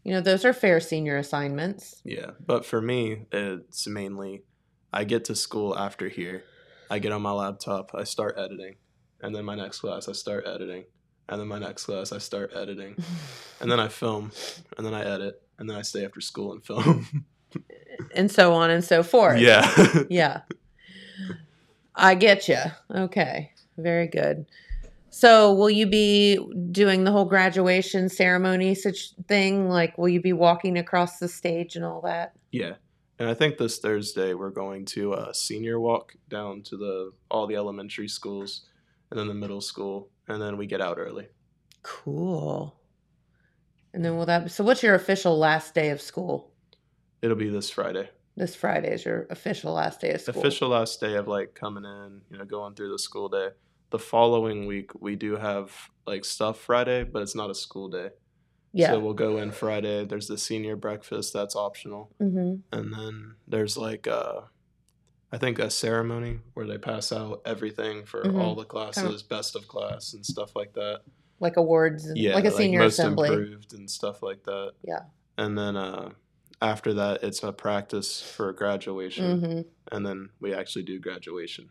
You 0.04 0.12
know, 0.12 0.20
those 0.20 0.44
are 0.44 0.52
fair 0.52 0.78
senior 0.78 1.16
assignments. 1.16 2.00
Yeah, 2.04 2.30
but 2.44 2.64
for 2.64 2.80
me, 2.80 3.26
it's 3.32 3.88
mainly 3.88 4.44
I 4.92 5.02
get 5.04 5.24
to 5.26 5.34
school 5.34 5.76
after 5.76 6.08
here. 6.08 6.44
I 6.88 7.00
get 7.00 7.10
on 7.10 7.22
my 7.22 7.32
laptop, 7.32 7.90
I 7.94 8.04
start 8.04 8.36
editing, 8.38 8.76
and 9.20 9.34
then 9.34 9.44
my 9.44 9.56
next 9.56 9.80
class 9.80 10.08
I 10.08 10.12
start 10.12 10.46
editing, 10.46 10.84
and 11.28 11.40
then 11.40 11.48
my 11.48 11.58
next 11.58 11.86
class 11.86 12.12
I 12.12 12.18
start 12.18 12.52
editing, 12.54 12.96
and 13.60 13.70
then 13.70 13.80
I 13.80 13.88
film, 13.88 14.30
and 14.76 14.86
then 14.86 14.94
I 14.94 15.02
edit, 15.04 15.42
and 15.58 15.68
then 15.68 15.76
I 15.76 15.82
stay 15.82 16.04
after 16.04 16.20
school 16.20 16.52
and 16.52 16.64
film. 16.64 17.24
and 18.14 18.30
so 18.30 18.52
on 18.52 18.70
and 18.70 18.84
so 18.84 19.02
forth. 19.02 19.40
Yeah. 19.40 19.68
yeah. 20.08 20.42
I 21.96 22.14
get 22.14 22.46
you. 22.48 22.58
Okay. 22.94 23.52
Very 23.76 24.06
good. 24.06 24.46
So, 25.10 25.54
will 25.54 25.70
you 25.70 25.86
be 25.86 26.38
doing 26.70 27.04
the 27.04 27.12
whole 27.12 27.24
graduation 27.24 28.08
ceremony 28.08 28.74
such 28.74 29.14
thing? 29.28 29.68
Like, 29.68 29.96
will 29.96 30.08
you 30.08 30.20
be 30.20 30.32
walking 30.32 30.76
across 30.76 31.18
the 31.18 31.28
stage 31.28 31.76
and 31.76 31.84
all 31.84 32.00
that? 32.02 32.32
yeah, 32.52 32.74
and 33.18 33.28
I 33.28 33.34
think 33.34 33.56
this 33.56 33.78
Thursday 33.78 34.34
we're 34.34 34.50
going 34.50 34.84
to 34.86 35.14
a 35.14 35.32
senior 35.32 35.80
walk 35.80 36.14
down 36.28 36.62
to 36.64 36.76
the 36.76 37.12
all 37.30 37.46
the 37.46 37.56
elementary 37.56 38.08
schools, 38.08 38.66
and 39.10 39.18
then 39.18 39.28
the 39.28 39.34
middle 39.34 39.60
school, 39.60 40.10
and 40.28 40.40
then 40.40 40.56
we 40.56 40.66
get 40.66 40.80
out 40.80 40.98
early. 40.98 41.28
Cool. 41.82 42.76
And 43.94 44.04
then 44.04 44.16
will 44.16 44.26
that? 44.26 44.50
So, 44.50 44.64
what's 44.64 44.82
your 44.82 44.94
official 44.94 45.38
last 45.38 45.74
day 45.74 45.90
of 45.90 46.02
school? 46.02 46.52
It'll 47.22 47.36
be 47.36 47.48
this 47.48 47.70
Friday. 47.70 48.10
This 48.36 48.54
Friday 48.54 48.92
is 48.92 49.06
your 49.06 49.26
official 49.30 49.72
last 49.72 50.02
day 50.02 50.10
of 50.12 50.20
school. 50.20 50.38
official 50.38 50.68
last 50.68 51.00
day 51.00 51.14
of 51.14 51.26
like 51.26 51.54
coming 51.54 51.84
in, 51.84 52.20
you 52.30 52.36
know, 52.36 52.44
going 52.44 52.74
through 52.74 52.92
the 52.92 52.98
school 52.98 53.30
day. 53.30 53.48
The 53.90 53.98
following 53.98 54.66
week 54.66 54.90
we 55.00 55.16
do 55.16 55.36
have 55.36 55.72
like 56.06 56.24
stuff 56.24 56.58
Friday, 56.60 57.04
but 57.04 57.22
it's 57.22 57.34
not 57.34 57.50
a 57.50 57.54
school 57.54 57.88
day. 57.88 58.10
Yeah. 58.72 58.90
So 58.92 59.00
we'll 59.00 59.14
go 59.14 59.38
in 59.38 59.52
Friday. 59.52 60.04
There's 60.04 60.26
the 60.26 60.36
senior 60.38 60.76
breakfast 60.76 61.32
that's 61.32 61.56
optional, 61.56 62.12
Mhm. 62.20 62.62
and 62.72 62.92
then 62.92 63.36
there's 63.48 63.76
like 63.76 64.06
uh, 64.06 64.42
I 65.32 65.38
think 65.38 65.58
a 65.58 65.70
ceremony 65.70 66.40
where 66.54 66.66
they 66.66 66.78
pass 66.78 67.10
out 67.12 67.42
everything 67.44 68.04
for 68.06 68.22
Mhm. 68.22 68.40
all 68.40 68.54
the 68.54 68.64
classes, 68.64 69.22
best 69.22 69.56
of 69.56 69.66
class 69.66 70.14
and 70.14 70.24
stuff 70.24 70.54
like 70.54 70.72
that. 70.74 71.02
Like 71.40 71.56
awards, 71.56 72.08
Yeah, 72.14 72.34
like 72.34 72.44
a 72.44 72.50
senior 72.50 72.78
most 72.80 72.94
assembly. 72.98 73.28
improved 73.28 73.72
and 73.74 73.90
stuff 73.90 74.22
like 74.22 74.44
that. 74.44 74.72
Yeah. 74.84 75.04
And 75.36 75.56
then 75.58 75.76
uh, 75.76 76.12
after 76.62 76.94
that, 76.94 77.22
it's 77.22 77.42
a 77.42 77.52
practice 77.52 78.22
for 78.22 78.52
graduation, 78.52 79.40
Mhm. 79.42 79.66
and 79.92 80.06
then 80.06 80.30
we 80.40 80.54
actually 80.54 80.84
do 80.84 80.98
graduation. 80.98 81.70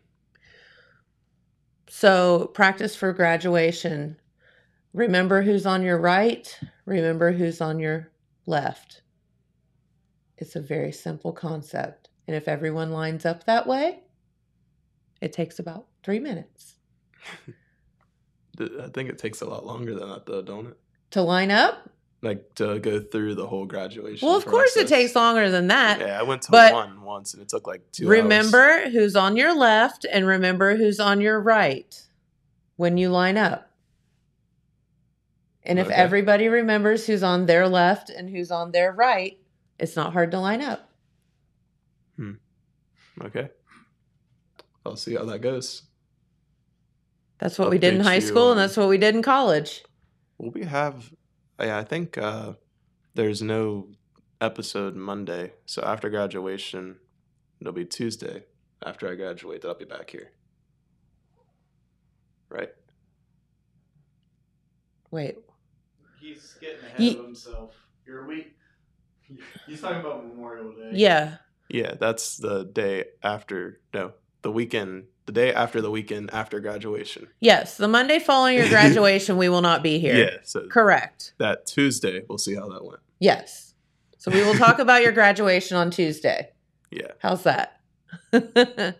So, 1.88 2.46
practice 2.54 2.96
for 2.96 3.12
graduation. 3.12 4.16
Remember 4.92 5.42
who's 5.42 5.66
on 5.66 5.82
your 5.82 5.98
right, 5.98 6.58
remember 6.84 7.32
who's 7.32 7.60
on 7.60 7.78
your 7.78 8.10
left. 8.46 9.02
It's 10.38 10.56
a 10.56 10.60
very 10.60 10.92
simple 10.92 11.32
concept. 11.32 12.08
And 12.26 12.36
if 12.36 12.48
everyone 12.48 12.90
lines 12.90 13.24
up 13.24 13.44
that 13.44 13.66
way, 13.66 14.00
it 15.20 15.32
takes 15.32 15.58
about 15.58 15.86
three 16.02 16.18
minutes 16.18 16.74
I 18.60 18.88
think 18.94 19.10
it 19.10 19.18
takes 19.18 19.40
a 19.42 19.46
lot 19.46 19.66
longer 19.66 19.94
than 19.94 20.08
that, 20.08 20.26
though, 20.26 20.42
don't 20.42 20.68
it? 20.68 20.76
to 21.10 21.22
line 21.22 21.50
up. 21.50 21.88
Like 22.26 22.54
to 22.56 22.78
go 22.80 23.00
through 23.00 23.36
the 23.36 23.46
whole 23.46 23.66
graduation. 23.66 24.26
Well, 24.26 24.36
of 24.36 24.44
course, 24.46 24.76
it 24.76 24.88
takes 24.88 25.14
longer 25.14 25.48
than 25.50 25.68
that. 25.68 26.00
Yeah, 26.00 26.18
I 26.18 26.22
went 26.24 26.42
to 26.42 26.50
but 26.50 26.72
one 26.72 27.02
once, 27.02 27.34
and 27.34 27.42
it 27.42 27.48
took 27.48 27.66
like 27.66 27.82
two. 27.92 28.06
hours. 28.06 28.22
remember 28.22 28.90
who's 28.90 29.14
on 29.14 29.36
your 29.36 29.54
left 29.56 30.04
and 30.10 30.26
remember 30.26 30.76
who's 30.76 30.98
on 30.98 31.20
your 31.20 31.40
right 31.40 32.02
when 32.76 32.96
you 32.98 33.10
line 33.10 33.36
up. 33.36 33.70
And 35.62 35.78
if 35.78 35.86
Okay. 35.86 35.94
everybody 35.94 36.48
remembers 36.48 37.06
who's 37.06 37.22
on 37.22 37.46
their 37.46 37.68
left 37.68 38.10
and 38.10 38.28
who's 38.30 38.50
on 38.50 38.72
their 38.72 38.92
right, 38.92 39.38
it's 39.78 39.94
not 39.96 40.12
hard 40.12 40.30
to 40.32 40.40
line 40.40 40.62
up. 40.62 40.90
Hmm. 42.16 42.32
Okay. 43.22 43.50
I'll 44.84 44.96
see 44.96 45.14
how 45.14 45.24
that 45.26 45.40
goes. 45.40 45.82
That's 47.38 47.58
what 47.58 47.70
we 47.70 47.78
did 47.78 47.94
in 47.94 48.00
high 48.00 48.20
school 48.20 48.50
and 48.52 48.58
that's 48.60 48.76
what 48.76 48.88
we 48.88 48.98
did 48.98 49.14
in 49.14 49.22
college. 49.22 49.84
Will 50.38 50.50
we 50.50 50.64
have? 50.64 51.12
Yeah, 51.60 51.78
I 51.78 51.84
think 51.84 52.18
uh, 52.18 52.54
there's 53.14 53.42
no 53.42 53.88
episode 54.40 54.94
Monday, 54.94 55.52
so 55.64 55.82
after 55.82 56.10
graduation, 56.10 56.96
it'll 57.60 57.72
be 57.72 57.84
Tuesday. 57.84 58.44
After 58.84 59.10
I 59.10 59.14
graduate, 59.14 59.62
that 59.62 59.68
I'll 59.68 59.74
be 59.74 59.86
back 59.86 60.10
here. 60.10 60.32
Right. 62.50 62.72
Wait. 65.10 65.36
He's 66.20 66.56
getting 66.60 66.84
ahead 66.84 67.00
Ye- 67.00 67.18
of 67.18 67.24
himself. 67.24 67.74
You're 68.06 68.24
a 68.24 68.28
week. 68.28 68.54
He's 69.66 69.80
talking 69.80 70.00
about 70.00 70.26
Memorial 70.26 70.72
Day. 70.72 70.90
Yeah. 70.92 71.36
Yeah, 71.68 71.94
that's 71.98 72.36
the 72.36 72.64
day 72.64 73.06
after. 73.22 73.80
No, 73.92 74.12
the 74.42 74.52
weekend. 74.52 75.04
The 75.26 75.32
day 75.32 75.52
after 75.52 75.80
the 75.80 75.90
weekend 75.90 76.30
after 76.32 76.60
graduation. 76.60 77.26
Yes, 77.40 77.76
the 77.76 77.88
Monday 77.88 78.20
following 78.20 78.56
your 78.56 78.68
graduation, 78.70 79.36
we 79.36 79.48
will 79.48 79.60
not 79.60 79.82
be 79.82 79.98
here. 79.98 80.16
Yeah. 80.16 80.36
So 80.44 80.68
Correct. 80.68 81.34
that 81.38 81.66
Tuesday, 81.66 82.22
we'll 82.28 82.38
see 82.38 82.54
how 82.54 82.68
that 82.68 82.84
went. 82.84 83.00
Yes. 83.18 83.74
So 84.18 84.30
we 84.30 84.42
will 84.44 84.54
talk 84.54 84.78
about 84.78 85.02
your 85.02 85.12
graduation 85.12 85.76
on 85.76 85.90
Tuesday. 85.90 86.50
Yeah. 86.90 87.12
How's 87.18 87.42
that? 87.44 87.80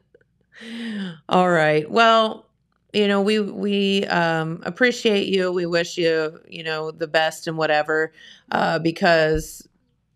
All 1.29 1.51
right. 1.51 1.89
Well, 1.91 2.47
you 2.93 3.09
know, 3.09 3.20
we 3.20 3.41
we 3.41 4.05
um, 4.07 4.62
appreciate 4.64 5.27
you. 5.29 5.53
We 5.53 5.66
wish 5.66 5.99
you, 5.99 6.41
you 6.49 6.62
know, 6.62 6.91
the 6.91 7.07
best 7.07 7.47
and 7.47 7.59
whatever, 7.59 8.12
uh, 8.51 8.79
because 8.79 9.68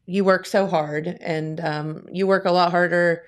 you 0.07 0.25
work 0.25 0.47
so 0.47 0.67
hard, 0.67 1.07
and 1.21 1.61
um, 1.61 2.07
you 2.11 2.27
work 2.27 2.47
a 2.47 2.51
lot 2.51 2.71
harder 2.71 3.23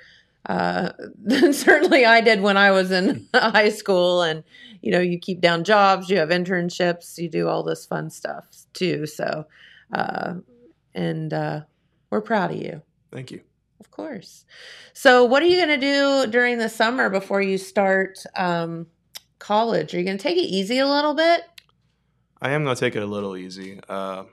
uh, 0.47 0.93
than 1.22 1.53
certainly 1.53 2.05
I 2.05 2.20
did 2.20 2.40
when 2.40 2.57
I 2.57 2.70
was 2.70 2.90
in 2.90 3.28
high 3.34 3.70
school. 3.70 4.22
And 4.22 4.45
you 4.80 4.90
know, 4.90 5.01
you 5.01 5.18
keep 5.18 5.40
down 5.40 5.64
jobs, 5.64 6.11
you 6.11 6.18
have 6.18 6.30
internships, 6.30 7.18
you 7.18 7.28
do 7.28 7.49
all 7.49 7.62
this 7.62 7.86
fun 7.86 8.11
stuff 8.11 8.47
too. 8.72 9.07
So, 9.07 9.47
uh, 9.93 10.34
and 10.95 11.32
uh, 11.32 11.61
we're 12.11 12.20
proud 12.20 12.51
of 12.51 12.57
you. 12.57 12.82
Thank 13.12 13.30
you. 13.30 13.40
Of 13.78 13.90
course. 13.90 14.45
So, 14.93 15.24
what 15.24 15.43
are 15.43 15.47
you 15.47 15.57
going 15.57 15.80
to 15.80 16.24
do 16.24 16.30
during 16.30 16.59
the 16.59 16.68
summer 16.68 17.11
before 17.11 17.43
you 17.43 17.59
start 17.59 18.18
um, 18.36 18.86
college? 19.38 19.93
Are 19.93 19.99
you 19.99 20.05
going 20.05 20.18
to 20.18 20.22
take 20.22 20.36
it 20.36 20.43
easy 20.43 20.78
a 20.78 20.86
little 20.86 21.14
bit? 21.14 21.43
I 22.40 22.51
am 22.51 22.64
going 22.64 22.76
to 22.76 22.80
take 22.80 22.97
it 22.97 23.03
a 23.03 23.07
little 23.07 23.36
easy. 23.36 23.80
Uh, 23.88 24.24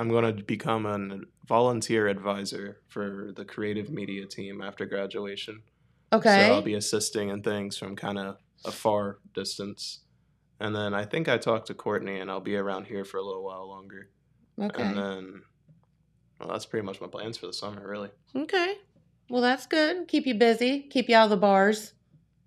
I'm 0.00 0.08
going 0.08 0.34
to 0.34 0.42
become 0.42 0.86
a 0.86 1.18
volunteer 1.46 2.08
advisor 2.08 2.78
for 2.88 3.32
the 3.36 3.44
creative 3.44 3.90
media 3.90 4.24
team 4.24 4.62
after 4.62 4.86
graduation. 4.86 5.60
Okay. 6.10 6.46
So 6.46 6.54
I'll 6.54 6.62
be 6.62 6.72
assisting 6.72 7.28
in 7.28 7.42
things 7.42 7.76
from 7.76 7.96
kind 7.96 8.18
of 8.18 8.38
a 8.64 8.70
far 8.70 9.18
distance. 9.34 9.98
And 10.58 10.74
then 10.74 10.94
I 10.94 11.04
think 11.04 11.28
I 11.28 11.36
talked 11.36 11.66
to 11.66 11.74
Courtney 11.74 12.18
and 12.18 12.30
I'll 12.30 12.40
be 12.40 12.56
around 12.56 12.86
here 12.86 13.04
for 13.04 13.18
a 13.18 13.22
little 13.22 13.44
while 13.44 13.68
longer. 13.68 14.08
Okay. 14.58 14.82
And 14.82 14.96
then, 14.96 15.42
well, 16.38 16.48
that's 16.48 16.64
pretty 16.64 16.86
much 16.86 16.98
my 17.02 17.06
plans 17.06 17.36
for 17.36 17.46
the 17.46 17.52
summer, 17.52 17.86
really. 17.86 18.08
Okay. 18.34 18.76
Well, 19.28 19.42
that's 19.42 19.66
good. 19.66 20.08
Keep 20.08 20.26
you 20.26 20.34
busy, 20.34 20.80
keep 20.80 21.10
you 21.10 21.16
out 21.16 21.24
of 21.24 21.30
the 21.30 21.36
bars. 21.36 21.92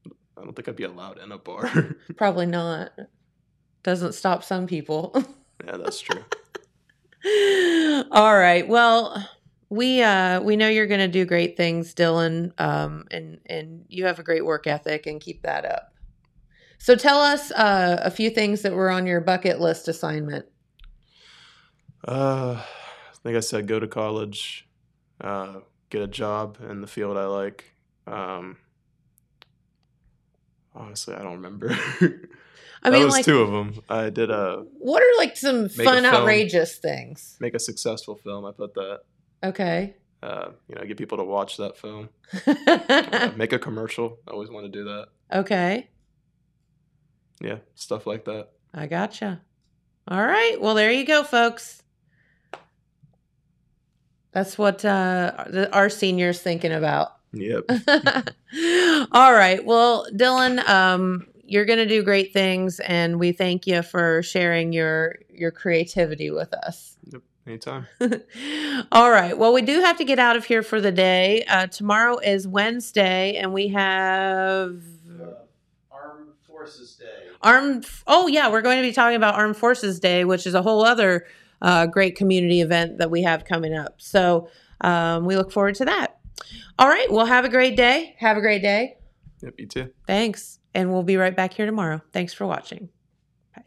I 0.07 0.41
don't 0.41 0.55
think 0.55 0.67
I'd 0.67 0.75
be 0.75 0.85
allowed 0.85 1.19
in 1.19 1.31
a 1.31 1.37
bar. 1.37 1.69
Probably 2.17 2.45
not. 2.47 2.93
Doesn't 3.83 4.13
stop 4.13 4.43
some 4.43 4.65
people. 4.65 5.11
yeah, 5.63 5.77
that's 5.77 6.01
true. 6.01 6.25
All 7.26 8.38
right. 8.38 8.67
Well, 8.67 9.30
we 9.69 10.03
uh 10.03 10.41
we 10.41 10.55
know 10.55 10.67
you're 10.67 10.88
going 10.88 10.99
to 10.99 11.07
do 11.07 11.26
great 11.26 11.57
things, 11.57 11.93
Dylan. 11.93 12.51
Um 12.59 13.05
and 13.11 13.39
and 13.45 13.86
you 13.88 14.05
have 14.05 14.19
a 14.19 14.24
great 14.24 14.45
work 14.45 14.67
ethic 14.67 15.07
and 15.07 15.21
keep 15.21 15.41
that 15.43 15.65
up. 15.65 15.93
So 16.78 16.95
tell 16.95 17.21
us 17.21 17.51
uh 17.51 17.99
a 18.03 18.11
few 18.11 18.30
things 18.30 18.61
that 18.63 18.74
were 18.74 18.89
on 18.89 19.07
your 19.07 19.21
bucket 19.21 19.59
list 19.59 19.88
assignment. 19.88 20.45
Uh, 22.05 22.61
I 22.61 23.15
think 23.24 23.38
I 23.38 23.39
said 23.39 23.67
go 23.67 23.80
to 23.80 23.88
college, 23.88 24.67
uh, 25.21 25.61
get 25.89 26.01
a 26.01 26.07
job 26.07 26.57
in 26.69 26.82
the 26.82 26.88
field 26.88 27.17
I 27.17 27.26
like. 27.26 27.74
Um, 28.05 28.57
honestly, 30.76 31.15
I 31.15 31.21
don't 31.21 31.36
remember. 31.36 31.78
I 32.84 32.89
that 32.89 32.95
mean, 32.97 33.05
was 33.05 33.13
like- 33.13 33.25
two 33.25 33.41
of 33.41 33.51
them. 33.51 33.81
I 33.89 34.09
did 34.09 34.29
a 34.29 34.65
What 34.79 35.01
are 35.01 35.17
like 35.17 35.38
some 35.38 35.69
fun 35.69 36.05
outrageous 36.05 36.77
things? 36.77 37.38
make 37.39 37.53
a 37.53 37.59
successful 37.59 38.15
film. 38.15 38.45
I 38.45 38.51
put 38.51 38.73
that. 38.75 39.01
Okay. 39.43 39.95
Uh, 40.21 40.51
you 40.69 40.75
know, 40.75 40.86
get 40.86 40.97
people 40.97 41.17
to 41.17 41.23
watch 41.23 41.57
that 41.57 41.77
film. 41.77 42.09
Uh, 42.47 43.31
make 43.36 43.51
a 43.53 43.59
commercial. 43.59 44.19
I 44.27 44.31
always 44.31 44.49
want 44.49 44.65
to 44.65 44.71
do 44.71 44.84
that. 44.86 45.07
Okay. 45.34 45.89
Yeah, 47.41 47.57
stuff 47.75 48.07
like 48.07 48.23
that. 48.25 48.49
I 48.73 48.88
gotcha. 48.88 49.41
All 50.07 50.25
right. 50.25 50.55
Well, 50.61 50.75
there 50.75 50.91
you 50.91 51.05
go, 51.05 51.23
folks. 51.23 51.84
That's 54.31 54.57
what 54.57 54.84
uh, 54.84 55.45
the, 55.49 55.73
our 55.73 55.89
seniors 55.89 56.39
thinking 56.41 56.71
about. 56.71 57.11
Yep. 57.34 57.65
All 59.11 59.34
right. 59.34 59.63
Well, 59.63 60.07
Dylan, 60.13 60.67
um, 60.67 61.27
you're 61.53 61.65
going 61.65 61.77
to 61.77 61.85
do 61.85 62.01
great 62.01 62.33
things, 62.33 62.79
and 62.79 63.19
we 63.19 63.31
thank 63.31 63.67
you 63.67 63.83
for 63.83 64.23
sharing 64.23 64.73
your 64.73 65.19
your 65.29 65.51
creativity 65.51 66.31
with 66.31 66.51
us. 66.51 66.97
Yep. 67.11 67.21
Anytime. 67.45 67.87
All 68.91 69.11
right. 69.11 69.37
Well, 69.37 69.53
we 69.53 69.61
do 69.61 69.81
have 69.81 69.97
to 69.97 70.03
get 70.03 70.17
out 70.17 70.35
of 70.35 70.45
here 70.45 70.63
for 70.63 70.81
the 70.81 70.91
day. 70.91 71.43
Uh, 71.43 71.67
tomorrow 71.67 72.17
is 72.17 72.47
Wednesday, 72.47 73.35
and 73.35 73.53
we 73.53 73.67
have 73.67 74.81
Armed 75.91 76.33
Forces 76.47 76.95
Day. 76.95 77.27
Armed. 77.43 77.85
Oh, 78.07 78.27
yeah. 78.27 78.49
We're 78.49 78.61
going 78.61 78.81
to 78.81 78.87
be 78.87 78.93
talking 78.93 79.17
about 79.17 79.35
Armed 79.35 79.57
Forces 79.57 79.99
Day, 79.99 80.25
which 80.25 80.47
is 80.47 80.55
a 80.55 80.61
whole 80.63 80.83
other 80.83 81.27
uh, 81.61 81.85
great 81.85 82.15
community 82.15 82.61
event 82.61 82.97
that 82.97 83.11
we 83.11 83.21
have 83.21 83.45
coming 83.45 83.75
up. 83.75 84.01
So 84.01 84.49
um, 84.81 85.25
we 85.25 85.35
look 85.35 85.51
forward 85.51 85.75
to 85.75 85.85
that. 85.85 86.17
All 86.79 86.87
right. 86.87 87.11
Well, 87.11 87.27
have 87.27 87.45
a 87.45 87.49
great 87.49 87.77
day. 87.77 88.15
Have 88.17 88.37
a 88.37 88.41
great 88.41 88.63
day. 88.63 88.97
Yep. 89.41 89.53
You 89.59 89.67
too. 89.67 89.93
Thanks. 90.07 90.59
And 90.76 90.91
we'll 90.91 91.03
be 91.03 91.17
right 91.17 91.36
back 91.36 91.53
here 91.53 91.65
tomorrow. 91.65 92.01
Thanks 92.11 92.34
for 92.34 92.47
watching. 92.47 92.89
Bye. 93.55 93.63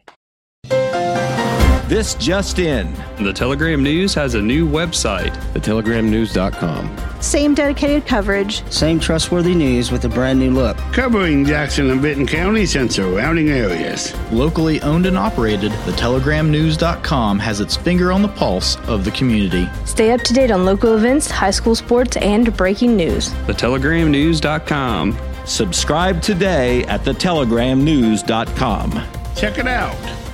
This 1.87 2.15
just 2.15 2.59
in. 2.59 2.93
The 3.17 3.31
Telegram 3.31 3.81
News 3.81 4.13
has 4.13 4.35
a 4.35 4.41
new 4.41 4.67
website, 4.67 5.33
thetelegramnews.com. 5.53 7.21
Same 7.21 7.55
dedicated 7.55 8.05
coverage. 8.05 8.69
Same 8.69 8.99
trustworthy 8.99 9.55
news 9.55 9.89
with 9.89 10.03
a 10.03 10.09
brand 10.09 10.37
new 10.37 10.51
look. 10.51 10.75
Covering 10.91 11.45
Jackson 11.45 11.89
and 11.89 12.01
Vinton 12.01 12.27
counties 12.27 12.75
and 12.75 12.91
surrounding 12.91 13.49
areas. 13.51 14.13
Locally 14.33 14.81
owned 14.81 15.05
and 15.05 15.17
operated, 15.17 15.71
thetelegramnews.com 15.71 17.39
has 17.39 17.61
its 17.61 17.77
finger 17.77 18.11
on 18.11 18.21
the 18.21 18.27
pulse 18.27 18.75
of 18.87 19.05
the 19.05 19.11
community. 19.11 19.69
Stay 19.85 20.11
up 20.11 20.19
to 20.23 20.33
date 20.33 20.51
on 20.51 20.65
local 20.65 20.97
events, 20.97 21.31
high 21.31 21.51
school 21.51 21.73
sports, 21.73 22.17
and 22.17 22.55
breaking 22.57 22.97
news. 22.97 23.29
thetelegramnews.com. 23.47 25.17
Subscribe 25.47 26.21
today 26.21 26.83
at 26.83 27.01
thetelegramnews.com. 27.01 29.03
Check 29.35 29.57
it 29.57 29.67
out. 29.67 30.26